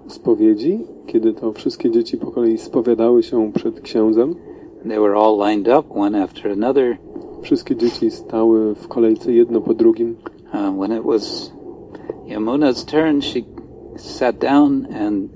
spowiedzi, 0.06 0.78
kiedy 1.06 1.32
to 1.32 1.52
wszystkie 1.52 1.90
dzieci 1.90 2.16
po 2.16 2.30
kolei 2.30 2.58
spowiadały 2.58 3.22
się 3.22 3.52
przed 3.52 3.80
księdzem. 3.80 4.34
They 4.84 4.98
were 4.98 5.14
all 5.14 5.38
lined 5.48 5.68
up, 5.68 5.86
one 5.90 6.22
after 6.22 6.52
another. 6.52 6.96
Wszystkie 7.42 7.76
dzieci 7.76 8.10
stały 8.10 8.74
w 8.74 8.88
kolejce 8.88 9.32
jedno 9.32 9.60
po 9.60 9.74
drugim. 9.74 10.16
Uh, 10.54 10.78
when 10.78 10.92
it 10.92 11.04
was 11.04 11.52
Yamuna's 12.26 12.84
turn, 12.84 13.22
she 13.22 13.40
sat 13.96 14.38
down 14.38 14.86
and 14.86 15.28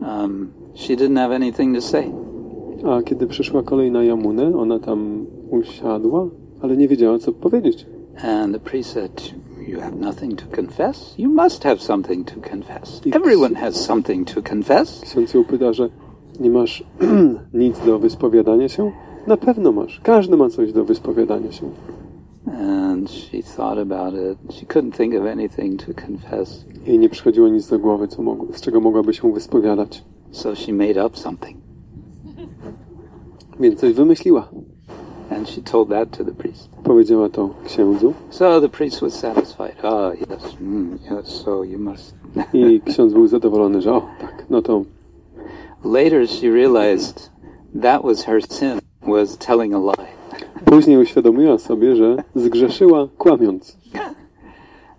um, 0.00 0.52
she 0.74 0.96
didn't 0.96 1.16
have 1.16 1.34
anything 1.34 1.74
to 1.74 1.80
say. 1.80 2.12
A 2.86 3.02
kiedy 3.02 3.26
przyszła 3.26 3.62
kolej 3.62 3.90
na 3.90 4.04
Jamunę, 4.04 4.56
ona 4.56 4.78
tam 4.78 5.26
usiadła, 5.50 6.28
ale 6.62 6.76
nie 6.76 6.88
wiedziała, 6.88 7.18
co 7.18 7.32
powiedzieć. 7.32 7.86
And 8.22 8.54
the 8.54 8.60
priest 8.60 8.92
said, 8.92 9.34
You 9.68 9.80
have 9.80 9.96
nothing 9.96 10.42
to 10.42 10.56
confess? 10.56 11.14
You 11.18 11.28
must 11.28 11.64
have 11.64 11.80
something 11.80 12.26
to 12.26 12.50
confess. 12.50 13.00
Everyone 13.12 13.54
has 13.54 13.84
something 13.84 14.34
to 14.34 14.42
confess. 14.42 15.00
Ksiądz 15.00 15.34
ją 15.34 15.44
pyta, 15.44 15.72
że 15.72 15.88
nie 16.42 16.50
masz 16.50 16.84
nic 17.54 17.78
do 17.86 17.98
wyspowiadania 17.98 18.68
się? 18.68 18.92
Na 19.26 19.36
pewno 19.36 19.72
masz. 19.72 20.00
Każdy 20.00 20.36
ma 20.36 20.48
coś 20.48 20.72
do 20.72 20.84
wyspowiadania 20.84 21.52
się. 21.52 21.70
And 22.46 23.10
she 23.10 23.42
thought 23.56 23.78
about 23.78 24.14
it. 24.14 24.54
She 24.54 24.66
couldn't 24.66 24.96
think 24.96 25.14
of 25.14 25.26
anything 25.26 25.86
to 25.86 25.92
confess. 26.06 26.64
Jej 26.86 26.98
nie 26.98 27.08
przychodziło 27.08 27.48
nic 27.48 27.68
do 27.68 27.78
głowy, 27.78 28.08
co 28.08 28.22
mogło, 28.22 28.46
z 28.52 28.60
czego 28.60 28.80
mogłaby 28.80 29.14
się 29.14 29.32
wyspowiadać. 29.32 30.04
So 30.30 30.54
she 30.54 30.72
made 30.72 31.06
up 31.06 31.16
something. 31.16 31.56
Więc 33.60 33.80
coś 33.80 33.92
wymyśliła. 33.92 34.48
And 35.30 35.48
she 35.48 35.62
told 35.62 35.88
that 35.88 36.18
to 36.18 36.24
the 36.24 36.32
priest. 36.32 36.68
Powiedziała 36.84 37.28
to 37.28 37.50
księdzu 37.64 38.12
So 38.30 38.60
the 38.60 38.68
priest 38.68 39.00
was 39.00 39.14
satisfied. 39.14 39.84
Oh, 39.84 40.14
yes, 40.14 40.56
mm, 40.60 40.98
yes, 41.10 41.26
so 41.26 41.64
you 41.64 41.78
must. 41.78 42.14
i 42.52 42.80
ksiądz 42.80 43.12
był 43.12 43.26
zadowolony, 43.26 43.82
że 43.82 43.94
o, 43.94 44.02
tak, 44.20 44.46
no 44.50 44.62
to 44.62 44.82
później 50.64 50.98
uświadomiła 50.98 51.58
sobie, 51.58 51.96
że 51.96 52.16
zgrzeszyła 52.34 53.08
kłamiąc. 53.18 53.76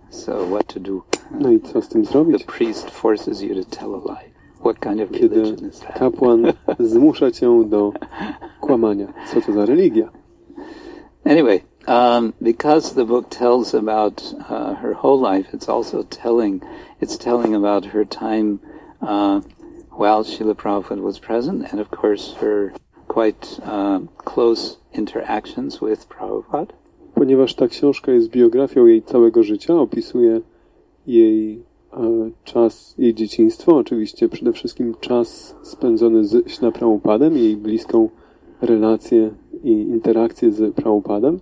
So 0.10 0.46
what 0.46 0.74
to 0.74 0.80
do? 0.80 1.02
No 1.40 1.52
i 1.52 1.60
co 1.60 1.82
z 1.82 1.88
tym 1.88 2.04
The 2.04 2.12
zrobić? 2.12 2.44
priest 2.44 2.90
forces 2.90 3.42
you 3.42 3.56
to 3.56 3.78
tell 3.80 3.96
a 3.96 3.98
lie. 3.98 4.34
What 4.60 4.80
kind 4.80 5.02
of 5.02 5.12
Kiedy 5.12 5.36
religion 5.36 5.70
is 5.70 5.80
that? 5.80 6.00
kapłan 6.00 6.54
zmusza 6.80 7.32
cię 7.32 7.64
do 7.66 7.94
kłamania. 8.62 9.08
Co 9.34 9.42
to 9.42 9.54
za 9.54 9.66
religia? 9.66 10.10
Anyway, 11.26 11.62
um, 11.88 12.34
because 12.42 12.96
the 12.96 13.06
book 13.06 13.30
tells 13.30 13.76
about 13.76 14.34
uh, 14.40 14.76
her 14.82 14.94
whole 14.94 15.36
life, 15.36 15.54
it's 15.58 15.70
also 15.70 16.04
telling 16.04 16.62
it's 17.02 17.18
telling 17.18 17.56
about 17.56 17.86
her 17.86 18.06
time 18.10 18.58
uh, 19.02 19.42
while 19.96 20.24
Srila 20.24 20.56
Prabhupada 20.56 21.02
was 21.02 21.20
present, 21.20 21.72
and 21.72 21.80
of 21.80 21.92
course 21.92 22.34
her 22.42 22.74
quite 23.08 23.60
uh, 23.64 24.00
close 24.18 24.78
interactions 24.94 25.82
with 25.82 26.10
Prabhupada. 26.10 26.74
Ponieważ 27.16 27.56
ta 27.56 27.68
książka 27.68 28.12
jest 28.12 28.30
biografią 28.30 28.86
jej 28.86 29.04
całego 29.04 29.44
życia, 29.44 29.76
opisuje 29.76 30.42
jej 31.08 31.64
e, 31.94 32.32
czas, 32.44 32.96
jej 32.98 33.14
dzieciństwo, 33.14 33.78
oczywiście 33.78 34.30
przede 34.30 34.54
wszystkim 34.54 34.96
czas 35.00 35.56
spędzony 35.62 36.26
z 36.26 36.52
Śna 36.52 36.72
Prabhupadem, 36.72 37.38
jej 37.38 37.58
bliską 37.58 38.10
relację 38.62 39.30
i 39.64 39.72
interakcję 39.72 40.52
z 40.52 40.76
Prabhupadem. 40.76 41.40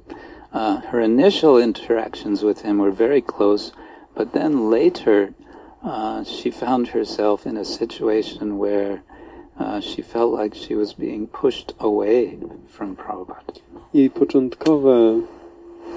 Uh, 0.54 0.82
her 0.92 1.02
initial 1.02 1.60
interactions 1.64 2.44
with 2.44 2.62
him 2.62 2.78
were 2.78 2.92
very 2.92 3.22
close, 3.22 3.72
but 4.18 4.32
then 4.32 4.70
later 4.70 5.34
uh, 5.84 6.24
she 6.24 6.52
found 6.52 6.88
herself 6.88 7.46
in 7.46 7.58
a 7.58 7.66
situation 7.66 8.58
where 8.60 9.02
uh, 9.60 9.80
she 9.82 10.02
felt 10.04 10.40
like 10.42 10.56
she 10.56 10.76
was 10.76 10.94
being 10.94 11.28
pushed 11.28 11.74
away 11.80 12.38
from 12.68 12.96
Prabhupada. 12.96 13.54
Jej 13.94 14.10
początkowe 14.10 15.20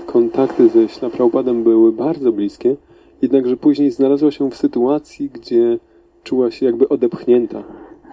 kontakty 0.06 0.68
ze 0.68 0.88
Śla 0.88 1.10
Prabhupadem 1.10 1.62
były 1.64 1.92
bardzo 1.92 2.32
bliskie, 2.32 2.76
jednakże 3.22 3.56
później 3.56 3.90
znalazła 3.90 4.30
się 4.30 4.50
w 4.50 4.56
sytuacji, 4.56 5.30
gdzie 5.30 5.78
czuła 6.22 6.50
się 6.50 6.66
jakby 6.66 6.88
odepchnięta. 6.88 7.62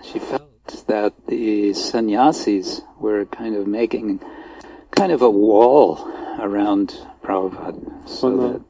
She 0.03 0.19
felt 0.19 0.85
that 0.85 1.13
the 1.25 1.73
sannyasis 1.73 2.81
were 3.01 3.25
kind 3.25 3.57
of 3.57 3.67
making 3.67 4.21
kind 4.95 5.11
of 5.11 5.21
a 5.21 5.31
wall 5.31 5.97
around 6.39 7.05
Prabhupada 7.21 7.77
so 8.05 8.27
Ona- 8.27 8.53
that 8.53 8.61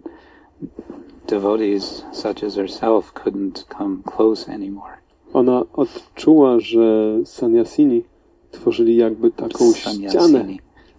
devotees 1.28 2.03
such 2.11 2.43
as 2.43 2.55
herself 2.55 3.13
couldn't 3.13 3.65
come 3.78 4.03
close 4.03 4.51
anymore. 4.51 4.97
Ona 5.34 5.63
odczuła, 5.74 6.59
że 6.59 7.15
sannyasini 7.26 8.03
tworzyli 8.51 8.95
jakby 8.95 9.32
taką 9.32 9.74
ścianę 9.74 10.45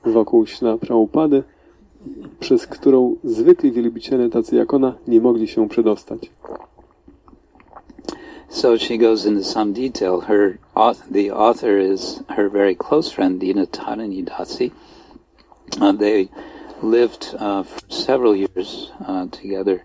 wokół 0.04 0.46
Śla 0.46 0.78
Prabhupady, 0.78 1.42
przez 2.40 2.66
którą 2.66 3.16
zwykli 3.24 3.72
wielbiciele 3.72 4.28
tacy 4.28 4.56
jak 4.56 4.74
ona 4.74 4.94
nie 5.08 5.20
mogli 5.20 5.48
się 5.48 5.68
przedostać. 5.68 6.30
So 8.48 8.78
she 8.78 8.98
goes 8.98 9.26
into 9.26 9.44
some 9.44 9.72
detail. 9.72 10.20
Her 10.20 10.58
the 11.10 11.34
author 11.34 11.78
is 11.78 12.22
her 12.28 12.50
very 12.50 12.76
close 12.76 13.10
friend 13.10 13.38
Dina 13.38 13.66
Tarani 13.66 14.24
Dasi. 14.24 14.70
Uh, 15.80 15.92
they 15.98 16.28
lived 16.82 17.34
uh, 17.34 17.62
for 17.62 17.80
several 17.88 18.36
years 18.36 18.92
uh, 19.08 19.26
together 19.30 19.84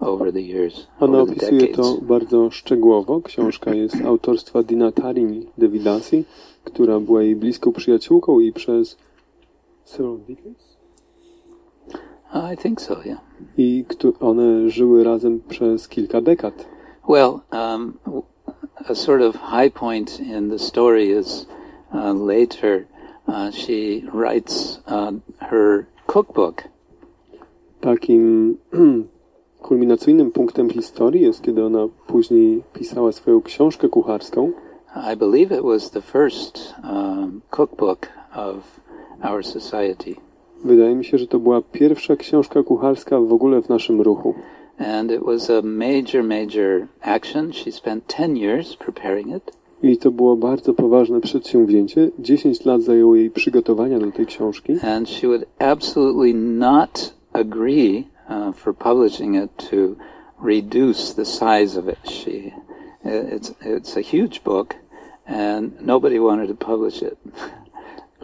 Ona 0.00 0.10
over 0.10 0.32
the 0.32 1.32
opisuje 1.32 1.68
to 1.68 1.98
bardzo 2.02 2.50
szczegółowo. 2.50 3.20
Książka 3.20 3.74
jest 3.74 3.96
autorstwa 4.04 4.62
Dina 4.62 4.92
Tarini 4.92 5.46
Devidasi, 5.58 6.24
która 6.64 7.00
była 7.00 7.22
jej 7.22 7.36
bliską 7.36 7.72
przyjaciółką 7.72 8.40
i 8.40 8.52
przez 8.52 8.96
several 9.84 10.18
decades? 10.18 10.76
I 12.32 12.56
think 12.56 12.80
so, 12.80 12.96
yeah. 13.04 13.20
i 13.58 13.84
one 14.20 14.70
żyły 14.70 15.04
razem 15.04 15.40
przez 15.48 15.88
kilka 15.88 16.20
dekad. 16.20 16.68
Well, 17.08 17.40
um, 17.52 17.92
a 18.88 18.94
sort 18.94 19.22
of 19.22 19.36
high 19.36 19.70
point 19.70 20.20
in 20.20 20.50
the 20.50 20.58
story 20.58 21.18
is 21.18 21.46
uh, 21.92 22.14
later 22.14 22.86
uh, 23.28 23.50
she 23.50 24.02
writes 24.14 24.80
uh, 24.86 25.12
her 25.38 25.86
cookbook. 26.06 26.62
Takim 27.80 28.56
kulminacyjnym 29.62 30.30
punktem 30.30 30.70
historii 30.70 31.22
jest, 31.22 31.42
kiedy 31.42 31.64
ona 31.64 31.88
później 32.06 32.62
pisała 32.72 33.12
swoją 33.12 33.42
książkę 33.42 33.88
kucharską. 33.88 34.52
I 35.12 35.16
believe 35.16 35.56
it 35.56 35.62
was 35.62 35.90
the 35.90 36.02
first 36.02 36.74
um, 36.84 37.40
cookbook 37.50 38.08
of 38.34 38.80
our 39.30 39.44
society. 39.44 40.14
Wydaje 40.64 40.94
mi 40.94 41.04
się, 41.04 41.18
że 41.18 41.26
to 41.26 41.38
była 41.38 41.62
pierwsza 41.72 42.16
książka 42.16 42.62
kucharska 42.62 43.20
w 43.20 43.32
ogóle 43.32 43.62
w 43.62 43.68
naszym 43.68 44.00
ruchu. 44.00 44.34
And 44.78 45.12
it 45.12 45.20
was 45.22 45.50
a 45.50 45.62
major, 45.62 46.24
major 46.24 46.86
action. 47.02 47.52
She 47.52 47.72
spent 47.72 48.04
10 48.18 48.38
years 48.38 48.76
preparing 48.76 49.28
it. 49.36 49.52
I 49.82 49.96
to 49.96 50.10
było 50.10 50.36
bardzo 50.36 50.74
poważne 50.74 51.20
przedsięwzięcie. 51.20 52.10
10 52.18 52.64
lat 52.64 52.82
zajęło 52.82 53.16
jej 53.16 53.30
przygotowania 53.30 53.98
do 53.98 54.12
tej 54.12 54.26
książki. 54.26 54.72
And 54.82 55.08
she 55.08 55.26
would 55.26 55.44
absolutely 55.58 56.34
not 56.34 57.14
agree 57.32 58.04
uh, 58.30 58.52
for 58.52 58.72
publishing 58.72 59.34
it 59.34 59.50
to 59.70 59.98
reduce 60.38 61.12
the 61.14 61.24
size 61.24 61.76
of 61.76 61.88
it. 61.88 61.98
She, 62.08 62.54
it's, 63.04 63.52
it's 63.60 63.96
a 63.96 64.00
huge 64.00 64.42
book, 64.44 64.76
and 65.26 65.80
nobody 65.80 66.18
wanted 66.18 66.48
to 66.48 66.54
publish 66.54 67.02
it. 67.02 67.18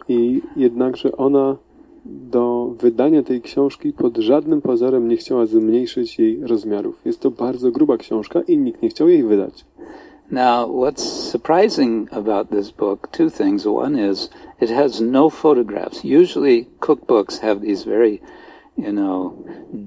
I 0.09 0.41
jednakże 0.55 1.17
ona 1.17 1.57
do 2.05 2.73
wydania 2.79 3.23
tej 3.23 3.41
książki 3.41 3.93
pod 3.93 4.17
żadnym 4.17 4.61
pozorem 4.61 5.07
nie 5.07 5.17
chciała 5.17 5.45
zmniejszyć 5.45 6.19
jej 6.19 6.39
rozmiarów. 6.41 6.95
Jest 7.05 7.19
to 7.19 7.31
bardzo 7.31 7.71
gruba 7.71 7.97
książka 7.97 8.41
i 8.41 8.57
nikt 8.57 8.81
nie 8.81 8.89
chciał 8.89 9.09
jej 9.09 9.23
wydać. 9.23 9.65
Now, 10.31 10.69
what's 10.69 11.31
surprising 11.31 12.13
about 12.13 12.49
this 12.49 12.71
book, 12.71 13.07
two 13.11 13.29
things. 13.29 13.65
One 13.65 14.11
is 14.11 14.29
it 14.61 14.69
has 14.69 15.01
no 15.01 15.29
photographs. 15.29 16.03
Usually, 16.03 16.65
cookbooks 16.79 17.39
have 17.39 17.61
these 17.61 17.85
very, 17.85 18.19
you 18.77 18.91
know, 18.91 19.33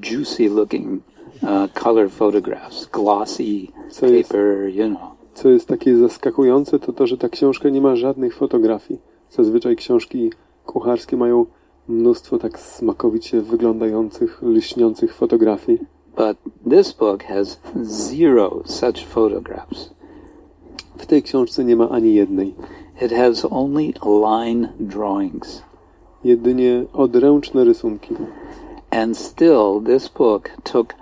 juicy 0.00 0.48
looking 0.48 1.02
uh, 1.42 1.68
color 1.74 2.10
photographs, 2.10 2.86
glossy 2.86 3.68
it's- 3.88 4.00
paper, 4.00 4.68
you 4.68 4.88
know. 4.88 5.10
Co 5.34 5.48
jest 5.48 5.68
takie 5.68 5.96
zaskakujące, 5.96 6.78
to 6.78 6.92
to, 6.92 7.06
że 7.06 7.18
ta 7.18 7.28
książka 7.28 7.68
nie 7.68 7.80
ma 7.80 7.96
żadnych 7.96 8.34
fotografii. 8.34 9.00
Zazwyczaj 9.30 9.76
książki 9.76 10.32
kucharskie 10.66 11.16
mają 11.16 11.46
mnóstwo 11.88 12.38
tak 12.38 12.58
smakowicie 12.58 13.40
wyglądających, 13.40 14.42
lśniących 14.42 15.14
fotografii. 15.14 15.78
But 16.16 16.36
this 16.70 16.92
book 16.92 17.22
has 17.24 17.60
zero 17.82 18.62
such 18.64 19.06
photographs. 19.06 19.90
W 20.98 21.06
tej 21.06 21.22
książce 21.22 21.64
nie 21.64 21.76
ma 21.76 21.88
ani 21.88 22.14
jednej. 22.14 22.54
It 23.02 23.12
has 23.12 23.46
only 23.50 23.92
line 24.04 24.68
drawings. 24.80 25.62
Jedynie 26.24 26.84
odręczne 26.92 27.64
rysunki. 27.64 28.14
And 28.90 29.16
still, 29.16 29.80
this 29.80 30.08
book 30.08 30.50
took 30.64 30.94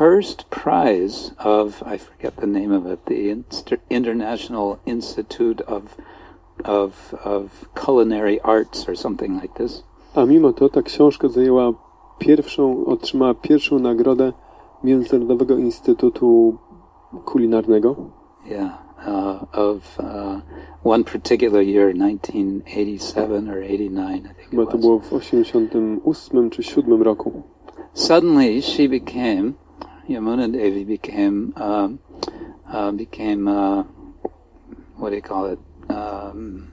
first 0.00 0.48
prize 0.50 1.32
of, 1.38 1.82
I 1.84 1.98
forget 1.98 2.36
the 2.36 2.46
name 2.46 2.72
of 2.72 2.86
it, 2.86 3.06
the 3.06 3.30
Inst- 3.30 3.72
International 3.90 4.78
Institute 4.86 5.60
of, 5.62 5.96
of, 6.64 7.14
of 7.24 7.68
Culinary 7.74 8.40
Arts 8.40 8.88
or 8.88 8.94
something 8.94 9.36
like 9.40 9.54
this. 9.54 9.82
A 10.14 10.26
mimo 10.26 10.52
to 10.52 10.68
ta 10.68 10.82
książka 10.82 11.28
zajęła 11.28 11.72
pierwszą, 12.18 12.86
otrzymała 12.86 13.34
pierwszą 13.34 13.78
nagrodę 13.78 14.32
Międzynarodowego 14.84 15.56
Instytutu 15.56 16.58
Kulinarnego. 17.24 17.96
Yeah, 18.46 18.78
uh, 19.06 19.46
of 19.52 19.82
uh, 19.98 20.40
one 20.82 21.04
particular 21.04 21.60
year, 21.62 21.92
1987 21.92 23.48
or 23.48 23.62
89, 23.62 24.26
I 24.26 24.32
think 24.32 24.50
Chyba 24.50 24.62
it 24.62 24.70
to 24.70 24.76
was. 24.76 24.80
było 24.80 24.98
w 25.00 25.12
88 25.12 26.50
czy 26.50 26.62
7 26.62 27.02
roku. 27.02 27.42
Suddenly, 27.94 28.62
she 28.62 28.88
became 28.88 29.54
Yamuna 30.08 30.48
Devi 30.48 30.84
became 30.84 31.52
um, 31.56 31.98
uh, 32.72 32.92
became 32.92 33.48
uh, 33.48 33.84
what 34.96 35.10
do 35.10 35.16
you 35.16 35.22
call 35.22 35.46
it? 35.52 35.58
Um, 35.88 36.72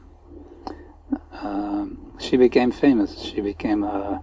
um, 1.43 1.97
she 2.19 2.37
became 2.37 2.71
famous. 2.71 3.17
She 3.19 3.41
became 3.41 3.83
a 3.83 4.21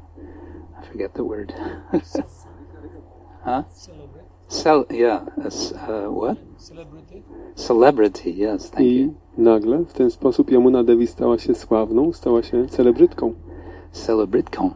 I 0.80 0.86
forget 0.86 1.14
the 1.14 1.22
word. 1.24 1.52
huh? 3.44 3.62
Celebrate. 3.68 4.24
Cel- 4.48 4.86
yeah, 4.90 5.24
a 5.42 5.46
s- 5.46 5.72
uh, 5.72 6.07
what? 6.11 6.38
Celebrity. 6.65 7.23
Celebrity. 7.57 8.31
Yes, 8.31 8.71
thank 8.71 8.87
I 8.87 9.01
you. 9.01 9.15
nagle 9.39 9.79
w 9.79 9.93
ten 9.93 10.11
sposób 10.11 10.51
Yamuna 10.51 10.85
Devi 10.85 11.07
stała 11.07 11.39
się 11.39 11.55
sławną, 11.55 12.12
stała 12.12 12.43
się 12.43 12.67
celebrytką. 12.67 13.35
Celebritcon. 13.93 14.71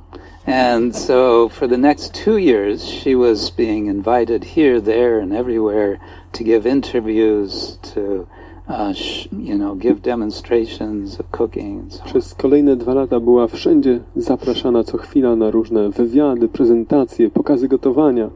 And 0.47 0.97
so 0.97 1.49
for 1.49 1.69
the 1.69 1.79
next 1.79 2.25
two 2.25 2.39
years, 2.39 2.85
she 2.85 3.17
was 3.17 3.51
being 3.51 3.87
invited 3.87 4.45
here, 4.45 4.81
there, 4.83 5.23
and 5.23 5.33
everywhere 5.33 5.99
to 6.33 6.45
give 6.45 6.67
interviews, 6.67 7.79
to, 7.95 8.27
uh, 8.69 8.93
you 9.33 9.57
know, 9.57 9.75
give 9.75 10.01
demonstrations 10.03 11.21
of 11.21 11.31
cooking 11.31 11.81
and 11.81 11.93
so. 11.93 12.05
Przez 12.05 12.35
kolejne 12.35 12.77
dwa 12.77 12.95
lata 12.95 13.21
była 13.21 13.47
wszędzie 13.47 14.01
zapraszana 14.17 14.85
co 14.85 14.99
chwila 14.99 15.37
na 15.37 15.51
różne 15.51 15.91
wywiady, 15.91 16.49
prezentacje, 16.49 17.31
pokazy 17.31 17.69
gotowania. 17.69 18.31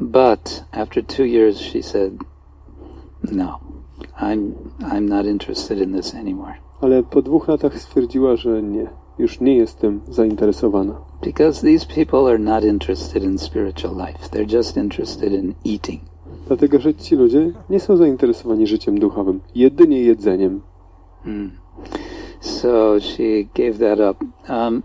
But 0.00 0.64
after 0.72 1.04
two 1.04 1.24
years, 1.24 1.60
she 1.60 1.82
said, 1.82 2.12
no, 3.22 3.60
I'm, 4.20 4.54
I'm 4.80 5.08
not 5.08 5.26
interested 5.26 5.78
in 5.78 5.92
this 5.92 6.14
anymore. 6.14 6.54
Ale 6.80 7.02
po 7.02 7.22
dwóch 7.22 7.48
latach 7.48 7.78
stwierdziła, 7.78 8.36
że 8.36 8.62
nie, 8.62 8.86
już 9.18 9.40
nie 9.40 9.56
jestem 9.56 10.00
zainteresowana. 10.08 10.94
Because 11.22 11.66
these 11.66 11.86
people 11.86 12.28
are 12.28 12.38
not 12.38 12.64
interested 12.64 13.24
in 13.24 13.38
spiritual 13.38 13.96
life. 13.96 14.28
They're 14.30 14.56
just 14.56 14.76
interested 14.76 15.32
in 15.32 15.54
eating. 15.64 16.00
Dlatego, 16.46 16.78
że 16.78 16.94
ci 16.94 17.16
ludzie 17.16 17.52
nie 17.70 17.80
są 17.80 17.96
zainteresowani 17.96 18.66
życiem 18.66 18.98
duchowym, 18.98 19.40
jedynie 19.54 20.02
jedzeniem. 20.02 20.60
Mm. 21.26 21.50
So 22.40 23.00
she 23.00 23.44
gave 23.54 23.78
that 23.78 23.98
up. 24.00 24.24
Um, 24.48 24.82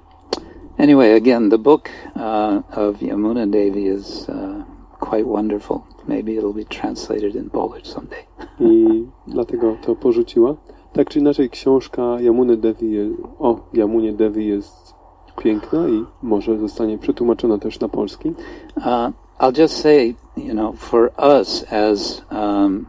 anyway, 0.78 1.16
again, 1.16 1.50
the 1.50 1.58
book 1.58 1.90
uh, 2.16 2.78
of 2.78 3.02
Yamuna 3.02 3.48
Devi 3.48 3.88
is 3.88 4.30
uh, 4.30 4.64
quite 5.00 5.26
wonderful. 5.26 5.93
Maybe 6.08 6.34
it'll 6.34 6.54
be 6.54 6.66
translated 6.66 7.36
in 7.36 7.50
Polish 7.50 7.88
someday. 7.88 8.24
I 8.60 9.06
dlatego 9.28 9.76
to 9.82 9.96
porzuciła. 9.96 10.56
Tak 10.94 11.10
czy 11.10 11.20
inaczej, 11.20 11.50
książka 11.50 12.22
Yamuny 12.22 12.58
Devi 12.58 12.92
je, 12.92 13.10
o 13.40 13.60
Yamunie 13.74 14.14
Devi 14.14 14.48
jest 14.48 14.94
piękna 15.38 15.90
i 15.90 16.06
może 16.22 16.58
zostanie 16.58 16.98
przetłumaczona 16.98 17.58
też 17.58 17.80
na 17.80 17.90
polski. 17.90 18.34
Uh, 18.78 18.84
I'll 19.40 19.62
just 19.62 19.78
say, 19.78 20.16
you 20.38 20.54
know, 20.54 20.76
for 20.76 21.12
us 21.18 21.66
as 21.72 22.22
um, 22.32 22.86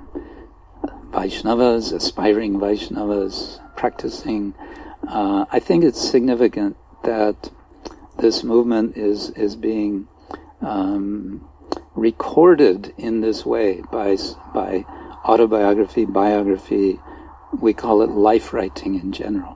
Vaishnavas, 1.12 1.92
aspiring 1.92 2.58
Vaishnavas, 2.58 3.60
practicing. 3.76 4.52
Uh, 5.08 5.44
I 5.56 5.60
think 5.60 5.84
it's 5.84 6.10
significant 6.10 6.76
that 7.02 7.50
this 8.18 8.44
movement 8.44 8.96
is 8.96 9.30
is 9.36 9.56
being 9.56 10.06
um, 10.60 11.40
recorded 11.97 12.93
in 12.99 13.22
this 13.22 13.47
way 13.47 13.83
by 13.93 14.16
by 14.55 14.85
autobiography, 15.25 16.07
biography. 16.07 16.99
We 17.62 17.72
call 17.72 18.03
it 18.03 18.11
life 18.11 18.53
writing 18.53 18.95
in 19.05 19.11
general. 19.11 19.55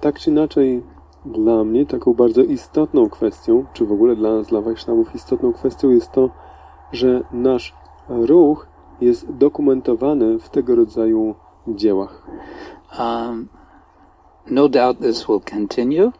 Tak 0.00 0.18
czy 0.18 0.30
inaczej, 0.30 0.82
dla 1.26 1.64
mnie 1.64 1.86
taką 1.86 2.14
bardzo 2.14 2.42
istotną 2.42 3.08
kwestią, 3.08 3.64
czy 3.72 3.86
w 3.86 3.92
ogóle 3.92 4.16
dla 4.16 4.34
nas, 4.34 4.46
dla 4.46 4.60
Wajsznawów 4.60 5.14
istotną 5.14 5.52
kwestią 5.52 5.90
jest 5.90 6.12
to, 6.12 6.30
że 6.92 7.22
nasz 7.32 7.74
ruch 8.08 8.66
jest 9.00 9.32
dokumentowany 9.32 10.38
w 10.38 10.48
tego 10.48 10.76
rodzaju 10.76 11.34
dziełach. 11.68 12.26
Um, 12.98 13.48
no 14.50 14.68
doubt 14.68 14.98
this 14.98 15.26
will 15.26 15.40
continue, 15.40 16.12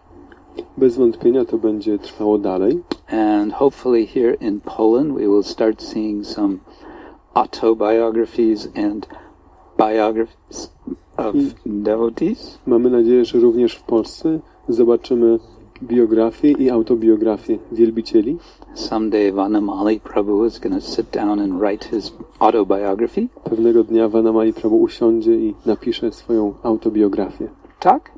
Bez 0.77 0.97
wątpienia 0.97 1.45
to 1.45 1.59
będzie 1.59 1.99
trwało 1.99 2.39
dalej. 2.39 2.83
And 3.09 3.53
hopefully 3.53 4.07
here 4.07 4.37
in 4.41 4.61
Poland 4.61 5.15
we 5.15 5.27
will 5.27 5.43
start 5.43 5.83
seeing 5.83 6.25
some 6.25 6.61
autobiographies 7.35 8.69
and 8.75 9.07
biographies 9.77 10.71
of 11.17 11.35
devotees. 11.67 12.59
Mamy 12.67 12.91
nadzieję, 12.91 13.25
że 13.25 13.39
również 13.39 13.75
w 13.75 13.83
Polsce 13.83 14.41
zobaczymy 14.69 15.39
biografię 15.83 16.53
i 16.53 16.71
autobiografię 16.71 17.59
wielbicieli. 17.73 18.39
Someday 18.75 19.33
Vanamali 19.33 20.01
Prabhu 20.01 20.47
is 20.47 20.59
going 20.59 20.75
to 20.75 20.91
sit 20.91 21.11
down 21.11 21.41
and 21.41 21.61
write 21.61 21.89
his 21.89 22.13
autobiography. 22.39 23.29
Pewnego 23.45 23.85
dnia 23.85 24.09
Vanamai 24.09 24.53
Prabhu 24.53 24.81
usiądzie 24.81 25.35
i 25.35 25.55
napisze 25.67 26.13
swoją 26.13 26.55
autobiografię. 26.63 27.49
Tak? 27.81 28.18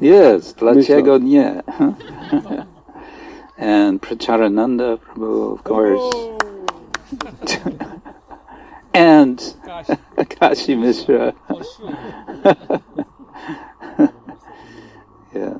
I'm 0.00 0.04
thinking 0.04 0.18
about 0.18 0.42
it. 0.42 0.44
Yes, 0.44 0.54
dlaczego 0.54 1.18
nie? 1.18 1.62
and 3.58 4.00
Pracharananda 4.00 4.98
Prabhu, 4.98 5.54
of 5.54 5.64
course. 5.64 6.16
and 8.94 9.54
Gosh, 9.64 9.86
Kashi 10.28 10.76
Mishra. 10.76 11.34
Yeah. 15.34 15.58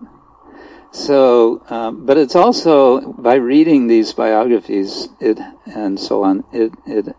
So, 0.93 1.63
um, 1.69 2.07
but 2.07 2.17
it's 2.17 2.35
also 2.35 3.13
by 3.13 3.35
reading 3.35 3.89
these 3.89 4.15
biographies, 4.15 5.09
it 5.21 5.39
and 5.67 6.01
so 6.01 6.23
on. 6.25 6.45
It, 6.53 6.73
it, 6.87 7.15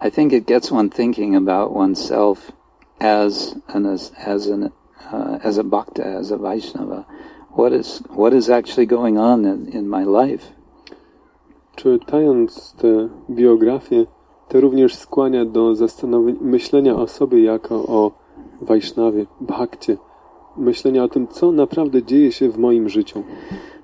I 0.00 0.10
think 0.10 0.32
it 0.32 0.46
gets 0.46 0.72
one 0.72 0.90
thinking 0.90 1.36
about 1.36 1.72
oneself 1.72 2.50
as 3.00 3.54
an 3.68 3.86
as, 3.86 4.10
as 4.18 4.48
an 4.48 4.72
uh, 5.14 5.46
as 5.48 5.58
a 5.58 5.64
bhakta, 5.64 6.04
as 6.04 6.30
a 6.30 6.36
Vaishnava. 6.36 7.04
What 7.56 7.72
is 7.72 8.02
what 8.10 8.32
is 8.34 8.50
actually 8.50 8.86
going 8.86 9.18
on 9.18 9.44
in, 9.44 9.68
in 9.68 9.88
my 9.88 10.04
life? 10.04 10.52
Czytając 11.76 12.74
te 12.76 13.08
biografie, 13.30 14.06
to 14.48 14.60
również 14.60 14.94
skłania 14.94 15.44
do 15.44 15.74
myślenia 16.40 16.96
o 16.96 17.06
sobie 17.06 17.44
jako 17.44 17.74
o 17.74 18.12
Wajsznawie, 18.60 19.26
Bhakcie. 19.40 19.96
Myślenia 20.56 21.04
o 21.04 21.08
tym, 21.08 21.28
co 21.28 21.52
naprawdę 21.52 22.02
dzieje 22.02 22.32
się 22.32 22.48
w 22.48 22.58
moim 22.58 22.88
życiu. 22.88 23.22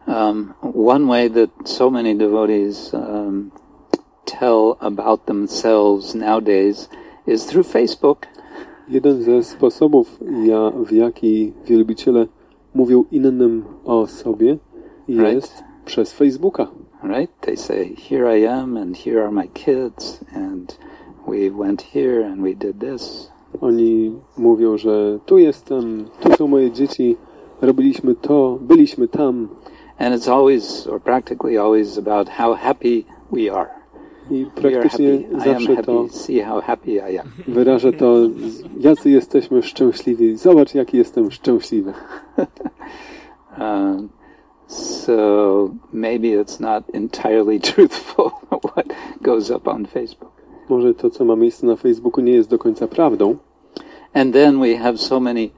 Um, 0.07 0.55
one 0.87 1.07
way 1.07 1.31
that 1.31 1.51
so 1.65 1.91
many 1.91 2.15
devotees 2.15 2.95
um, 2.95 3.51
tell 4.25 4.77
about 4.81 5.27
themselves 5.27 6.15
nowadays 6.15 6.89
is 7.27 7.47
through 7.47 7.67
Facebook. 7.67 8.27
Jeden 8.91 9.23
ze 9.23 9.43
sposobów, 9.43 10.21
ja, 10.45 10.71
w 10.71 10.93
jaki 10.93 11.53
wielbiciele 11.67 12.27
mówią 12.75 13.05
innym 13.11 13.65
o 13.85 14.07
sobie, 14.07 14.59
jest 15.09 15.65
przez 15.85 16.13
Facebooka. 16.13 16.67
right? 17.03 17.31
They 17.41 17.57
say, 17.57 17.95
"Here 18.09 18.39
I 18.41 18.47
am, 18.47 18.77
and 18.77 18.97
here 18.97 19.23
are 19.23 19.31
my 19.31 19.49
kids, 19.49 20.21
and 20.35 20.79
we 21.27 21.51
went 21.51 21.83
here, 21.83 22.27
and 22.27 22.43
we 22.43 22.55
did 22.55 22.79
this." 22.81 23.31
Oni 23.61 24.13
mówią, 24.39 24.79
że 24.79 25.19
tu 25.27 25.39
jestem, 25.39 26.05
tu 26.21 26.33
są 26.33 26.49
moje 26.49 26.71
dzieci, 26.71 27.17
robiliśmy 27.61 28.15
to, 28.15 28.59
byliśmy 28.61 29.09
tam. 29.09 29.49
And 29.99 30.15
it's 30.15 30.33
always, 30.33 30.87
or 30.87 31.01
practically 31.01 31.59
always, 31.59 31.99
about 31.99 32.29
how 32.29 32.55
happy 32.55 33.05
we 33.33 33.53
are. 33.53 33.80
I 34.31 34.47
praktycznie 34.55 35.19
zawsze 35.45 35.77
to 35.77 36.07
wyraża 37.49 37.93
to, 37.93 38.17
jacy 38.81 39.11
jesteśmy 39.11 39.63
szczęśliwi. 39.63 40.37
Zobacz, 40.37 40.75
jaki 40.75 40.97
jestem 40.97 41.31
szczęśliwy. 41.31 41.93
Um, 43.59 44.11
so 44.67 45.71
maybe 45.93 46.29
it's 46.29 46.61
not 46.61 46.85
entirely 46.95 47.61
truthful 47.73 48.31
what 48.63 48.87
goes 49.21 49.51
up 49.51 49.71
on 49.71 49.87
Facebook. 49.87 50.33
Może 50.69 50.95
to, 50.95 51.11
co 51.11 51.25
ma 51.25 51.37
miejsce 51.37 51.67
na 51.67 51.77
Facebooku, 51.77 52.21
nie 52.21 52.33
jest 52.33 52.51
do 52.51 52.59
końca 52.59 52.89
prawdą. 52.89 53.37
And 54.15 54.33
then 54.33 54.61
we 54.61 54.77
have 54.77 54.99
so 54.99 55.21
many 55.21 55.51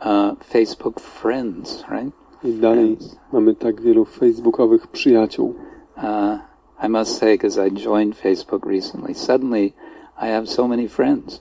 uh, 0.00 0.44
Facebook 0.44 1.00
friends, 1.00 1.84
right? 1.90 2.14
I 2.44 2.52
dalej 2.52 2.96
mamy 3.32 3.54
tak 3.54 3.80
wielu 3.80 4.04
facebookowych 4.04 4.86
przyjaciół. 4.86 5.54
uh, 5.96 6.51
I 6.82 6.88
must 6.88 7.18
say, 7.18 7.34
because 7.34 7.58
I 7.58 7.68
joined 7.68 8.16
Facebook 8.16 8.64
recently, 8.64 9.14
suddenly 9.14 9.74
I 10.20 10.26
have 10.26 10.48
so 10.48 10.68
many 10.68 10.88
friends. 10.88 11.40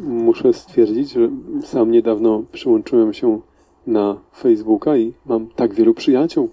Muszę 0.00 0.52
stwierdzić, 0.52 1.12
że 1.12 1.28
sam 1.64 1.90
niedawno 1.90 2.42
przyłączyłem 2.52 3.14
się 3.14 3.40
na 3.86 4.16
Facebooka 4.36 4.96
i 4.96 5.12
mam 5.26 5.46
tak 5.46 5.74
wielu 5.74 5.94
przyjaciół. 5.94 6.48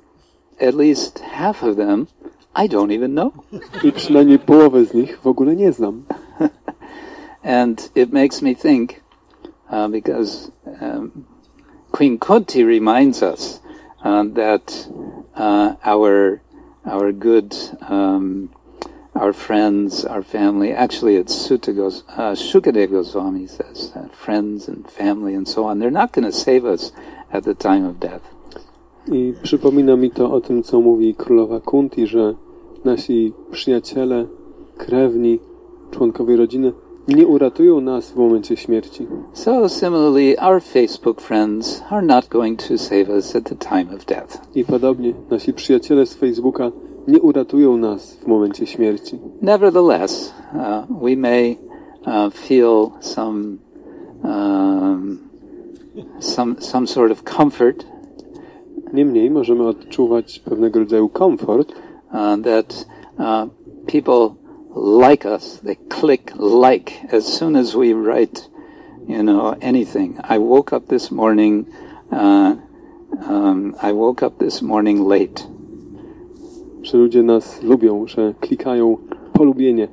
At 0.62 0.76
least 0.76 1.20
half 1.20 1.64
of 1.64 1.76
them 1.76 2.08
I 2.56 2.68
don't 2.68 2.92
even 2.92 3.12
know. 3.12 3.34
I 3.84 3.92
przynajmniej 3.92 4.40
połowę 4.40 4.86
z 4.86 4.94
nich 4.94 5.20
w 5.20 5.28
ogóle 5.28 5.56
nie 5.56 5.74
znam. 5.74 6.04
And 7.44 7.92
it 7.96 8.14
makes 8.14 8.42
me 8.42 8.56
think, 8.56 9.02
uh, 9.70 9.88
because 9.88 10.52
um, 10.82 11.12
Queen 11.92 12.18
Kunti 12.18 12.64
reminds 12.64 13.24
us 13.24 13.62
uh, 14.04 14.24
that 14.34 14.88
uh, 15.36 15.74
our 15.84 16.42
our 16.86 17.12
good 17.12 17.56
um, 17.82 18.50
our 19.16 19.32
friends, 19.32 20.04
our 20.04 20.22
family. 20.22 20.74
Actually, 20.74 21.16
it's 21.16 21.34
Sutta 21.34 21.74
Gos, 21.74 22.04
uh, 22.10 22.34
Shukadeva 22.34 22.92
Goswami 22.92 23.48
says 23.48 23.92
that 23.92 24.14
friends 24.14 24.68
and 24.68 24.90
family 24.90 25.34
and 25.34 25.48
so 25.48 25.66
on. 25.66 25.80
They're 25.80 25.90
not 25.90 26.12
going 26.12 26.26
to 26.26 26.34
save 26.34 26.66
us 26.66 26.92
at 27.32 27.44
the 27.44 27.54
time 27.54 27.86
of 27.86 28.00
death. 28.00 28.22
I 29.08 29.34
przypomina 29.44 29.96
mi 29.96 30.12
to 30.12 30.32
o 30.32 30.42
tym, 30.42 30.64
co 30.64 30.82
mówi 30.82 31.16
królowa 31.16 31.60
Kunti, 31.60 32.08
że 32.08 32.34
nasi 32.86 33.34
przyjaciele, 33.52 34.26
krewni, 34.78 35.40
członkowie 35.92 36.36
rodziny 36.38 36.74
nie 37.08 37.28
uratują 37.28 37.82
nas 37.82 38.12
w 38.12 38.16
momencie 38.16 38.58
śmierci. 38.58 39.08
So 39.34 39.70
similarly, 39.70 40.40
our 40.40 40.62
Facebook 40.62 41.22
friends 41.22 41.84
are 41.90 42.06
not 42.06 42.28
going 42.28 42.68
to 42.68 42.78
save 42.78 43.10
us 43.10 43.36
at 43.36 43.44
the 43.44 43.56
time 43.56 43.96
of 43.96 44.06
death. 44.06 44.56
I 44.56 44.66
podobnie 44.66 45.14
nasi 45.32 45.54
przyjaciele 45.54 46.06
z 46.06 46.16
Facebooka 46.16 46.72
nie 47.08 47.22
uratują 47.22 47.78
nas 47.78 48.14
w 48.14 48.28
momencie 48.28 48.66
śmierci. 48.68 49.20
Nevertheless, 49.42 50.34
uh, 50.54 51.02
we 51.02 51.16
may 51.16 51.58
uh, 52.06 52.34
feel 52.34 52.92
some 53.00 53.58
um, 54.24 55.20
some 56.20 56.56
some 56.60 56.88
sort 56.88 57.12
of 57.12 57.24
comfort 57.24 57.96
Niemniej 58.94 59.32
możemy 59.32 59.68
odczuwać 59.68 60.40
pewnego 60.40 60.80
rodzaju 60.80 61.10
komfort, 61.10 61.72
uh, 61.72 62.16
that 62.44 62.86
uh, 63.18 63.50
people 63.88 64.36
like 64.76 65.26
us. 65.26 65.58
They 65.64 65.76
click 65.76 66.32
like 66.36 67.02
as 67.12 67.26
soon 67.26 67.56
as 67.56 67.76
we 67.76 67.94
write, 67.94 68.48
you 69.08 69.24
know, 69.24 69.58
anything. 69.62 70.20
I 70.24 70.38
woke 70.38 70.74
up 70.74 70.88
this 70.88 71.12
morning. 71.12 71.66
Uh, 72.12 72.58
um, 73.26 73.76
I 73.82 73.92
woke 73.92 74.22
up 74.22 74.40
this 74.40 74.62
morning 74.62 75.00
late. 75.00 75.48
że 76.86 76.98
ludzie 76.98 77.24
nas 77.24 77.64
lubią, 77.64 78.08
że 78.08 78.34
klikają 78.40 78.98
polubienie 79.34 79.88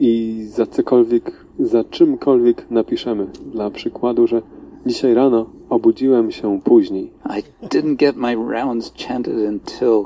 i 0.00 0.42
za 0.48 0.66
cokolwiek, 0.66 1.32
za 1.60 1.84
czymkolwiek 1.84 2.70
napiszemy. 2.70 3.26
Dla 3.52 3.70
przykładu, 3.70 4.26
że 4.26 4.42
dzisiaj 4.86 5.14
rano 5.14 5.46
obudziłem 5.70 6.32
się 6.32 6.60
później. 6.64 7.10
I 7.24 7.66
didn't 7.66 7.96
get 7.96 8.16
my 8.16 8.34
rounds 8.34 8.92
chanted 9.08 9.36
until 9.48 10.04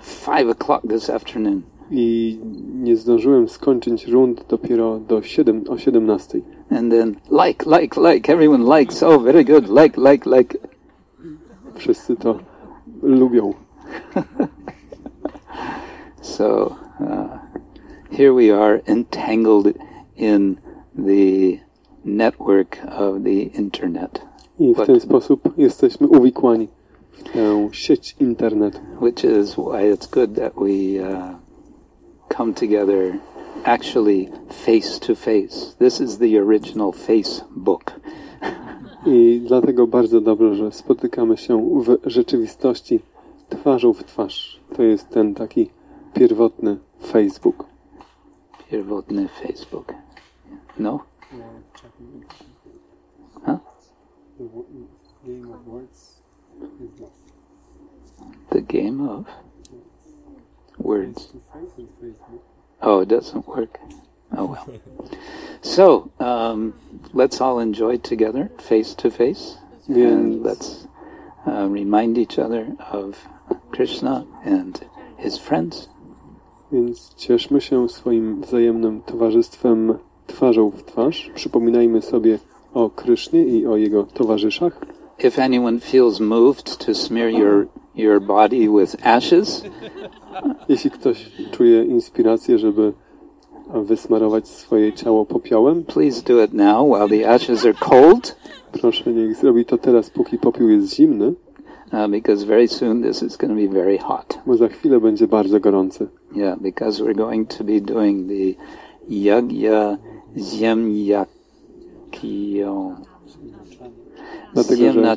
five 0.00 0.48
o'clock 0.48 0.88
this 0.88 1.10
afternoon. 1.10 1.62
I 1.92 2.38
nie 2.74 2.96
zdążyłem 2.96 3.48
skończyć 3.48 4.06
rund 4.06 4.44
dopiero 4.48 4.98
do 4.98 5.22
7, 5.22 5.64
o 5.68 5.78
17. 5.78 6.40
And 6.70 6.92
then 6.92 7.16
like, 7.30 7.66
like, 7.70 8.00
like. 8.00 8.32
Everyone 8.32 8.78
likes. 8.78 9.02
Oh, 9.02 9.22
very 9.22 9.44
good. 9.44 9.68
Like, 9.68 10.00
like, 10.00 10.30
like. 10.30 10.58
Wszyscy 11.74 12.16
to 12.16 12.38
lubią. 13.02 13.54
So, 16.22 16.78
uh, 17.00 17.38
here 18.10 18.32
we 18.32 18.50
are 18.50 18.80
entangled 18.86 19.74
in 20.16 20.60
the 20.94 21.60
network 22.04 22.78
of 22.86 23.24
the 23.24 23.42
internet, 23.42 24.22
I 24.58 24.74
w 24.74 24.86
ten 24.86 25.00
sposób 25.00 25.40
jesteśmy 25.58 26.08
uwikłani 26.08 26.68
w 27.12 27.22
tę 27.22 27.68
sieć 27.72 28.16
internetu. 28.20 28.78
which 29.00 29.24
is 29.24 29.56
why 29.56 29.92
it's 29.92 30.06
good 30.10 30.34
that 30.34 30.52
we 30.54 31.00
uh, 31.00 31.34
come 32.36 32.54
together 32.54 33.20
actually 33.64 34.30
face 34.48 34.98
to 34.98 35.14
face. 35.14 35.76
This 35.78 36.00
is 36.00 36.18
the 36.18 36.38
original 36.38 36.92
Facebook. 36.92 37.92
I 39.06 39.42
dlatego 39.46 39.86
bardzo 39.86 40.20
dobrze, 40.20 40.54
że 40.54 40.72
spotykamy 40.72 41.36
się 41.36 41.82
w 41.82 41.98
rzeczywistości 42.10 43.00
twarzą 43.48 43.92
w 43.92 44.04
twarz. 44.04 44.60
To 44.76 44.82
jest 44.82 45.08
ten 45.08 45.34
taki 45.34 45.70
pierwotny 46.14 46.78
Facebook. 47.06 47.64
Pierwotny 48.70 49.28
Facebook. 49.28 49.94
No? 50.78 51.00
Huh? 53.46 53.58
The 58.50 58.62
game 58.62 59.10
of 59.10 59.24
words. 59.26 59.51
Oh, 62.80 63.00
it 63.00 63.08
doesn't 63.08 63.46
work. 63.46 63.78
Oh 64.36 64.46
well. 64.46 64.66
So, 65.60 66.10
um, 66.18 66.74
let's 67.12 67.40
all 67.40 67.60
enjoy 67.60 67.98
together, 67.98 68.50
face 68.60 68.94
to 68.94 69.10
face, 69.10 69.58
and 69.88 70.42
let's 70.42 70.88
uh, 71.46 71.68
remind 71.68 72.18
each 72.18 72.38
other 72.38 72.76
of 72.90 73.28
Krishna 73.70 74.26
and 74.44 74.80
his 75.18 75.38
friends. 75.38 75.88
Więc 76.72 77.14
cieszmy 77.16 77.60
się 77.60 77.88
swoim 77.88 78.40
wzajemnym 78.40 79.02
towarzystwem 79.02 79.98
twarzą 80.26 80.70
w 80.70 80.82
twarz. 80.82 81.30
Przypominajmy 81.34 82.02
sobie 82.02 82.38
o 82.74 82.90
Krysznie 82.90 83.44
i 83.44 83.66
o 83.66 83.76
jego 83.76 84.04
towarzyszach. 84.04 84.80
If 85.18 85.42
anyone 85.42 85.80
feels 85.80 86.20
moved 86.20 86.86
to 86.86 86.94
smear 86.94 87.30
your 87.30 87.66
your 87.94 88.20
body 88.20 88.68
with 88.68 89.06
ashes, 89.06 89.64
Jeśli 90.68 90.90
ktoś 90.90 91.30
czuje 91.50 91.84
inspirację, 91.84 92.58
żeby 92.58 92.92
wysmarować 93.74 94.48
swoje 94.48 94.92
ciało 94.92 95.26
popiołem, 95.26 95.84
please 95.84 96.22
do 96.22 96.44
it 96.44 96.52
now 96.52 96.88
while 96.88 97.08
the 97.18 97.30
ashes 97.30 97.64
are 97.64 97.74
cold, 97.74 98.36
proszę 98.72 99.12
niech 99.12 99.36
zrobi 99.36 99.64
to 99.64 99.78
teraz, 99.78 100.10
póki 100.10 100.38
popiół 100.38 100.68
jest 100.68 100.94
zimny, 100.94 101.28
uh, 101.92 102.08
because 102.08 102.46
very 102.46 102.68
soon 102.68 103.02
this 103.02 103.22
is 103.22 103.36
going 103.36 103.54
to 103.54 103.60
be 103.68 103.68
very 103.82 103.98
hot. 103.98 104.38
bo 104.46 104.56
za 104.56 104.68
chwilę 104.68 105.00
będzie 105.00 105.26
bardzo 105.26 105.60
gorący. 105.60 106.08
Yeah, 106.36 106.58
because 106.60 107.04
we're 107.04 107.16
going 107.16 107.48
to 107.58 107.64
be 107.64 107.80
doing 107.80 108.28
the 108.28 108.54
Yagya 109.08 109.98
Zemyakyo 110.36 111.26
Dlatego, 114.54 114.92
że. 114.92 115.16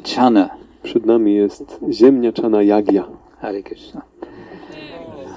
Przed 0.85 1.05
nami 1.05 1.35
jest 1.35 1.79
ziemniaczana 1.91 2.63
jagja. 2.63 3.07
Hare 3.41 3.63
Krishna. 3.63 4.01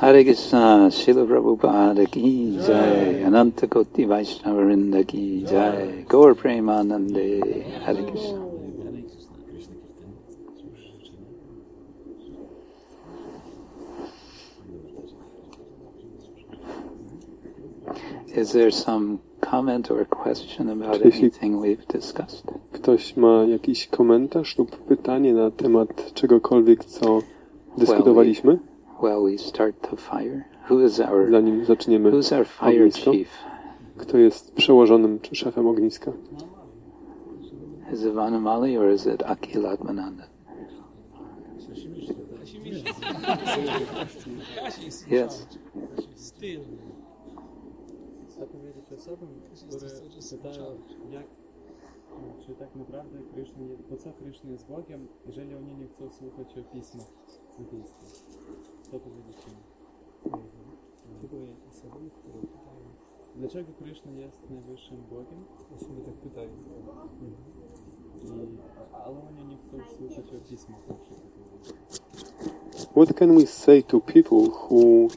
Hare 0.01 0.25
Krishna, 0.25 0.91
Srila 0.91 1.27
Prabhupada 1.27 2.07
ki 2.07 2.57
jai, 2.69 3.25
Ananta 3.25 3.67
Koti 3.67 4.07
Vaishnavarinda 4.07 5.05
ki 5.05 5.45
jai, 5.51 6.05
Gaur 6.09 6.35
Premanande, 6.37 7.41
Hare 7.85 8.03
Krishna. 8.03 8.39
Is 18.37 18.53
there 18.53 18.71
some 18.71 19.19
comment 19.51 19.91
or 19.91 20.05
question 20.05 20.69
about 20.71 21.03
anything 21.05 21.61
we've 21.61 21.87
discussed? 21.87 22.53
Ktoś 22.73 23.17
ma 23.17 23.45
jakiś 23.45 23.87
komentarz 23.87 24.59
lub 24.59 24.77
pytanie 24.77 25.35
na 25.35 25.51
temat 25.51 26.15
czegokolwiek, 26.15 26.85
co 26.85 27.23
dyskutowaliśmy, 27.79 28.59
Well, 29.03 29.23
we 29.23 29.39
start 29.39 29.91
the 29.91 29.97
fire. 29.97 30.45
Who 30.71 30.85
is 30.85 31.01
our 31.01 31.31
zanim 31.31 31.65
zaczniemy? 31.65 32.11
Who's 32.11 32.37
our 32.37 32.47
fire 32.47 32.77
ognisko? 32.77 33.13
chief? 33.13 33.29
Kto 33.97 34.19
jest 34.19 34.55
przełożonym 34.55 35.21
czy 35.21 35.35
szefem 35.35 35.67
ogniska? 35.67 36.13
Is 37.93 38.05
it 38.05 38.13
Vanamali 38.13 38.79
or 38.79 38.93
is 38.93 39.07
it 39.07 39.23
Akil 39.27 39.67
Atmananda? 39.67 40.25
Yes. 45.11 45.47
Still. 46.17 46.61
Osobom, 48.99 49.29
które 49.69 49.91
pytają, 50.31 50.65
jak, 51.11 51.27
czy 52.47 52.55
tak 52.55 52.77
naprawdę 52.77 53.19
Kryszna, 53.35 53.65
po 53.89 53.97
co 53.97 54.13
Kryszna 54.13 54.51
jest 54.51 54.67
Bogiem, 54.67 55.09
jeżeli 55.27 55.55
oni 55.55 55.77
nie 55.77 55.89
chcą 55.89 56.11
słuchać 56.11 56.59
o 56.59 56.63
pismach 56.75 57.07
buddyjskich. 57.59 58.25
Co 58.83 58.99
powiedzieć 59.01 59.37
im? 59.47 59.55
Cytuję 61.21 61.57
osobom, 61.71 62.11
które 62.11 62.41
pytają, 62.41 62.87
dlaczego 63.37 63.73
Kryszna 63.73 64.13
jest 64.13 64.51
najwyższym 64.51 64.97
Bogiem? 65.11 65.45
Osoby 65.77 66.01
tak 66.01 66.15
pytają. 66.15 66.51
I, 68.25 68.59
ale 68.93 69.17
oni 69.29 69.45
nie 69.45 69.57
chcą 69.57 69.79
słuchać 69.97 70.35
o 70.35 70.49
pismach 70.49 70.89
na 70.89 70.95
przykład. 70.95 71.29
What 72.91 73.19
can 73.19 73.35
we 73.35 73.47
say 73.47 73.83
to 73.83 74.01
people 74.01 74.49
who 74.49 75.09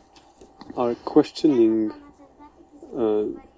are 0.75 0.95
questioning 0.95 1.93
uh, 2.93 3.50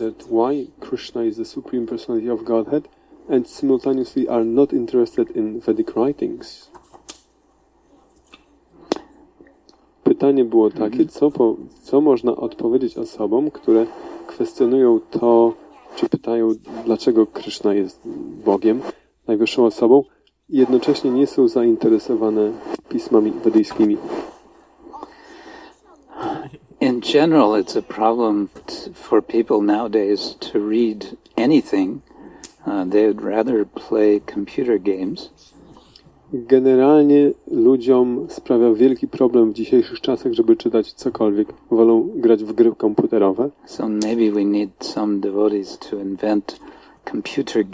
that 0.00 0.26
why 0.30 0.66
Krishna 0.80 1.22
is 1.22 1.36
the 1.36 1.44
supreme 1.44 1.86
personality 1.86 2.30
of 2.30 2.44
Godhead 2.44 2.88
and 3.28 3.46
simultaneously 3.46 4.28
are 4.28 4.44
not 4.44 4.72
interested 4.72 5.30
in 5.36 5.60
Vedic 5.60 5.96
writings? 5.96 6.70
Pytanie 10.04 10.44
było 10.44 10.70
takie, 10.70 11.06
co, 11.06 11.30
po, 11.30 11.56
co 11.82 12.00
można 12.00 12.36
odpowiedzieć 12.36 12.98
osobom, 12.98 13.50
które 13.50 13.86
kwestionują 14.26 15.00
to, 15.10 15.52
czy 15.96 16.08
pytają, 16.08 16.48
dlaczego 16.84 17.26
Krishna 17.26 17.74
jest 17.74 18.00
Bogiem, 18.44 18.80
najwyższą 19.26 19.66
osobą, 19.66 20.04
i 20.48 20.56
jednocześnie 20.56 21.10
nie 21.10 21.26
są 21.26 21.48
zainteresowane 21.48 22.52
pismami 22.88 23.30
wedyjskimi. 23.30 23.96
In 26.80 27.00
general, 27.00 27.54
it's 27.54 27.76
a 27.76 27.82
problem 27.82 28.48
t- 28.66 28.92
for 28.94 29.20
people 29.20 29.60
nowadays 29.60 30.36
to 30.40 30.58
read 30.58 31.18
anything. 31.36 32.02
Uh, 32.66 32.84
rather 33.14 33.64
play 33.64 34.20
computer 34.20 34.78
games 34.78 35.30
Generalnie 36.32 37.30
ludziom 37.50 38.26
sprawia 38.28 38.74
wielki 38.74 39.08
problem 39.08 39.50
w 39.50 39.54
dzisiejszych 39.54 40.00
czasach, 40.00 40.32
żeby 40.32 40.56
czytać 40.56 40.92
cokolwiek. 40.92 41.48
Wolą 41.70 42.08
grać 42.14 42.44
w 42.44 42.52
gry 42.52 42.72
komputerowe. 42.76 43.50
So 43.66 43.88
maybe 43.88 44.32
we 44.32 44.44
need 44.44 44.70
some 44.80 45.20
devotees 45.20 45.78
to 45.78 45.96
invent 45.96 46.60
computer, 47.10 47.64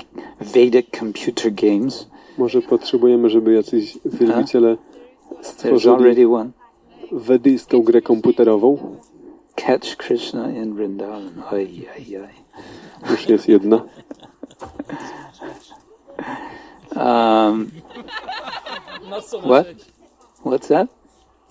Vedic 0.41 0.87
computer 0.99 1.53
games. 1.55 2.07
Może 2.39 2.63
potrzebujemy, 2.63 3.31
żeby 3.31 3.53
jacyś 3.55 3.99
wielbiciele 4.05 4.77
There's 4.77 5.43
stworzyli 5.43 5.95
already 5.95 6.29
one. 6.29 6.51
Wedyjską 7.13 7.83
grę 7.83 8.03
komputerową. 8.03 8.97
Catch 9.55 9.97
Krishna 9.97 10.51
in 10.51 10.75
Vrindavan. 10.75 11.43
Ay, 11.51 11.87
ay, 11.97 12.17
ay. 12.17 12.35
Już 13.11 13.29
jest 13.29 13.49
jedna. 13.49 13.81
Um, 16.97 17.71
so 19.23 19.39
What? 19.41 19.67
action. 19.67 19.93
what's 20.45 20.69
that? 20.69 20.89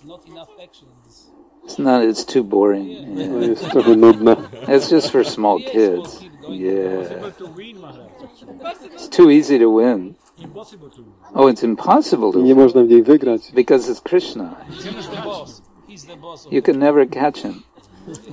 Not 0.05 0.27
enough 0.27 0.49
actions. 0.63 1.31
It's 1.65 1.79
not. 1.79 2.03
It's 2.03 2.25
too 2.25 2.43
boring. 2.43 2.87
To 3.15 3.21
Yeah. 3.21 3.49
jest 3.49 3.63
trochę 3.69 3.95
nudne. 3.95 4.35
It's 4.67 4.89
just 4.91 5.09
for 5.09 5.25
small 5.25 5.59
kids. 5.59 6.19
Yeah, 6.49 7.31
to 7.37 7.47
win, 7.57 7.79
Maharaj. 7.79 8.07
it's 8.95 9.09
too 9.09 9.31
easy 9.31 9.59
to 9.59 9.69
win. 9.69 10.13
Oh, 11.33 11.47
it's 11.51 11.63
impossible 11.63 12.31
to 12.31 12.39
nie 12.39 12.55
można 12.55 12.83
w 12.83 12.87
niej 12.87 13.03
wygrać. 13.03 13.51
because 13.51 13.91
it's 13.91 14.01
Krishna. 14.01 14.55
He's 14.69 15.07
the 15.09 15.21
boss. 15.23 15.61
He's 15.87 16.05
the 16.07 16.15
boss 16.17 16.45
of 16.45 16.53
You 16.53 16.61
can 16.61 16.79
never 16.79 17.09
catch 17.09 17.37
him. 17.43 17.53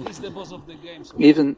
He's 0.09 0.21
the 0.21 0.31
boss 0.31 0.53
of 0.53 0.67
the 0.67 0.75
game. 0.75 1.05
So 1.05 1.15
even 1.19 1.57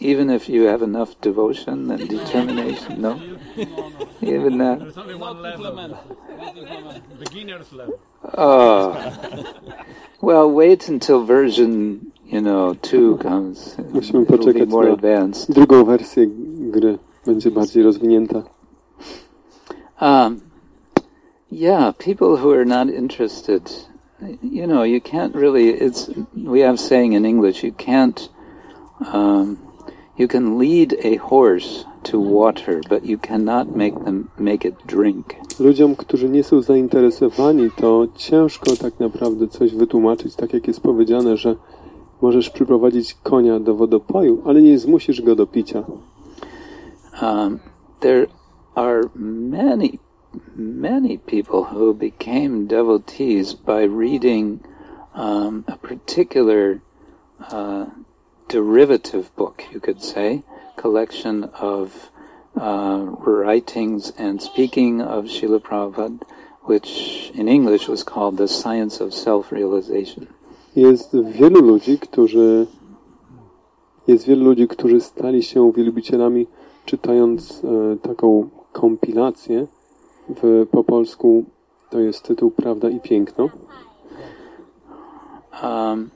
even 0.00 0.30
if 0.30 0.48
you 0.48 0.64
have 0.68 0.82
enough 0.84 1.14
devotion 1.20 1.90
and 1.90 2.08
determination 2.08 3.00
no 3.00 3.16
even 4.20 4.58
that 4.58 4.78
There's 4.80 4.98
only 4.98 5.14
Not 5.14 5.20
one 5.28 5.42
level. 5.42 5.66
implement. 5.66 5.92
Not 6.38 6.56
implement. 6.56 7.18
Beginner's 7.18 7.72
level. 7.72 7.94
oh 8.38 8.94
well 10.20 10.50
wait 10.50 10.88
until 10.88 11.24
version 11.24 12.00
you 12.26 12.40
know 12.40 12.74
two 12.82 13.16
comes 13.18 13.76
Musimy 13.92 14.22
it'll 14.22 14.24
be 14.24 14.38
poczekać 14.38 14.68
more 14.68 14.86
na- 14.88 14.92
advanced 14.94 15.52
Drugą 15.54 15.84
wersję 15.84 16.26
gry 16.72 16.98
będzie 17.26 17.50
bardziej 17.50 17.82
rozwinięta. 17.82 18.42
Um 20.02 20.42
yeah 21.50 21.92
people 21.98 22.36
who 22.36 22.50
are 22.58 22.66
not 22.66 22.88
interested 22.88 23.62
you 24.42 24.66
know, 24.66 24.82
you 24.82 25.00
can't 25.00 25.34
really. 25.34 25.68
It's 25.70 26.10
we 26.34 26.60
have 26.60 26.78
saying 26.78 27.12
in 27.12 27.24
English, 27.24 27.62
you 27.62 27.72
can't. 27.72 28.28
Um, 29.12 29.58
you 30.16 30.28
can 30.28 30.58
lead 30.58 30.94
a 31.02 31.16
horse 31.16 31.84
to 32.04 32.20
water, 32.20 32.80
but 32.88 33.04
you 33.04 33.18
cannot 33.18 33.74
make 33.76 33.94
them 34.04 34.30
make 34.38 34.64
it 34.64 34.74
drink. 34.86 35.34
Ludziom, 35.60 35.96
którzy 35.96 36.28
nie 36.28 36.44
są 36.44 36.62
zainteresowani, 36.62 37.70
to 37.76 38.06
ciężko 38.16 38.76
tak 38.76 39.00
naprawdę 39.00 39.48
coś 39.48 39.74
wytłumaczyć, 39.74 40.34
tak 40.34 40.52
jak 40.52 40.66
jest 40.66 40.80
powiedziane, 40.80 41.36
że 41.36 41.56
możesz 42.22 42.50
przyprowadzić 42.50 43.16
konia 43.22 43.60
do 43.60 43.74
wodopoju, 43.74 44.42
ale 44.46 44.62
nie 44.62 44.78
zmusisz 44.78 45.22
go 45.22 45.36
do 45.36 45.46
picia. 45.46 45.84
Um, 47.22 47.58
there 48.00 48.26
are 48.76 49.10
many, 49.14 50.00
many 50.54 51.18
people 51.18 51.64
who 51.64 51.94
became 51.94 52.66
devotees 52.66 53.54
by 53.54 53.82
reading 53.82 54.64
um, 55.14 55.64
a 55.68 55.76
particular 55.76 56.80
uh, 57.48 57.86
derivative 58.48 59.34
book, 59.36 59.64
you 59.72 59.80
could 59.80 60.02
say, 60.02 60.42
collection 60.76 61.44
of 61.54 62.10
uh, 62.56 63.04
writings 63.18 64.12
and 64.18 64.40
speaking 64.42 65.00
of 65.00 65.24
Srila 65.24 65.60
Prabhupada, 65.60 66.22
which 66.62 67.30
in 67.34 67.48
English 67.48 67.88
was 67.88 68.02
called 68.02 68.36
The 68.36 68.48
Science 68.48 69.00
of 69.00 69.12
Self-Realization. 69.12 70.26
Jest 70.76 71.16
wielu 71.16 71.60
ludzi, 71.60 71.98
którzy 71.98 72.66
jest 74.06 74.26
wielu 74.26 74.44
ludzi, 74.44 74.68
którzy 74.68 75.00
stali 75.00 75.42
się 75.42 75.72
wielbicielami 75.72 76.46
czytając 76.84 77.62
e, 77.64 77.96
taką 77.96 78.48
kompilację 78.72 79.66
w, 80.28 80.66
po 80.70 80.84
polsku 80.84 81.44
to 81.90 82.00
jest 82.00 82.22
tytuł 82.22 82.50
Prawda 82.50 82.88
i 82.88 83.00
Piękno. 83.00 83.48
Um, 85.62 86.10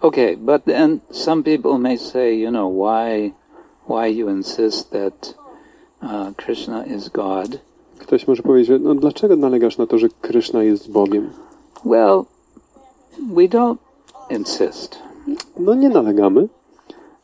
okay, 0.00 0.36
but 0.36 0.64
then 0.64 1.00
some 1.10 1.42
people 1.42 1.78
may 1.78 1.98
say, 1.98 2.34
you 2.34 2.50
know, 2.50 2.68
why, 2.68 3.32
why 3.88 4.06
you 4.06 4.28
insist 4.28 4.90
that 4.90 5.34
uh, 6.02 6.32
Krishna 6.36 6.84
is 6.84 7.08
God? 7.08 7.58
Ktoś 7.98 8.28
może 8.28 8.42
powiedzieć, 8.42 8.68
że 8.68 8.78
no 8.78 8.94
dlaczego 8.94 9.36
nalegasz 9.36 9.78
na 9.78 9.86
to, 9.86 9.98
że 9.98 10.08
Kryszna 10.20 10.62
jest 10.62 10.90
Bogiem? 10.90 11.30
Well, 11.84 12.24
we 13.34 13.42
don't 13.42 13.76
insist. 14.30 14.98
No 15.58 15.74
nie 15.74 15.88
nalegamy. 15.88 16.48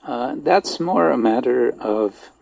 Uh, 0.03 0.35
that's 0.45 0.81
more 0.81 1.13
a 1.13 1.17
matter 1.17 1.75
of 1.81 2.33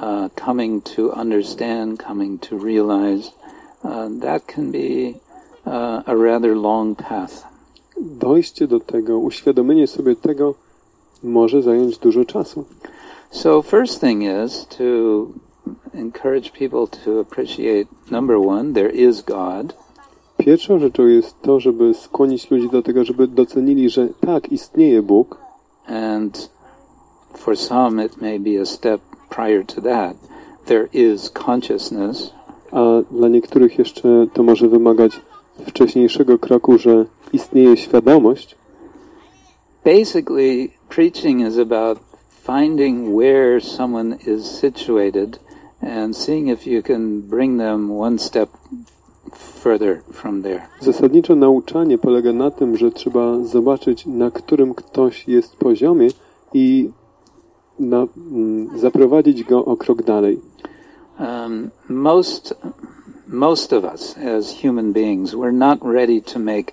uh, 0.00 0.28
coming 0.34 0.82
to 0.82 1.12
understand, 1.12 1.98
coming 1.98 2.38
to 2.38 2.56
realize. 2.56 3.32
Uh, 3.84 4.08
that 4.20 4.46
can 4.46 4.70
be 4.72 5.20
uh, 5.66 6.02
a 6.06 6.16
rather 6.16 6.54
long 6.54 6.94
path. 6.96 7.44
Dojście 8.00 8.66
do 8.66 8.80
tego, 8.80 9.18
uświadomienie 9.18 9.86
sobie 9.86 10.16
tego 10.16 10.54
może 11.22 11.62
zająć 11.62 11.98
dużo 11.98 12.24
czasu. 12.24 12.64
So, 13.30 13.62
first 13.62 14.00
thing 14.00 14.22
is 14.22 14.66
to 14.66 14.84
encourage 15.94 16.52
people 16.52 16.86
to 16.86 17.20
appreciate 17.20 17.88
number 18.10 18.38
one, 18.38 18.72
there 18.72 18.90
is 18.90 19.22
God. 19.22 19.74
Pierwszą 20.36 20.78
rzeczą 20.78 21.06
jest 21.06 21.42
to, 21.42 21.60
żeby 21.60 21.94
skłonić 21.94 22.50
ludzi 22.50 22.68
do 22.68 22.82
tego, 22.82 23.04
żeby 23.04 23.28
docenili, 23.28 23.90
że 23.90 24.08
tak, 24.20 24.52
istnieje 24.52 25.02
Bóg, 25.02 25.46
And 25.86 26.48
for 27.34 27.56
some, 27.56 28.00
it 28.00 28.20
may 28.20 28.38
be 28.38 28.56
a 28.56 28.66
step 28.66 29.00
prior 29.28 29.66
to 29.66 29.80
that. 29.80 30.16
There 30.66 30.88
is 30.92 31.30
consciousness, 31.46 32.30
a 32.72 33.02
dla 33.10 33.28
niektórych 33.28 33.78
jeszcze 33.78 34.26
to 34.32 34.42
może 34.42 34.68
wymagać 34.68 35.20
wcześniejszego 35.66 36.38
kroku, 36.38 36.78
że 36.78 37.04
istnieje 37.32 37.76
świadomość. 37.76 38.56
basically, 39.86 40.72
preaching 40.88 41.40
is 41.40 41.56
about 41.58 41.98
finding 42.28 43.14
where 43.14 43.60
someone 43.60 44.18
is 44.26 44.44
situated 44.44 45.38
and 45.80 46.16
seeing 46.16 46.48
if 46.48 46.66
you 46.66 46.82
can 46.82 47.20
bring 47.20 47.58
them 47.58 47.80
one 47.90 48.18
step 48.18 48.48
further 49.32 50.02
from 50.12 50.42
there. 50.42 50.62
Zasadniczo 50.80 51.34
nauczanie 51.36 51.98
polega 51.98 52.32
na 52.32 52.50
tym, 52.50 52.76
że 52.76 52.90
trzeba 52.90 53.44
zobaczyć, 53.44 54.06
na 54.06 54.30
którym 54.30 54.74
ktoś 54.74 55.28
jest 55.28 55.56
poziomie 55.56 56.08
i 56.54 56.90
na, 57.78 58.06
mm, 58.16 58.78
zaprowadzić 58.78 59.44
go 59.44 59.64
o 59.64 59.76
krok 59.76 60.02
dalej. 60.02 60.40
Um, 61.20 61.70
most, 61.88 62.54
most 63.28 63.72
of 63.72 63.84
us 63.84 64.16
as 64.18 64.60
human 64.62 64.92
beings, 64.92 65.34
we're 65.34 65.52
not 65.52 65.78
ready 65.82 66.22
to 66.22 66.38
make 66.38 66.72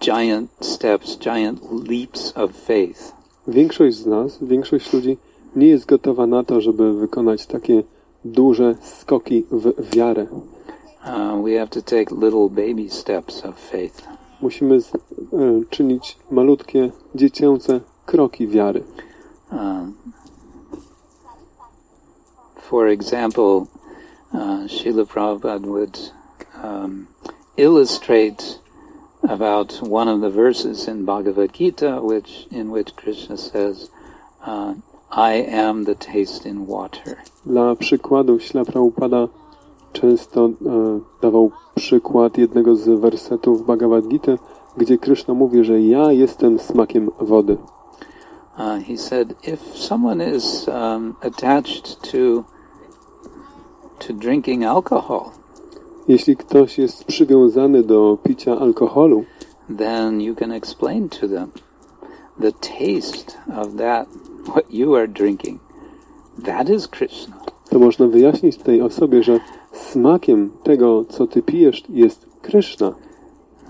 giant 0.00 0.50
steps, 0.60 1.16
giant 1.16 1.88
leaps 1.88 2.32
of 2.36 2.52
faith. 2.52 3.12
Większość 3.48 3.96
z 3.96 4.06
nas, 4.06 4.38
większość 4.42 4.92
ludzi 4.92 5.16
nie 5.56 5.66
jest 5.66 5.86
gotowa 5.86 6.26
na 6.26 6.44
to, 6.44 6.60
żeby 6.60 6.94
wykonać 6.94 7.46
takie 7.46 7.82
duże 8.24 8.74
skoki 8.82 9.44
w 9.50 9.94
wiarę. 9.96 10.26
Uh, 11.04 11.44
we 11.44 11.58
have 11.58 11.68
to 11.68 11.82
take 11.82 12.10
little 12.10 12.48
baby 12.48 12.88
steps 12.90 13.44
of 13.44 13.58
faith. 13.58 14.02
Musimy 14.40 14.80
z, 14.80 14.94
e, 14.94 14.98
czynić 15.70 16.16
malutkie, 16.30 16.90
dziecięce 17.14 17.80
kroki 18.06 18.46
wiary. 18.46 18.82
Um, 19.50 20.14
for 22.56 22.88
example, 22.88 23.68
uh, 24.32 24.66
Srila 24.68 25.06
Prabhupada 25.06 25.60
would 25.60 25.98
um, 26.62 27.08
illustrate 27.56 28.58
about 29.22 29.82
one 29.82 30.08
of 30.08 30.20
the 30.20 30.30
verses 30.30 30.86
in 30.86 31.04
Bhagavad 31.04 31.52
Gita, 31.52 32.00
which 32.02 32.46
in 32.50 32.70
which 32.70 32.94
Krishna 32.96 33.36
says, 33.36 33.90
uh, 34.44 34.74
"I 35.10 35.32
am 35.34 35.84
the 35.84 35.94
taste 35.94 36.46
in 36.46 36.66
water." 36.66 37.16
Dla 37.46 37.76
przykładu 37.76 38.38
Śla 38.38 38.64
Prabhupada 38.64 39.28
często 39.92 40.46
e, 40.46 40.50
dawał 41.22 41.50
przykład 41.74 42.38
jednego 42.38 42.76
z 42.76 43.00
wersetów 43.00 43.66
Bhagavad 43.66 44.08
Gita, 44.08 44.32
gdzie 44.76 44.98
Krishna 44.98 45.34
mówi, 45.34 45.64
że 45.64 45.80
ja 45.80 46.12
jestem 46.12 46.58
smakiem 46.58 47.10
wody. 47.20 47.56
Uh, 48.58 48.80
he 48.80 48.96
said, 48.96 49.36
if 49.44 49.60
someone 49.76 50.20
is 50.20 50.66
um, 50.68 51.16
attached 51.22 52.02
to 52.02 52.44
to 54.00 54.12
drinking 54.12 54.64
alcohol, 54.64 55.32
Jeśli 56.08 56.36
ktoś 56.36 56.78
jest 56.78 57.04
przywiązany 57.04 57.82
do 57.82 58.18
picia 58.22 58.58
alkoholu, 58.58 59.24
then 59.78 60.20
you 60.20 60.34
can 60.34 60.52
explain 60.52 61.08
to 61.08 61.28
them 61.28 61.52
the 62.40 62.52
taste 62.52 63.38
of 63.56 63.76
that 63.76 64.08
what 64.46 64.70
you 64.70 64.94
are 64.96 65.08
drinking. 65.08 65.60
That 66.44 66.68
is 66.68 66.88
Krishna. 66.88 67.36
to 67.70 67.78
można 67.78 68.06
wyjaśnić 68.06 68.56
tej 68.56 68.82
osobie, 68.82 69.22
że 69.22 69.40
smakiem 69.72 70.50
tego, 70.62 71.04
co 71.04 71.26
ty 71.26 71.42
pijesz, 71.42 71.84
jest 71.88 72.26
Krishna. 72.42 72.94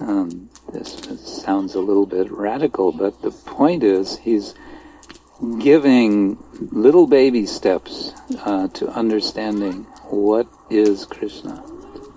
Um, 0.09 0.29
this 0.73 0.97
sounds 1.25 1.77
a 1.77 1.81
little 1.81 2.07
bit 2.07 2.39
radical, 2.39 2.93
but 2.93 3.21
the 3.21 3.31
point 3.57 3.85
is 3.85 4.19
he's 4.19 4.55
giving 5.59 6.37
little 6.73 7.07
baby 7.07 7.47
steps 7.47 8.13
uh, 8.45 8.69
to 8.69 8.87
understanding 8.99 9.87
what 10.11 10.47
is 10.71 11.07
Krishna. 11.07 11.63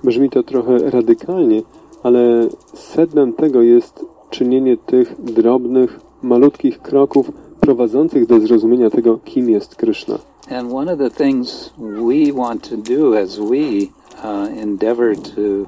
Brzmi 0.04 0.30
to 0.30 0.44
trochę 0.44 0.78
radykalnie, 0.78 1.62
ale 2.04 2.48
sednem 2.74 3.34
tego 3.34 3.62
jest 3.62 4.06
czynienie 4.30 4.78
tych 4.78 5.24
drobnych, 5.24 6.00
malutkich 6.22 6.82
kroków 6.82 7.32
prowadzących 7.60 8.28
do 8.28 8.40
zrozumienia 8.40 8.90
tego, 8.90 9.20
kim 9.26 9.50
jest 9.50 9.76
Krishna. 9.76 10.18
And 10.50 10.74
one 10.74 10.94
of 10.94 11.00
the 11.00 11.10
things 11.10 11.74
we 11.78 12.34
want 12.34 12.70
to 12.70 12.78
do 12.78 13.18
as 13.18 13.40
we 13.40 13.88
uh, 14.24 14.58
endeavor 14.58 15.16
to 15.16 15.66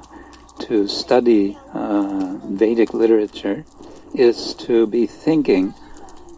to 0.58 0.88
study 0.88 1.56
uh, 1.74 2.36
Vedic 2.50 2.94
literature 2.94 3.64
is 4.14 4.54
to 4.54 4.86
be 4.86 5.06
thinking, 5.06 5.72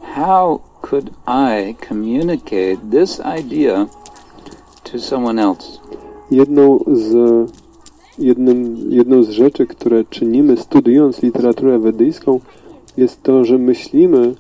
how 0.03 0.61
could 0.91 1.11
I 1.27 1.75
communicate 1.89 2.79
this 2.91 3.21
idea 3.21 3.89
to 4.85 4.99
someone 4.99 5.39
else? 5.39 5.81
Jedną 6.31 6.79
z, 6.87 7.13
jednym, 8.19 8.77
jedną 8.91 9.23
z 9.23 9.29
rzeczy, 9.29 9.67
które 9.67 10.05
czynimy 10.05 10.57
studiując 10.57 11.23
literaturę 11.23 11.79
wedyjską, 11.79 12.41
jest 12.97 13.23
to, 13.23 13.45
że 13.45 13.59
myślimy 13.59 14.35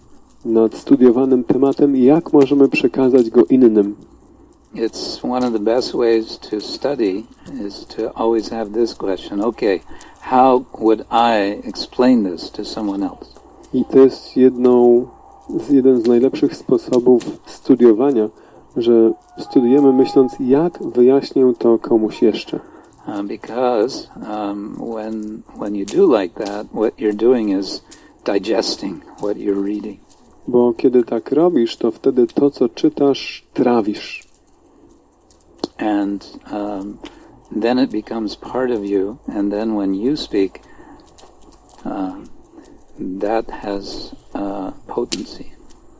nad 0.44 0.74
studiowanym 0.74 1.44
tematem, 1.44 1.97
jak 1.97 2.32
możemy 2.32 2.68
przekazać 2.68 3.31
go 3.31 3.44
innym. 3.44 3.97
It's 4.74 5.24
one 5.32 5.47
of 5.47 5.52
the 5.52 5.59
best 5.59 5.93
ways 5.94 6.39
to 6.39 6.60
study 6.60 7.24
is 7.66 7.86
to 7.86 8.12
always 8.14 8.51
have 8.51 8.70
this 8.70 8.94
question, 8.94 9.40
okay, 9.40 9.81
how 10.20 10.64
would 10.78 11.01
I 11.10 11.68
explain 11.68 12.24
this 12.24 12.51
to 12.51 12.64
someone 12.64 13.06
else? 13.06 13.27
I 13.74 13.85
to 13.85 13.98
jest 13.98 14.36
jedną, 14.36 15.06
jeden 15.70 16.01
z 16.01 16.06
najlepszych 16.06 16.56
sposobów 16.56 17.23
studiowania, 17.47 18.28
że 18.77 19.12
studiujemy 19.39 19.93
myśląc, 19.93 20.32
jak 20.40 20.82
wyjaśnię 20.82 21.52
to 21.59 21.78
komuś 21.78 22.23
jeszcze. 22.23 22.60
Uh, 23.09 23.23
because 23.23 24.09
um, 24.31 24.77
when 24.94 25.43
when 25.59 25.77
you 25.77 25.86
do 25.86 26.20
like 26.20 26.44
that, 26.44 26.66
what 26.66 26.97
you're 26.98 27.16
doing 27.16 27.60
is 27.60 27.82
digesting 28.24 29.05
what 29.18 29.36
you're 29.36 29.64
reading. 29.64 30.01
Bo 30.48 30.73
kiedy 30.73 31.05
tak 31.05 31.32
robisz, 31.32 31.77
to 31.77 31.90
wtedy 31.90 32.27
to, 32.27 32.51
co 32.51 32.68
czytasz, 32.68 33.47
trawisz. 33.55 34.27
and 35.78 36.40
um, 36.51 36.98
then 37.51 37.78
it 37.78 37.90
becomes 37.90 38.35
part 38.36 38.70
of 38.70 38.85
you, 38.85 39.18
and 39.27 39.52
then 39.52 39.74
when 39.74 39.94
you 39.94 40.16
speak, 40.16 40.62
um, 41.85 42.28
that 42.98 43.51
has 43.51 44.14
uh, 44.35 44.73
potency. 44.86 45.44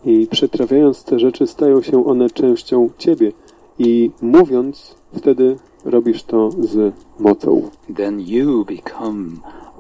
I 0.05 0.27
przetrawiając 0.27 1.05
te 1.05 1.19
rzeczy, 1.19 1.47
stają 1.47 1.83
się 1.83 2.07
one 2.07 2.31
częścią 2.31 2.89
ciebie. 2.99 3.33
I 3.79 4.11
mówiąc, 4.23 4.97
wtedy 5.17 5.57
robisz 5.85 6.23
to 6.23 6.51
z 6.51 6.95
mocą. 7.19 7.71
Then 7.97 8.21
you 8.21 8.65
become 8.65 9.27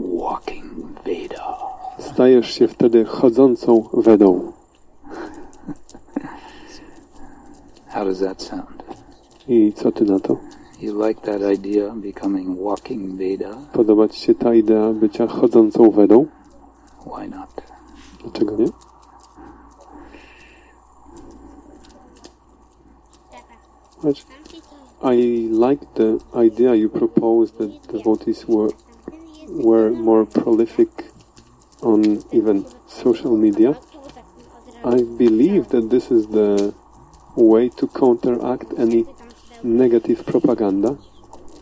walking 0.00 0.72
Veda. 1.04 1.56
Stajesz 1.98 2.50
się 2.50 2.68
wtedy 2.68 3.04
chodzącą 3.04 3.88
Wedą. 3.92 4.52
How 7.88 8.04
does 8.04 8.20
that 8.20 8.42
sound? 8.42 8.84
I 9.48 9.72
co 9.72 9.92
ty 9.92 10.04
na 10.04 10.20
to? 10.20 10.36
You 10.80 11.06
like 11.06 11.20
that 11.20 11.40
idea 11.52 11.88
of 11.88 11.96
becoming 11.96 12.60
walking 12.60 13.16
Veda? 13.16 13.56
Podoba 13.72 14.08
ci 14.08 14.20
się 14.20 14.34
ta 14.34 14.54
idea 14.54 14.92
bycia 14.92 15.26
chodzącą 15.26 15.90
Wedą? 15.90 16.26
Why 17.06 17.28
not? 17.28 17.62
Dlaczego 18.22 18.56
nie? 18.56 18.66
Chodź. 24.02 24.26
I 25.02 25.48
like 25.52 25.86
the 25.94 26.18
idea 26.46 26.74
you 26.74 26.88
proposed 26.88 27.58
that 27.58 27.92
devotees 27.92 28.48
were 28.48 28.72
were 29.48 29.90
more 29.90 30.26
prolific 30.26 30.88
on 31.82 32.02
even 32.32 32.64
social 32.86 33.36
media. 33.36 33.74
I 34.84 35.02
believe 35.18 35.68
that 35.68 35.90
this 35.90 36.10
is 36.10 36.26
the 36.26 36.74
way 37.36 37.70
to 37.70 37.86
counteract 37.86 38.78
any 38.78 39.04
negative 39.62 40.24
propaganda, 40.24 40.96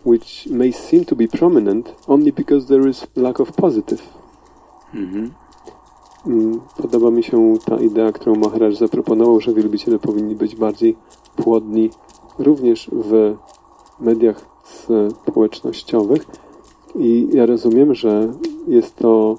which 0.04 0.46
may 0.46 0.72
seem 0.72 1.04
to 1.04 1.14
be 1.14 1.26
prominent 1.26 1.94
only 2.08 2.30
because 2.30 2.68
there 2.68 2.86
is 2.88 3.06
lack 3.14 3.38
of 3.40 3.56
positive. 3.56 4.02
Hmm 4.94 5.30
Mm, 6.26 6.60
Podoba 6.76 7.10
mi 7.10 7.22
się 7.22 7.54
ta 7.64 7.76
idea, 7.76 8.12
którą 8.12 8.34
Maharaj 8.34 8.76
zaproponował, 8.76 9.40
że 9.40 9.54
wielbiciele 9.54 9.98
powinni 9.98 10.34
być 10.34 10.56
bardziej 10.56 10.96
płodni 11.36 11.90
również 12.38 12.90
w 12.92 13.36
mediach 14.00 14.46
społecznościowych. 14.64 16.26
I 16.94 17.28
ja 17.32 17.46
rozumiem, 17.46 17.94
że 17.94 18.32
jest 18.68 18.96
to 18.96 19.38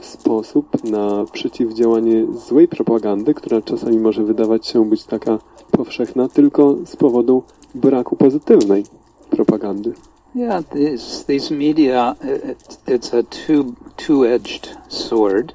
sposób 0.00 0.84
na 0.84 1.24
przeciwdziałanie 1.32 2.26
złej 2.48 2.68
propagandy, 2.68 3.34
która 3.34 3.62
czasami 3.62 3.98
może 3.98 4.24
wydawać 4.24 4.66
się 4.66 4.84
być 4.84 5.04
taka 5.04 5.38
powszechna 5.70 6.28
tylko 6.28 6.76
z 6.84 6.96
powodu 6.96 7.42
braku 7.74 8.16
pozytywnej 8.16 8.84
propagandy. 9.30 9.92
Yeah, 10.34 10.62
these 10.72 11.24
these 11.24 11.50
media, 11.50 12.16
it, 12.20 12.78
it's 12.86 13.12
a 13.12 13.22
two 13.22 13.76
two-edged 13.96 14.68
sword. 14.88 15.54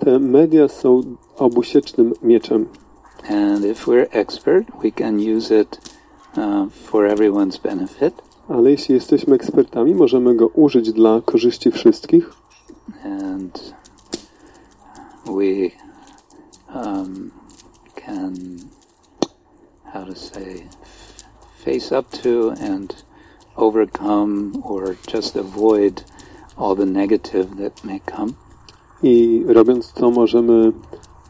Te 0.00 0.18
media 0.18 0.68
są 0.68 1.16
obusiecznym 1.36 2.12
mieczem. 2.22 2.68
And 3.28 3.64
if 3.64 3.86
we're 3.86 4.08
expert, 4.12 4.66
we 4.82 4.90
can 4.90 5.20
use 5.20 5.50
it 5.60 5.78
uh, 6.36 6.68
for 6.70 7.08
everyone's 7.08 7.58
benefit. 7.58 8.22
Ale 8.48 8.70
jeśli 8.70 8.94
jesteśmy 8.94 9.34
ekspertami, 9.34 9.94
możemy 9.94 10.34
go 10.34 10.48
użyć 10.48 10.92
dla 10.92 11.20
korzyści 11.20 11.70
wszystkich 11.70 12.30
And 13.04 13.74
we 15.24 15.72
um, 16.74 17.32
can, 17.94 18.58
how 19.92 20.04
to 20.04 20.14
say, 20.14 20.68
face 21.64 21.92
up 21.92 22.10
to 22.22 22.54
and 22.60 23.05
overcome 23.56 24.52
or 24.64 24.96
just 25.14 25.36
avoid 25.36 26.04
all 26.56 26.76
the 26.76 26.86
negative 26.86 27.56
that 27.56 27.84
may 27.84 28.00
come. 28.00 28.32
i 29.02 29.42
robiąc 29.46 29.92
to 29.92 30.10
możemy 30.10 30.72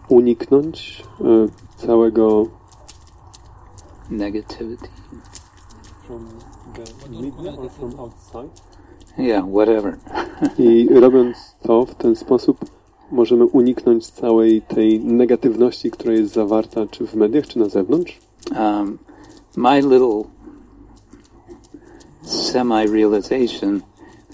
uniknąć 0.09 1.05
e, 1.21 1.25
całego 1.87 2.47
Negativity. 4.11 4.89
from 6.07 6.27
the 6.75 7.09
media 7.11 7.53
or 7.59 7.71
from 7.71 8.01
outside. 8.01 8.49
Yeah, 9.19 9.45
whatever. 9.53 9.97
I 10.59 10.89
robiąc 11.01 11.37
to 11.63 11.87
w 11.87 11.95
ten 11.95 12.17
sposób 12.17 12.59
możemy 13.11 13.45
uniknąć 13.47 14.07
całej 14.07 14.63
tej 14.63 15.01
negatywności, 15.01 15.91
która 15.91 16.13
jest 16.13 16.33
zawarta 16.35 16.87
czy 16.91 17.07
w 17.07 17.15
mediach, 17.15 17.47
czy 17.47 17.59
na 17.59 17.69
zewnątrz. 17.69 18.21
um, 18.59 18.99
my 19.57 19.81
little 19.81 20.23
semi-realization, 22.27 23.83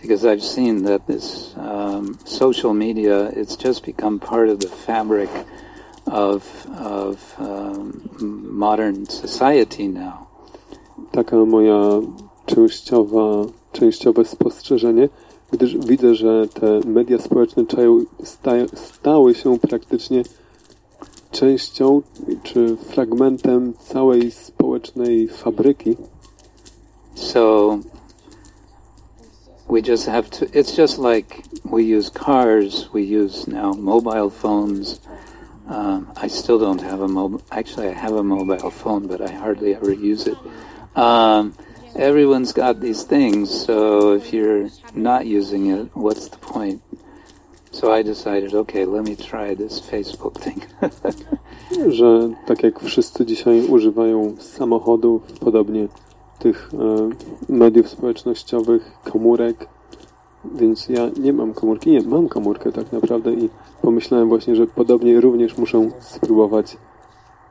because 0.01 0.25
I've 0.25 0.43
seen 0.43 0.85
that 0.85 1.07
this 1.07 1.55
um, 1.57 2.19
social 2.25 2.75
media, 2.75 3.29
it's 3.37 3.57
just 3.57 3.85
become 3.85 4.19
part 4.19 4.49
of 4.49 4.59
the 4.59 4.69
fabric 4.69 5.31
of 6.07 6.67
of 6.81 7.35
um, 7.39 8.09
modern 8.51 9.07
society 9.07 9.89
now. 9.89 10.27
Taka 11.13 11.37
moja 11.37 12.01
częściowa, 12.47 13.47
częściowe 13.73 14.25
spostrzeżenie, 14.25 15.09
gdyż 15.53 15.77
widzę, 15.77 16.15
że 16.15 16.49
te 16.49 16.81
media 16.87 17.19
społeczne 17.19 17.65
stały 18.75 19.35
się 19.35 19.59
praktycznie 19.59 20.23
częścią 21.31 22.03
czy 22.43 22.77
fragmentem 22.77 23.73
całej 23.79 24.31
społecznej 24.31 25.29
fabryki. 25.29 25.97
So 27.15 27.83
we 29.69 29.83
just 29.83 30.07
have 30.07 30.31
to. 30.31 30.59
It's 30.59 30.75
just 30.77 30.99
like 30.99 31.45
we 31.65 31.85
use 31.85 32.09
cars. 32.11 32.89
We 32.93 33.03
use 33.03 33.47
now 33.49 33.73
mobile 33.73 34.31
phones. 34.31 35.01
Um, 35.69 36.13
I 36.17 36.27
still 36.27 36.59
don't 36.59 36.81
have 36.81 37.01
a 37.01 37.09
mobile. 37.09 37.43
Actually, 37.51 37.89
I 37.89 37.93
have 37.93 38.13
a 38.13 38.23
mobile 38.23 38.71
phone, 38.71 39.07
but 39.07 39.21
I 39.21 39.33
hardly 39.33 39.75
ever 39.75 39.93
use 39.93 40.27
it. 40.27 40.37
Um, 40.97 41.55
everyone's 41.97 42.53
got 42.53 42.81
these 42.81 43.05
things, 43.05 43.51
so 43.51 44.13
if 44.13 44.33
you're 44.33 44.69
not 44.95 45.27
using 45.27 45.71
it, 45.71 45.95
what's 45.95 46.29
the 46.29 46.39
point? 46.39 46.83
So 47.71 47.91
I 47.91 48.03
decided, 48.03 48.53
okay, 48.53 48.85
let 48.85 49.05
me 49.05 49.17
try 49.17 49.55
this 49.55 49.81
Facebook 49.81 50.39
thing. 50.39 50.67
że 51.89 52.31
tak 52.47 52.63
jak 52.63 52.81
wszyscy 52.81 53.27
dzisiaj 53.27 53.67
używają 53.67 54.35
samochodów, 54.39 55.23
podobnie 55.41 55.89
tych 56.43 56.71
e, 57.49 57.53
mediów 57.53 57.89
społecznościowych, 57.89 58.93
komórek, 59.13 59.67
więc 60.55 60.89
ja 60.89 61.09
nie 61.21 61.33
mam 61.33 61.55
komórki, 61.55 61.91
nie, 61.91 62.03
mam 62.03 62.29
komórkę 62.29 62.73
tak 62.73 62.93
naprawdę 62.93 63.33
i 63.33 63.51
pomyślałem 63.83 64.29
właśnie, 64.29 64.57
że 64.57 64.67
podobnie 64.67 65.21
również 65.21 65.59
muszę 65.59 65.91
spróbować 66.01 66.77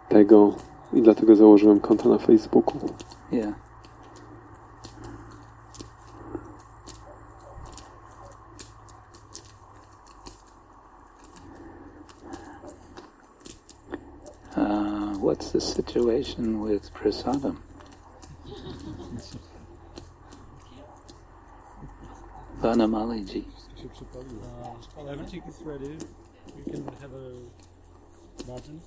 tego 0.09 0.53
i 0.93 1.01
dlatego 1.01 1.35
założyłem 1.35 1.79
konto 1.79 2.09
na 2.09 2.17
Facebooku. 2.17 2.79
yeah. 3.31 3.53
Uh, 14.57 15.17
what's 15.19 15.51
the 15.51 15.61
situation 15.61 16.67
with 16.67 16.91
prasadam? 16.91 17.70
Vanamaliji. 22.61 23.45
Uh, 24.97 25.05
everything 25.07 25.41
is 25.47 25.61
ready. 25.63 25.97
We 26.55 26.71
can 26.71 26.87
have 27.01 27.13
a 27.13 27.33
button. 28.47 28.81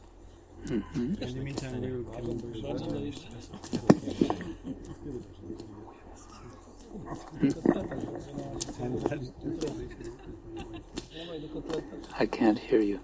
hmm 0.67 0.83
In 0.95 1.15
the 1.35 1.41
meantime, 1.41 1.81
we 1.81 1.93
will 1.93 2.05
I 12.19 12.27
can't 12.27 12.59
hear 12.59 12.81
you. 12.81 13.01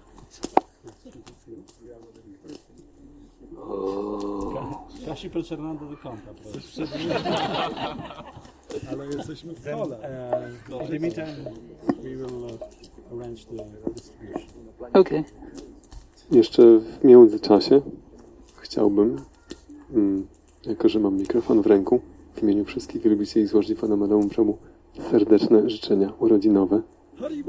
Oh, 3.57 4.30
Kasi 5.05 5.29
potrzebna 5.29 5.73
do 5.75 5.97
kąta, 5.97 6.31
proszę. 6.43 6.91
Ale 8.91 9.05
jesteśmy 9.05 9.53
w 9.53 9.63
kole. 9.63 9.97
uh, 10.69 10.81
in 10.81 10.87
the 10.87 10.99
meantime, 10.99 11.51
we 12.03 12.09
will 12.09 12.45
uh, 12.45 12.51
arrange 13.11 13.45
the 13.45 13.91
distribution. 13.93 14.49
okay. 14.93 15.23
Jeszcze 16.31 16.63
w 16.79 17.03
międzyczasie 17.03 17.81
chciałbym, 18.61 19.21
mm, 19.93 20.27
jako 20.65 20.89
że 20.89 20.99
mam 20.99 21.17
mikrofon 21.17 21.61
w 21.61 21.67
ręku, 21.67 22.01
w 22.35 22.43
imieniu 22.43 22.65
wszystkich 22.65 23.01
wielbicieli 23.01 23.47
złożyć 23.47 23.79
fenomenalnemu 23.79 24.29
przomu 24.29 24.57
serdeczne 25.11 25.69
życzenia 25.69 26.13
urodzinowe. 26.19 26.81
I 27.29 27.43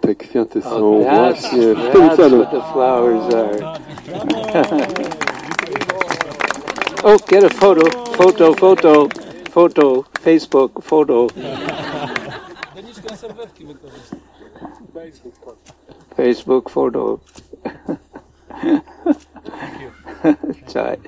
te 0.00 0.14
kwiaty 0.14 0.62
są 0.62 1.02
właśnie 1.02 1.74
w 1.74 1.92
tym 1.92 2.08
that's 2.08 2.16
celu. 2.16 2.44
what 2.44 2.50
the 2.50 2.62
flowers 2.72 3.34
are. 3.34 3.78
oh, 7.14 7.16
get 7.28 7.44
a 7.44 7.48
photo, 7.48 7.90
photo, 8.12 8.54
photo, 8.54 9.08
photo, 9.50 10.04
Facebook, 10.20 10.82
photo. 10.82 11.26
Doniczka 12.74 13.16
serwetki 13.16 13.64
wykorzystaj. 13.64 14.18
Facebook 16.16 16.70
photo. 16.70 17.18
Chai. 20.72 20.98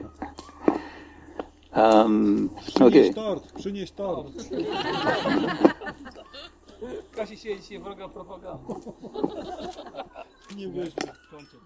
Um, 1.72 2.50
okay. 2.80 3.14
tort, 3.14 3.52
przynieś 3.52 3.90
tort. 3.90 4.32
Kasi 7.12 7.36
się 7.36 7.60
dzisiaj 7.60 7.78
wroga 7.78 8.08
propaganda. 8.08 8.74
Nie 10.56 10.68
byłeś. 10.68 10.94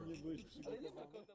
Nie 0.09 0.17
byłeś 0.17 0.45
przygotowany. 0.45 1.32